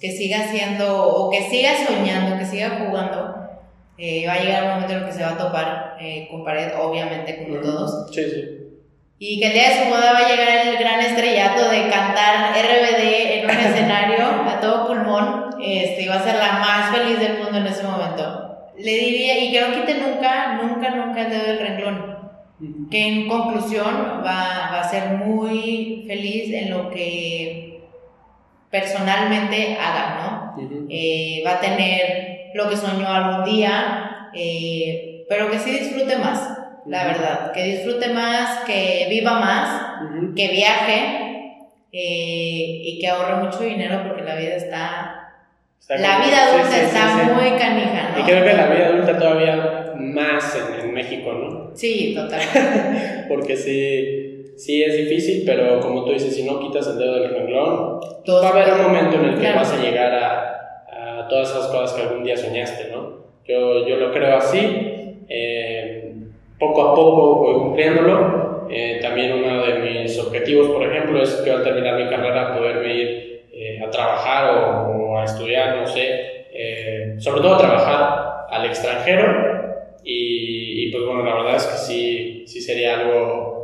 que 0.00 0.10
siga 0.12 0.48
siendo, 0.48 1.04
o 1.06 1.30
que 1.30 1.42
siga 1.42 1.70
soñando, 1.86 2.38
que 2.38 2.44
siga 2.46 2.78
jugando. 2.86 3.34
eh, 3.98 4.24
va 4.26 4.32
a 4.34 4.40
llegar 4.42 4.62
un 4.64 4.70
momento 4.70 4.92
en 4.94 4.98
el 5.00 5.06
que 5.06 5.12
se 5.12 5.22
va 5.22 5.30
a 5.32 5.36
topar 5.38 5.96
eh, 6.00 6.28
con 6.30 6.44
pared, 6.44 6.70
obviamente, 6.80 7.44
como 7.44 7.60
todos. 7.60 8.10
Sí, 8.14 8.22
sí. 8.24 8.44
Y 9.22 9.38
que 9.38 9.48
el 9.48 9.52
día 9.52 9.68
de 9.68 9.84
su 9.84 9.90
boda 9.90 10.14
va 10.14 10.20
a 10.20 10.28
llegar 10.28 10.66
el 10.66 10.78
gran 10.78 10.98
estrellato 10.98 11.68
de 11.68 11.90
cantar 11.90 12.54
RBD 12.54 13.38
en 13.38 13.44
un 13.44 13.50
escenario 13.66 14.24
a 14.24 14.58
todo 14.62 14.86
pulmón. 14.86 15.50
Este, 15.62 16.04
y 16.04 16.08
va 16.08 16.14
a 16.14 16.24
ser 16.24 16.36
la 16.36 16.52
más 16.52 16.96
feliz 16.96 17.20
del 17.20 17.36
mundo 17.36 17.58
en 17.58 17.66
ese 17.66 17.82
momento. 17.82 18.72
Le 18.78 18.92
diría, 18.92 19.44
y 19.44 19.52
que 19.52 19.60
no 19.60 19.74
quite 19.74 19.98
nunca, 19.98 20.54
nunca, 20.54 20.90
nunca 20.92 21.20
el 21.20 21.30
dedo 21.30 21.46
del 21.48 21.58
renglón. 21.58 22.18
Que 22.90 23.08
en 23.08 23.28
conclusión 23.28 24.22
va, 24.24 24.70
va 24.72 24.80
a 24.80 24.88
ser 24.88 25.10
muy 25.10 26.06
feliz 26.08 26.54
en 26.54 26.70
lo 26.70 26.90
que 26.90 27.82
personalmente 28.70 29.76
haga, 29.78 30.54
¿no? 30.56 30.86
Eh, 30.88 31.42
va 31.46 31.56
a 31.56 31.60
tener 31.60 32.52
lo 32.54 32.70
que 32.70 32.76
soñó 32.76 33.06
algún 33.06 33.44
día, 33.44 34.30
eh, 34.32 35.26
pero 35.28 35.50
que 35.50 35.58
sí 35.58 35.72
disfrute 35.72 36.16
más, 36.16 36.59
la 36.86 37.06
verdad, 37.06 37.52
que 37.52 37.62
disfrute 37.64 38.08
más, 38.08 38.64
que 38.64 39.06
viva 39.10 39.38
más, 39.38 39.82
que 40.36 40.48
viaje 40.48 41.58
eh, 41.92 42.80
y 42.84 42.98
que 43.00 43.08
ahorre 43.08 43.42
mucho 43.44 43.60
dinero 43.60 44.02
porque 44.06 44.22
la 44.22 44.36
vida 44.36 44.54
está... 44.56 45.16
Está 45.80 45.96
La 45.96 46.18
vida 46.24 46.36
sí, 46.36 46.56
adulta 46.56 46.70
sí, 46.76 46.80
está 46.84 47.24
sí. 47.24 47.30
muy 47.32 47.58
canija, 47.58 48.10
¿no? 48.14 48.20
Y 48.20 48.22
creo 48.22 48.44
que 48.44 48.52
la 48.52 48.66
vida 48.68 48.86
adulta 48.88 49.18
todavía 49.18 49.92
más 49.96 50.56
en, 50.56 50.80
en 50.88 50.94
México, 50.94 51.32
¿no? 51.32 51.70
Sí, 51.76 52.14
total. 52.14 52.40
Porque 53.28 53.56
sí, 53.56 54.52
sí 54.56 54.84
es 54.84 54.96
difícil, 54.96 55.42
pero 55.44 55.80
como 55.80 56.04
tú 56.04 56.12
dices, 56.12 56.34
si 56.36 56.44
no 56.44 56.60
quitas 56.60 56.86
el 56.86 56.98
dedo 56.98 57.14
del 57.20 57.30
renglón, 57.34 57.98
Todos 58.24 58.44
va 58.44 58.48
a 58.48 58.52
haber 58.52 58.74
un 58.74 58.82
momento 58.82 59.16
en 59.16 59.24
el 59.24 59.34
que 59.34 59.40
Claro. 59.40 59.56
vas 59.58 59.72
a 59.72 59.82
llegar 59.82 60.12
a, 60.14 61.22
a 61.22 61.28
todas 61.28 61.50
esas 61.50 61.66
cosas 61.68 61.92
que 61.96 62.02
algún 62.02 62.22
día 62.24 62.36
soñaste, 62.36 62.90
¿no? 62.92 63.18
Yo, 63.46 63.86
yo 63.88 63.96
lo 63.96 64.12
creo 64.12 64.36
así, 64.36 65.16
eh, 65.28 65.99
poco 66.60 66.82
a 66.82 66.94
poco 66.94 67.36
voy 67.36 67.54
cumpliéndolo. 67.54 68.68
Eh, 68.70 69.00
también 69.02 69.32
uno 69.32 69.66
de 69.66 69.78
mis 69.80 70.16
objetivos, 70.20 70.68
por 70.68 70.84
ejemplo, 70.84 71.20
es 71.20 71.30
que 71.44 71.50
al 71.50 71.64
terminar 71.64 71.96
mi 71.96 72.08
carrera 72.08 72.56
poderme 72.56 72.94
ir 72.94 73.42
eh, 73.52 73.80
a 73.84 73.90
trabajar 73.90 74.54
o, 74.54 75.18
a 75.18 75.24
estudiar, 75.24 75.78
no 75.78 75.86
sé, 75.86 76.46
eh, 76.52 77.14
sobre 77.18 77.40
todo 77.40 77.56
a 77.56 77.58
trabajar 77.58 78.46
al 78.48 78.66
extranjero 78.66 79.96
y, 80.04 80.84
y, 80.84 80.92
pues 80.92 81.04
bueno, 81.04 81.24
la 81.24 81.34
verdad 81.34 81.56
es 81.56 81.66
que 81.66 81.76
sí, 81.78 82.44
sí 82.46 82.60
sería 82.60 83.00
algo 83.00 83.58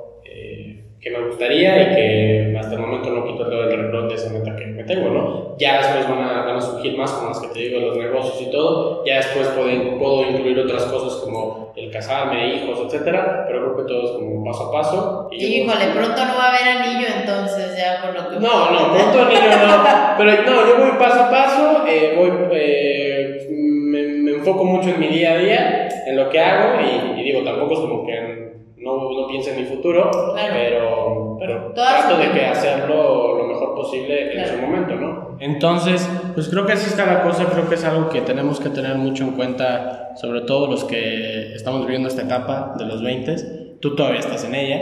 que 1.01 1.13
me 1.13 1.25
gustaría 1.25 1.83
y 1.83 1.95
que 1.95 2.57
hasta 2.59 2.75
el 2.75 2.81
momento 2.81 3.11
no 3.11 3.25
quito 3.25 3.49
todo 3.49 3.71
el 3.71 3.71
reloj 3.71 4.09
de 4.09 4.15
esa 4.17 4.33
meta 4.33 4.57
tengo, 4.87 5.11
¿no? 5.11 5.57
Ya 5.59 5.79
después 5.79 6.09
van 6.09 6.23
a, 6.23 6.45
van 6.45 6.57
a 6.57 6.61
surgir 6.61 6.97
más, 6.97 7.11
como 7.13 7.29
las 7.31 7.41
que 7.41 7.49
te 7.49 7.59
digo, 7.61 7.81
los 7.81 7.97
negocios 7.97 8.41
y 8.43 8.51
todo. 8.51 9.05
Ya 9.05 9.17
después 9.17 9.49
puedo, 9.49 9.99
puedo 9.99 10.23
incluir 10.31 10.59
otras 10.61 10.85
cosas 10.85 11.21
como 11.23 11.73
el 11.77 11.91
casarme, 11.91 12.55
hijos, 12.57 12.79
etcétera, 12.87 13.45
pero 13.47 13.61
creo 13.75 13.77
que 13.77 13.93
todo 13.93 14.05
es 14.05 14.11
como 14.13 14.45
paso 14.45 14.65
a 14.69 14.73
paso. 14.73 15.29
Y 15.33 15.45
Híjole, 15.63 15.87
pronto 15.95 16.25
no 16.25 16.37
va 16.37 16.45
a 16.45 16.49
haber 16.57 16.69
anillo 16.79 17.07
entonces 17.21 17.77
ya 17.77 18.01
por 18.03 18.15
lo 18.15 18.31
que... 18.31 18.37
no, 18.37 18.71
no, 18.71 18.93
pronto 18.95 19.25
niño 19.29 19.51
no. 19.67 19.85
Pero 20.19 20.31
no, 20.45 20.67
yo 20.67 20.79
voy 20.79 20.99
paso 20.99 21.25
a 21.25 21.31
paso, 21.31 21.85
eh, 21.87 22.15
voy, 22.17 22.33
eh, 22.53 23.47
me, 23.51 24.03
me 24.03 24.31
enfoco 24.33 24.65
mucho 24.65 24.89
en 24.91 25.01
mi 25.01 25.09
día 25.09 25.33
a 25.35 25.37
día, 25.39 25.89
en 26.07 26.17
lo 26.17 26.31
que 26.31 26.41
hago 26.41 26.81
y, 26.81 27.21
y 27.21 27.25
digo, 27.25 27.43
tampoco 27.45 27.75
es 27.75 27.81
como 27.81 28.07
que 28.07 28.47
no, 28.79 29.11
no 29.11 29.27
piense 29.29 29.51
en 29.51 29.57
mi 29.61 29.65
futuro, 29.65 30.11
Claro. 30.11 30.55
pero, 30.55 31.37
pero 31.41 31.73
Todas 31.75 32.07
trato 32.09 32.17
de 32.23 32.31
que 32.31 32.47
hacerlo 32.47 33.36
posible 33.77 34.25
en 34.33 34.33
Claro. 34.33 34.49
su 34.55 34.59
momento, 34.67 34.95
¿no? 34.97 35.37
Entonces, 35.41 36.09
pues 36.35 36.49
creo 36.49 36.67
que 36.67 36.73
así 36.73 36.87
está 36.89 37.07
la 37.07 37.23
cosa, 37.23 37.45
creo 37.47 37.69
que 37.69 37.77
es 37.77 37.85
algo 37.85 38.09
que 38.09 38.23
tenemos 38.23 38.59
que 38.59 38.71
tener 38.71 38.97
mucho 38.97 39.23
en 39.25 39.33
cuenta, 39.33 40.15
sobre 40.17 40.41
todo 40.41 40.67
los 40.69 40.83
que 40.85 41.53
estamos 41.55 41.83
viviendo 41.83 42.09
esta 42.09 42.23
etapa 42.23 42.75
de 42.79 42.87
los 42.87 43.03
20, 43.03 43.37
tú 43.81 43.95
todavía 43.95 44.21
estás 44.21 44.43
en 44.45 44.55
ella. 44.55 44.79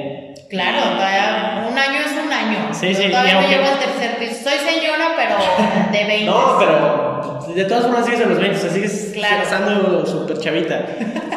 Claro, 0.49 0.95
todavía 0.95 1.67
un 1.71 1.77
año 1.77 2.01
es 2.07 2.13
un 2.25 2.33
año. 2.33 2.73
Sí, 2.73 2.89
Yo 2.89 2.95
sí, 2.95 3.09
Todavía 3.11 3.31
y 3.33 3.35
no 3.35 3.41
aunque- 3.41 3.57
llego 3.57 3.67
al 3.69 3.79
tercer 3.79 4.19
piso. 4.19 4.49
Soy 4.49 4.59
señora, 4.59 5.07
pero 5.17 5.93
de 5.93 6.05
20. 6.09 6.25
No, 6.27 6.57
pero 6.59 7.55
de 7.55 7.65
todas 7.65 7.85
formas 7.85 8.05
sigues 8.07 8.21
en 8.21 8.29
los 8.31 8.39
20, 8.39 8.57
o 8.57 8.61
sea, 8.61 8.71
sigues 8.71 9.11
Claro. 9.15 9.37
pasando 9.43 10.07
súper 10.07 10.39
chavita. 10.39 10.87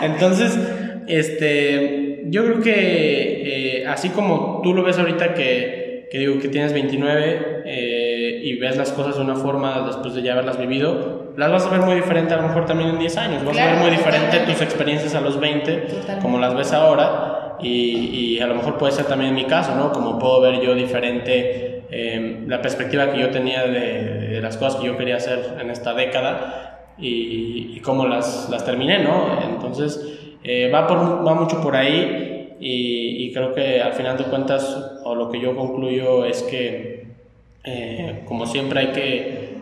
Entonces, 0.01 0.57
este, 1.07 2.23
yo 2.29 2.43
creo 2.45 2.61
que 2.61 3.79
eh, 3.81 3.87
así 3.87 4.09
como 4.09 4.59
tú 4.63 4.73
lo 4.73 4.83
ves 4.83 4.97
ahorita 4.99 5.33
que, 5.33 5.76
que 6.09 6.19
digo 6.19 6.39
que 6.39 6.47
tienes 6.47 6.73
29 6.73 7.63
eh, 7.65 8.39
y 8.43 8.55
ves 8.57 8.77
las 8.77 8.91
cosas 8.93 9.15
de 9.17 9.21
una 9.21 9.35
forma 9.35 9.81
después 9.87 10.13
de 10.13 10.21
ya 10.21 10.33
haberlas 10.33 10.57
vivido, 10.57 11.33
las 11.35 11.51
vas 11.51 11.65
a 11.65 11.69
ver 11.69 11.81
muy 11.81 11.95
diferente 11.95 12.33
a 12.33 12.37
lo 12.37 12.43
mejor 12.43 12.65
también 12.65 12.89
en 12.91 12.99
10 12.99 13.17
años. 13.17 13.43
Vas 13.45 13.49
a 13.57 13.59
Claro, 13.61 13.71
ver 13.73 13.81
muy 13.81 13.91
diferente 13.91 14.25
totalmente. 14.27 14.53
tus 14.53 14.61
experiencias 14.61 15.15
a 15.15 15.21
los 15.21 15.39
20 15.39 15.71
Totalmente. 15.77 16.21
como 16.21 16.39
las 16.39 16.55
ves 16.55 16.71
ahora 16.73 17.57
y, 17.59 18.35
y 18.35 18.39
a 18.39 18.47
lo 18.47 18.55
mejor 18.55 18.77
puede 18.77 18.93
ser 18.93 19.05
también 19.05 19.33
mi 19.35 19.45
caso, 19.45 19.75
¿no? 19.75 19.91
Como 19.91 20.17
puedo 20.19 20.41
ver 20.41 20.61
yo 20.61 20.75
diferente 20.75 21.83
eh, 21.89 22.43
la 22.47 22.61
perspectiva 22.61 23.11
que 23.11 23.19
yo 23.19 23.29
tenía 23.29 23.63
de, 23.63 24.29
de 24.29 24.41
las 24.41 24.57
cosas 24.57 24.79
que 24.79 24.87
yo 24.87 24.97
quería 24.97 25.17
hacer 25.17 25.55
en 25.59 25.69
esta 25.71 25.93
década 25.93 26.93
y, 26.97 27.73
y 27.75 27.79
cómo 27.81 28.05
las, 28.07 28.47
las 28.49 28.65
terminé, 28.65 28.99
¿no? 29.03 29.39
Entonces, 29.43 30.01
eh, 30.43 30.69
va, 30.73 30.87
por, 30.87 31.25
va 31.27 31.33
mucho 31.35 31.61
por 31.61 31.75
ahí 31.75 32.36
y, 32.59 33.25
y 33.27 33.33
creo 33.33 33.53
que 33.53 33.81
al 33.81 33.93
final 33.93 34.17
de 34.17 34.25
cuentas, 34.25 34.63
o 35.03 35.15
lo 35.15 35.29
que 35.29 35.39
yo 35.39 35.55
concluyo 35.55 36.25
es 36.25 36.43
que, 36.43 37.07
eh, 37.63 38.23
como 38.25 38.45
siempre, 38.45 38.79
hay 38.79 38.87
que 38.91 39.57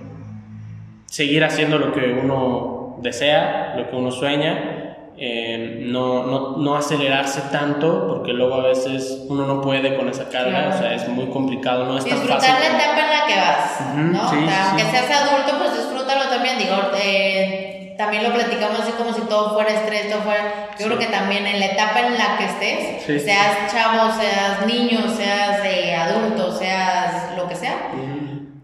seguir 1.08 1.44
haciendo 1.44 1.78
lo 1.78 1.92
que 1.94 2.14
uno 2.22 2.98
desea, 3.02 3.76
lo 3.78 3.90
que 3.90 3.96
uno 3.96 4.12
sueña, 4.12 4.82
eh, 5.18 5.80
no, 5.86 6.26
no, 6.26 6.58
no 6.58 6.76
acelerarse 6.76 7.42
tanto, 7.52 8.08
porque 8.08 8.34
luego 8.34 8.56
a 8.56 8.64
veces 8.68 9.26
uno 9.30 9.46
no 9.48 9.62
puede 9.62 9.96
con 9.96 10.10
esa 10.10 10.28
carga, 10.30 10.50
Claro. 10.66 10.76
o 10.76 10.78
sea, 10.78 10.94
es 10.96 11.08
muy 11.08 11.28
complicado, 11.28 11.86
no 11.86 11.98
es 11.98 12.04
tan 12.06 12.14
Disfrutar 12.20 12.42
fácil. 12.42 12.56
la 12.60 12.78
etapa 12.78 13.00
en 13.02 13.10
la 13.20 13.28
que 13.28 13.36
vas, 13.36 13.82
Ujú, 13.94 14.02
¿no? 14.12 14.30
sí, 14.30 14.36
O 14.44 14.50
sea, 14.50 14.64
sí, 14.66 14.70
aunque 14.82 14.84
seas 14.98 15.12
adulto, 15.22 15.58
pues 15.58 15.74
disfrútalo 15.78 16.30
también. 16.30 16.58
Digo, 16.60 16.76
eh, 17.02 17.75
también 17.98 18.24
lo 18.24 18.34
platicamos 18.34 18.80
así 18.82 18.92
como 18.94 19.14
si 19.14 19.22
todo 19.22 19.54
fuera 19.54 19.70
estrés, 19.70 20.10
todo 20.10 20.22
fuera. 20.22 20.70
Yo 20.72 20.78
Sí. 20.78 20.84
creo 20.86 21.00
que 21.00 21.06
también 21.06 21.46
en 21.48 21.60
la 21.60 21.68
etapa 21.68 22.02
en 22.08 22.18
la 22.18 22.38
que 22.38 22.46
estés, 22.46 23.04
Sí. 23.06 23.20
seas 23.20 23.72
chavo, 23.72 24.12
seas 24.20 24.66
niño, 24.68 25.00
seas 25.16 25.62
eh, 25.66 25.94
adulto, 25.96 26.52
seas 26.58 27.36
lo 27.38 27.48
que 27.48 27.56
sea, 27.56 27.92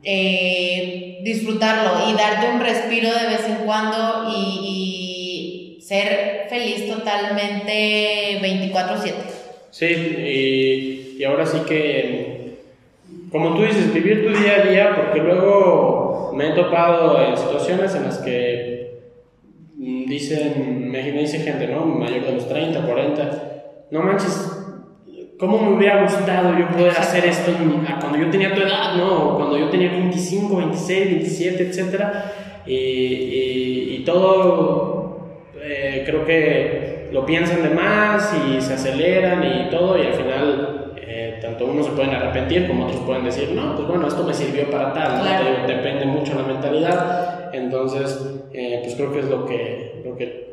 eh, 0.04 1.20
disfrutarlo 1.24 2.10
y 2.10 2.14
darte 2.16 2.48
un 2.50 2.60
respiro 2.60 3.10
de 3.14 3.28
vez 3.28 3.46
en 3.48 3.56
cuando 3.66 4.32
y, 4.36 5.78
y 5.78 5.82
ser 5.82 6.48
feliz 6.50 6.88
totalmente 6.90 8.40
24/7. 8.42 9.14
Sí, 9.70 9.86
y, 9.86 11.18
y 11.20 11.24
ahora 11.24 11.46
sí 11.46 11.60
que, 11.68 12.58
como 13.32 13.54
tú 13.56 13.64
dices, 13.64 13.94
vivir 13.94 14.26
tu 14.26 14.38
día 14.38 14.56
a 14.56 14.66
día, 14.68 14.96
porque 14.96 15.20
luego 15.22 16.32
me 16.36 16.50
he 16.50 16.52
topado 16.56 17.24
en 17.24 17.38
situaciones 17.38 17.94
en 17.96 18.04
las 18.06 18.18
que 18.18 18.71
dicen, 20.16 20.90
me, 20.92 21.04
me 21.12 21.20
dice 21.20 21.40
gente, 21.40 21.68
¿no? 21.68 21.86
Mayor 21.86 22.26
de 22.26 22.32
los 22.34 22.48
30, 22.48 22.82
40, 22.82 23.88
no 23.92 24.02
manches, 24.02 24.52
¿cómo 25.40 25.60
me 25.60 25.76
hubiera 25.76 26.04
gustado 26.04 26.58
yo 26.58 26.68
poder 26.70 26.92
hacer 26.92 27.26
esto 27.26 27.52
en 27.52 27.86
cuando 28.00 28.18
yo 28.18 28.30
tenía 28.30 28.54
tu 28.54 28.62
edad, 28.62 28.96
¿no? 28.96 29.36
Cuando 29.38 29.58
yo 29.58 29.70
tenía 29.70 29.92
25, 29.92 30.58
26, 30.58 31.06
27, 31.06 31.64
etcétera, 31.70 32.32
y, 32.66 32.74
y, 32.76 33.96
y 34.00 34.04
todo 34.06 35.02
eh, 35.62 36.04
creo 36.06 36.26
que 36.26 37.10
lo 37.12 37.26
piensan 37.26 37.64
de 37.64 37.70
más 37.70 38.34
y 38.48 38.62
se 38.62 38.74
aceleran 38.74 39.44
y 39.44 39.70
todo 39.70 39.98
y 39.98 40.08
al 40.08 40.14
final 40.14 40.94
eh, 40.98 41.40
tanto 41.42 41.66
unos 41.66 41.86
se 41.86 41.92
pueden 41.92 42.12
arrepentir 42.12 42.68
como 42.68 42.86
otros 42.86 43.02
pueden 43.02 43.26
decir 43.26 43.52
no 43.52 43.76
pues 43.76 43.88
bueno 43.88 44.08
esto 44.08 44.24
me 44.24 44.34
sirvió 44.34 44.70
para 44.70 44.94
tal. 44.94 45.22
Claro. 45.22 45.68
Depende 45.68 46.06
mucho 46.06 46.36
la 46.36 46.44
mentalidad 46.44 47.50
entonces 47.54 48.22
eh, 48.54 48.80
pues 48.84 48.96
creo 48.96 49.12
que 49.12 49.20
es 49.20 49.26
lo 49.26 49.46
que 49.46 49.91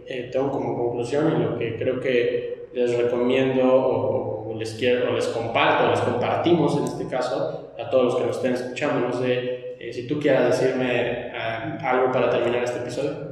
eh, 0.09 0.29
tengo 0.33 0.51
como 0.51 0.77
conclusión 0.77 1.35
y 1.41 1.45
lo 1.45 1.59
que 1.59 1.77
creo 1.77 2.01
que 2.01 2.69
les 2.75 2.97
recomiendo 2.97 3.65
o, 3.75 4.51
o 4.51 4.55
les 4.59 4.75
quiero 4.75 5.11
o 5.11 5.15
les 5.15 5.27
comparto 5.29 5.87
o 5.87 5.91
les 5.91 6.01
compartimos 6.01 6.77
en 6.77 6.85
este 6.85 7.07
caso 7.09 7.73
a 7.79 7.91
todos 7.91 8.05
los 8.05 8.17
que 8.17 8.27
nos 8.27 8.37
estén 8.37 8.55
escuchando 8.55 9.09
no 9.09 9.13
sé 9.13 9.77
eh, 9.79 9.93
si 9.93 10.07
tú 10.07 10.19
quieras 10.19 10.59
decirme 10.59 11.31
ah, 11.35 11.79
algo 11.83 12.11
para 12.13 12.31
terminar 12.31 12.65
este 12.65 12.81
episodio 12.81 13.29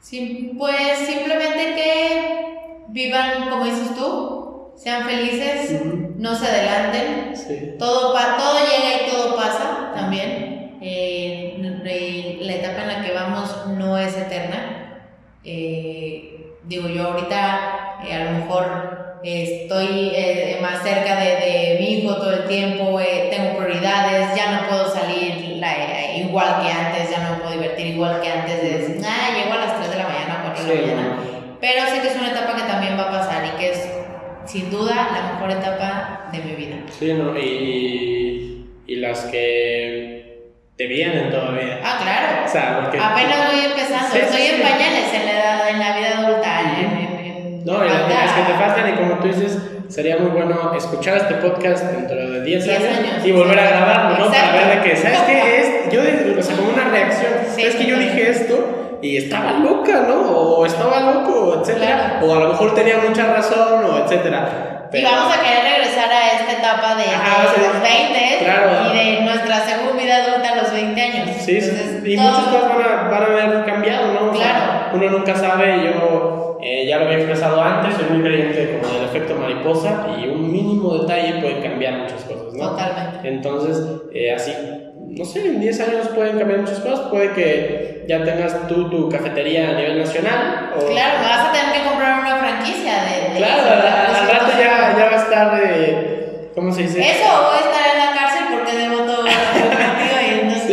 Sí, 0.00 0.52
pues 0.58 0.98
simplemente 0.98 1.74
que 1.76 2.56
vivan 2.88 3.48
como 3.48 3.64
dices 3.64 3.94
tú, 3.96 4.72
sean 4.76 5.06
felices, 5.06 5.80
Ujú. 5.80 6.12
no 6.18 6.34
se 6.34 6.46
adelanten, 6.46 7.34
sí 7.34 7.74
todo, 7.78 8.12
todo 8.12 8.58
llega 8.60 9.02
y 9.06 9.10
todo 9.10 9.34
pasa 9.34 9.92
también. 9.94 10.76
Eh, 10.82 11.56
eh, 11.86 12.38
la 12.42 12.54
etapa 12.54 12.82
en 12.82 12.88
la 12.88 13.02
que 13.02 13.12
vamos 13.14 13.66
no 13.78 13.96
es 13.98 14.16
eterna. 14.16 14.73
Eh, 15.44 16.54
digo, 16.64 16.88
yo 16.88 17.08
ahorita 17.08 17.98
eh, 18.08 18.14
a 18.14 18.24
lo 18.24 18.30
mejor 18.38 19.20
eh, 19.22 19.60
estoy 19.62 20.10
eh, 20.14 20.58
más 20.62 20.82
cerca 20.82 21.16
de, 21.16 21.26
de 21.26 21.76
mi 21.80 21.86
hijo 21.98 22.16
todo 22.16 22.32
el 22.32 22.44
tiempo, 22.48 22.98
tengo 23.30 23.58
prioridades, 23.58 24.34
ya 24.36 24.52
no 24.62 24.68
puedo 24.68 24.88
salir 24.88 25.56
la- 25.58 26.16
igual 26.16 26.62
que 26.62 26.70
antes, 26.72 27.10
ya 27.10 27.18
no 27.24 27.30
me 27.36 27.42
puedo 27.42 27.52
divertir 27.52 27.86
igual 27.88 28.20
que 28.20 28.28
antes 28.30 28.62
de 28.62 28.78
decir, 28.78 29.02
ah, 29.06 29.34
llego 29.36 29.52
a 29.54 29.58
las 29.58 29.76
3 29.78 29.90
de 29.90 29.96
la 29.96 30.04
mañana, 30.08 30.40
4 30.44 30.64
de 30.64 30.74
la 30.86 30.94
mañana. 30.94 31.18
Pero 31.60 31.86
sé 31.86 32.00
que 32.02 32.08
es 32.08 32.16
una 32.16 32.30
etapa 32.30 32.54
que 32.56 32.62
también 32.62 32.98
va 32.98 33.04
a 33.04 33.10
pasar 33.10 33.44
y 33.46 33.50
que 33.58 33.70
es 33.70 33.88
sin 34.46 34.70
duda 34.70 34.94
la 35.12 35.32
mejor 35.34 35.50
etapa 35.50 36.28
de 36.32 36.38
mi 36.40 36.52
vida. 36.54 36.76
Sí, 36.98 37.12
no, 37.14 37.38
y, 37.38 38.66
y 38.86 38.96
las 38.96 39.20
que 39.24 40.23
te 40.76 40.86
vienen 40.86 41.30
todavía. 41.30 41.80
Ah, 41.84 41.98
claro. 42.02 42.44
O 42.44 42.48
sea, 42.48 42.80
porque... 42.82 42.98
Apenas 42.98 43.52
voy 43.52 43.64
empezando. 43.64 44.08
Sí, 44.12 44.18
sí, 44.18 44.24
Estoy 44.24 44.42
en 44.42 44.56
sí. 44.56 44.62
pañales 44.62 45.14
en 45.14 45.26
la, 45.26 45.32
edad, 45.32 45.68
en 45.68 45.78
la 45.78 45.96
vida 45.96 46.18
adulta. 46.18 46.60
en- 46.60 46.98
en- 46.98 47.64
No, 47.64 47.84
y 47.84 47.88
las, 47.88 48.08
las 48.08 48.32
que 48.32 48.42
te 48.42 48.58
faltan, 48.58 48.88
y 48.88 48.92
como 48.96 49.14
tú 49.20 49.28
dices, 49.28 49.58
sería 49.88 50.16
muy 50.18 50.30
bueno 50.30 50.72
escuchar 50.76 51.16
este 51.18 51.34
podcast 51.34 51.84
dentro 51.84 52.16
de 52.16 52.42
10 52.42 52.64
10 52.64 52.78
años, 52.78 52.98
años, 52.98 53.24
y 53.26 53.32
volver 53.32 53.58
a 53.58 53.66
grabarlo, 53.70 54.18
¿no? 54.18 54.26
Exacto. 54.26 54.50
Para 54.56 54.66
ver 54.68 54.82
de 54.82 54.90
qué, 54.90 54.96
¿sabes 54.96 55.18
qué 55.20 55.60
es? 55.60 55.92
Yo, 55.92 56.00
o 56.38 56.42
sea, 56.42 56.56
como 56.56 56.68
una 56.70 56.84
reacción, 56.90 57.32
Sí, 57.54 57.60
¿sabes 57.62 57.76
que 57.76 57.86
yo 57.86 57.96
dije 57.98 58.30
esto? 58.30 58.98
Y 59.00 59.16
estaba 59.18 59.52
loca, 59.52 60.04
¿no? 60.08 60.14
O 60.30 60.66
estaba 60.66 61.00
loco, 61.00 61.60
etcétera. 61.60 62.16
Claro. 62.18 62.26
O 62.26 62.34
a 62.34 62.40
lo 62.40 62.48
mejor 62.48 62.74
tenía 62.74 62.98
mucha 62.98 63.26
razón, 63.26 63.84
o 63.84 64.04
etcétera. 64.04 64.88
Y 64.92 65.02
vamos 65.02 65.34
a 65.36 65.40
querer 65.42 65.64
regresar 65.64 66.10
a 66.10 66.32
esta 66.38 66.52
etapa 66.52 66.94
de, 66.94 67.04
Ajá, 67.04 67.42
de 67.42 67.48
sí. 67.54 67.60
los 67.66 67.82
20 67.82 68.44
Claro. 68.44 68.94
y 68.94 68.96
de 68.96 69.20
nuestra 69.22 69.60
segunda 69.66 70.00
vida 70.02 70.16
adulta 70.24 70.43
20 70.74 71.00
años. 71.00 71.28
Sí, 71.40 71.56
Entonces, 71.58 72.02
y 72.04 72.16
todo- 72.16 72.24
muchas 72.30 72.44
cosas 72.44 72.68
van 72.68 72.82
a, 72.82 73.08
van 73.10 73.22
a 73.22 73.26
haber 73.26 73.64
cambiado, 73.64 74.12
¿no? 74.12 74.30
O 74.30 74.34
sea, 74.34 74.90
Claro. 74.90 74.96
uno 74.96 75.10
nunca 75.18 75.34
sabe, 75.36 75.84
yo 75.84 76.58
eh, 76.62 76.86
ya 76.86 76.98
lo 76.98 77.04
había 77.06 77.18
expresado 77.18 77.60
antes, 77.62 77.94
soy 77.94 78.06
muy 78.16 78.22
creyente 78.22 78.78
como 78.80 78.94
del 78.94 79.04
efecto 79.04 79.34
mariposa 79.34 80.06
y 80.18 80.28
un 80.28 80.50
mínimo 80.50 80.98
detalle 80.98 81.40
puede 81.40 81.60
cambiar 81.60 81.94
muchas 81.98 82.22
cosas, 82.24 82.54
¿no? 82.54 82.70
Totalmente. 82.70 83.28
Entonces, 83.28 83.82
eh, 84.14 84.32
así, 84.34 84.52
no 85.10 85.24
sé, 85.24 85.46
en 85.46 85.60
10 85.60 85.80
años 85.80 86.08
pueden 86.14 86.38
cambiar 86.38 86.60
muchas 86.60 86.80
cosas, 86.80 87.00
puede 87.10 87.32
que 87.32 88.04
ya 88.08 88.24
tengas 88.24 88.66
tú 88.66 88.88
tu 88.90 89.08
cafetería 89.10 89.70
a 89.70 89.72
nivel 89.74 89.98
nacional. 89.98 90.70
O, 90.76 90.86
Claro, 90.90 91.18
vas 91.22 91.48
a 91.48 91.52
tener 91.52 91.72
que 91.82 91.88
comprar 91.88 92.20
una 92.20 92.36
franquicia 92.36 92.92
de. 93.04 93.30
de 93.34 93.36
Claro, 93.36 93.62
al, 93.62 94.28
rato 94.28 94.52
ya, 94.58 94.94
ya 94.98 95.04
va 95.06 95.12
a 95.12 95.16
estar, 95.22 95.60
eh, 95.64 96.50
¿cómo 96.54 96.72
se 96.72 96.82
dice? 96.82 97.00
Eso, 97.00 97.24
o 97.28 97.54
estar 97.54 97.94
en 97.94 97.98
la 98.06 98.12
cárcel 98.18 98.44
porque 98.52 98.72
debo 98.76 98.96
todo 99.04 99.24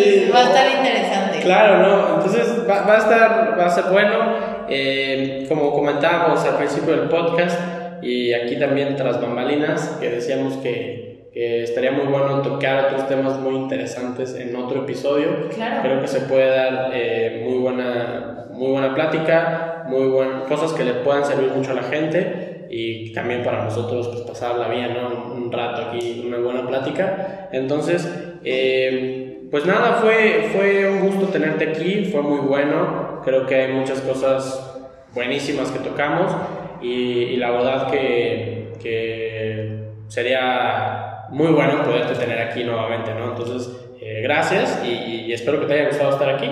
Sí. 0.04 0.30
va 0.34 0.40
a 0.40 0.44
estar 0.44 0.78
interesante. 0.78 1.40
Claro, 1.42 1.78
¿no? 1.78 2.16
Entonces 2.16 2.68
va, 2.70 2.82
va 2.84 2.96
a 2.96 2.98
estar, 2.98 3.60
va 3.60 3.66
a 3.66 3.70
ser 3.70 3.86
bueno. 3.92 4.62
Eh, 4.70 5.46
como 5.50 5.72
comentábamos 5.74 6.44
al 6.46 6.56
principio 6.56 6.96
del 6.96 7.10
podcast, 7.10 7.60
y 8.02 8.34
aquí 8.34 8.56
también 8.58 8.96
tras 8.96 9.22
bambalinas, 9.22 9.98
que 10.00 10.10
decíamos 10.10 10.56
que, 10.58 11.30
que 11.34 11.64
estaría 11.64 11.92
muy 11.92 12.06
bueno 12.06 12.42
tocar 12.42 12.86
otros 12.86 13.08
temas 13.08 13.40
muy 13.40 13.56
interesantes 13.56 14.36
en 14.36 14.56
otro 14.56 14.84
episodio. 14.84 15.50
Claro. 15.54 15.82
Creo 15.82 16.02
que 16.02 16.08
se 16.08 16.22
puede 16.22 16.50
dar 16.50 16.92
eh, 16.94 17.44
muy, 17.48 17.60
buena, 17.60 18.48
muy 18.52 18.72
buena 18.72 18.96
plática, 18.96 19.84
muy 19.88 20.08
buenas 20.08 20.44
cosas 20.44 20.74
que 20.74 20.84
le 20.84 20.94
puedan 20.94 21.26
servir 21.26 21.52
mucho 21.52 21.72
a 21.72 21.76
la 21.76 21.84
gente 21.84 22.68
y 22.70 23.12
también 23.14 23.44
para 23.44 23.66
nosotros 23.66 24.08
pues, 24.08 24.22
pasarla 24.22 24.70
bien, 24.70 24.94
¿no? 24.94 25.34
Un 25.34 25.52
rato 25.52 25.90
aquí, 25.90 26.24
una 26.26 26.38
buena 26.38 26.66
plática. 26.66 27.50
Entonces, 27.52 28.10
eh, 28.44 29.31
pues 29.52 29.66
nada, 29.66 29.96
fue, 29.96 30.50
fue 30.54 30.90
un 30.90 31.02
gusto 31.02 31.28
tenerte 31.28 31.70
aquí, 31.70 32.06
fue 32.06 32.22
muy 32.22 32.40
bueno, 32.40 33.22
creo 33.24 33.46
que 33.46 33.56
hay 33.56 33.74
muchas 33.74 34.00
cosas 34.00 34.80
buenísimas 35.14 35.70
que 35.72 35.80
tocamos 35.80 36.34
y, 36.82 37.36
la 37.36 37.52
verdad 37.52 37.92
que, 37.92 38.74
que 38.82 39.90
sería 40.08 41.28
muy 41.30 41.52
bueno 41.52 41.84
poderte 41.84 42.16
tener 42.16 42.40
aquí 42.40 42.64
nuevamente, 42.64 43.14
¿no? 43.14 43.30
Entonces, 43.30 43.70
eh, 44.00 44.22
gracias 44.24 44.82
y, 44.86 45.32
espero 45.32 45.60
que 45.60 45.68
te 45.68 45.74
haya 45.74 45.88
gustado 45.88 46.12
estar 46.12 46.30
aquí. 46.30 46.50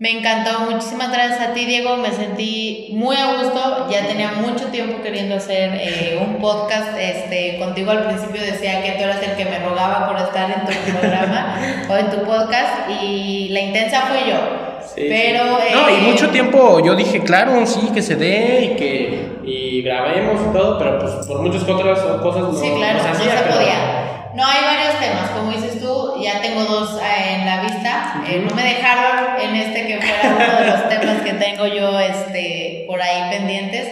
Me 0.00 0.12
encantó, 0.12 0.60
muchísimas 0.70 1.10
gracias 1.10 1.40
a 1.40 1.52
ti 1.54 1.64
Diego, 1.66 1.96
me 1.96 2.12
sentí 2.12 2.90
muy 2.92 3.16
a 3.16 3.32
gusto, 3.38 3.88
ya 3.90 4.06
tenía 4.06 4.30
mucho 4.30 4.66
tiempo 4.66 5.02
queriendo 5.02 5.34
hacer 5.34 5.72
eh, 5.74 6.24
un 6.24 6.36
podcast, 6.40 6.96
este, 6.96 7.58
contigo 7.58 7.90
al 7.90 8.04
principio 8.04 8.40
decía 8.40 8.80
que 8.80 8.92
tú 8.92 9.02
eras 9.02 9.20
el 9.24 9.32
que 9.36 9.44
me 9.44 9.58
rogaba 9.58 10.06
por 10.06 10.16
estar 10.20 10.48
en 10.52 10.64
tu 10.64 10.90
programa 11.00 11.56
o 11.90 11.96
en 11.96 12.10
tu 12.10 12.18
podcast 12.22 12.88
y 13.02 13.48
la 13.48 13.58
intensa 13.60 14.02
fui 14.02 14.18
yo, 14.30 14.36
Sí, 14.94 15.04
pero... 15.08 15.58
sí. 15.58 15.74
No, 15.74 15.90
y 15.90 15.94
eh, 15.94 16.10
mucho 16.12 16.30
tiempo 16.30 16.78
yo 16.78 16.94
dije, 16.94 17.20
claro, 17.24 17.66
sí, 17.66 17.90
que 17.92 18.00
se 18.00 18.14
dé 18.14 18.72
y 18.72 18.76
que 18.76 19.28
y 19.44 19.82
grabemos 19.82 20.40
y 20.48 20.52
todo, 20.56 20.78
pero 20.78 21.00
pues 21.00 21.26
por 21.26 21.42
muchas 21.42 21.62
otras 21.68 21.98
cosas 22.22 22.42
no, 22.42 22.52
Sí, 22.54 22.70
claro, 22.76 22.98
no 22.98 23.14
se 23.18 23.24
no 23.24 23.30
pero- 23.42 23.54
podía. 23.56 24.04
No, 24.34 24.44
hay 24.46 24.62
varios 24.62 25.00
temas, 25.00 25.30
como 25.30 25.50
dices 25.50 25.80
tú, 25.80 26.22
ya 26.22 26.40
tengo 26.40 26.62
dos 26.62 26.96
eh, 27.02 27.34
en 27.40 27.46
la 27.46 27.62
vista. 27.62 27.77
Eh, 28.26 28.44
no 28.46 28.54
me 28.54 28.62
dejaron 28.62 29.40
en 29.40 29.56
este 29.56 29.86
que 29.86 30.00
fuera 30.00 30.36
uno 30.36 30.58
de 30.60 30.70
los 30.70 30.88
temas 30.88 31.22
que 31.22 31.32
tengo 31.34 31.66
yo 31.66 31.98
este, 31.98 32.84
por 32.86 33.00
ahí 33.00 33.30
pendientes, 33.30 33.88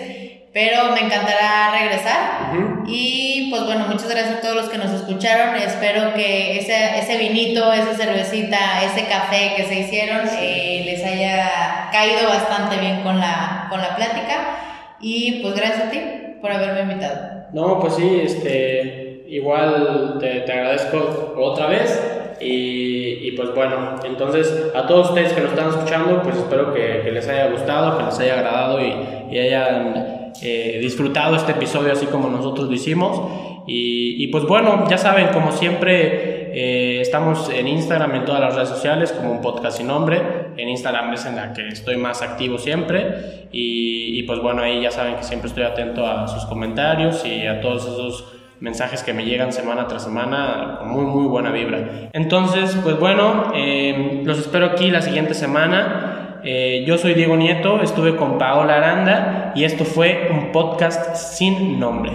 pero 0.52 0.92
me 0.92 1.00
encantará 1.00 1.72
regresar. 1.78 2.52
Y 2.86 3.48
pues 3.50 3.64
bueno, 3.64 3.86
muchas 3.88 4.08
gracias 4.08 4.38
a 4.38 4.40
todos 4.40 4.56
los 4.56 4.68
que 4.68 4.78
nos 4.78 4.90
escucharon. 4.90 5.56
Espero 5.56 6.14
que 6.14 6.58
ese, 6.58 6.98
ese 6.98 7.18
vinito, 7.18 7.72
esa 7.72 7.94
cervecita, 7.94 8.82
ese 8.84 9.06
café 9.06 9.54
que 9.56 9.64
se 9.64 9.80
hicieron 9.80 10.22
eh, 10.40 10.82
les 10.84 11.04
haya 11.04 11.88
caído 11.92 12.28
bastante 12.28 12.76
bien 12.78 13.02
con 13.02 13.18
la, 13.20 13.66
con 13.68 13.80
la 13.80 13.96
plática. 13.96 14.58
Y 15.00 15.42
pues 15.42 15.54
gracias 15.54 15.86
a 15.86 15.90
ti 15.90 16.00
por 16.40 16.50
haberme 16.50 16.92
invitado. 16.92 17.46
No, 17.52 17.80
pues 17.80 17.94
sí, 17.96 18.20
este, 18.24 19.24
igual 19.28 20.16
te, 20.20 20.40
te 20.40 20.52
agradezco 20.52 21.34
otra 21.36 21.66
vez 21.66 22.00
y, 22.40 23.28
y, 23.28 23.32
pues 23.32 23.54
bueno, 23.54 23.96
entonces 24.04 24.70
a 24.74 24.86
todos 24.86 25.10
ustedes 25.10 25.32
que 25.32 25.40
nos 25.40 25.50
están 25.50 25.68
escuchando, 25.68 26.22
pues 26.22 26.36
espero 26.36 26.72
que, 26.74 27.00
que 27.04 27.12
les 27.12 27.28
haya 27.28 27.50
gustado, 27.50 27.98
que 27.98 28.04
les 28.04 28.18
haya 28.18 28.34
agradado 28.34 28.80
y, 28.80 28.94
y 29.30 29.38
hayan 29.38 30.32
eh, 30.42 30.78
disfrutado 30.80 31.36
este 31.36 31.52
episodio 31.52 31.92
así 31.92 32.06
como 32.06 32.28
nosotros 32.28 32.68
lo 32.68 32.74
hicimos. 32.74 33.20
Y, 33.66 34.22
y 34.22 34.28
pues 34.28 34.44
bueno, 34.44 34.84
ya 34.88 34.98
saben, 34.98 35.28
como 35.28 35.50
siempre, 35.50 36.52
eh, 36.52 37.00
estamos 37.00 37.50
en 37.50 37.66
Instagram, 37.66 38.14
en 38.14 38.24
todas 38.24 38.40
las 38.40 38.54
redes 38.54 38.68
sociales, 38.68 39.12
como 39.12 39.32
un 39.32 39.40
podcast 39.40 39.78
sin 39.78 39.88
nombre. 39.88 40.20
En 40.56 40.68
Instagram 40.68 41.12
es 41.14 41.26
en 41.26 41.36
la 41.36 41.52
que 41.52 41.68
estoy 41.68 41.96
más 41.96 42.22
activo 42.22 42.58
siempre. 42.58 43.48
Y, 43.50 44.18
y 44.18 44.22
pues 44.22 44.40
bueno, 44.40 44.62
ahí 44.62 44.80
ya 44.82 44.90
saben 44.90 45.16
que 45.16 45.22
siempre 45.22 45.48
estoy 45.48 45.64
atento 45.64 46.06
a 46.06 46.28
sus 46.28 46.44
comentarios 46.44 47.24
y 47.24 47.46
a 47.46 47.60
todos 47.60 47.84
esos 47.84 48.35
mensajes 48.60 49.02
que 49.02 49.12
me 49.12 49.24
llegan 49.24 49.52
semana 49.52 49.86
tras 49.86 50.04
semana 50.04 50.76
con 50.78 50.90
muy 50.90 51.04
muy 51.04 51.26
buena 51.26 51.50
vibra. 51.50 52.10
Entonces, 52.12 52.76
pues 52.82 52.98
bueno, 52.98 53.52
eh, 53.54 54.22
los 54.24 54.38
espero 54.38 54.66
aquí 54.66 54.90
la 54.90 55.02
siguiente 55.02 55.34
semana. 55.34 56.40
Eh, 56.44 56.84
yo 56.86 56.96
soy 56.96 57.14
Diego 57.14 57.36
Nieto, 57.36 57.82
estuve 57.82 58.16
con 58.16 58.38
Paola 58.38 58.76
Aranda 58.76 59.52
y 59.54 59.64
esto 59.64 59.84
fue 59.84 60.28
un 60.30 60.52
podcast 60.52 61.16
sin 61.16 61.80
nombre. 61.80 62.12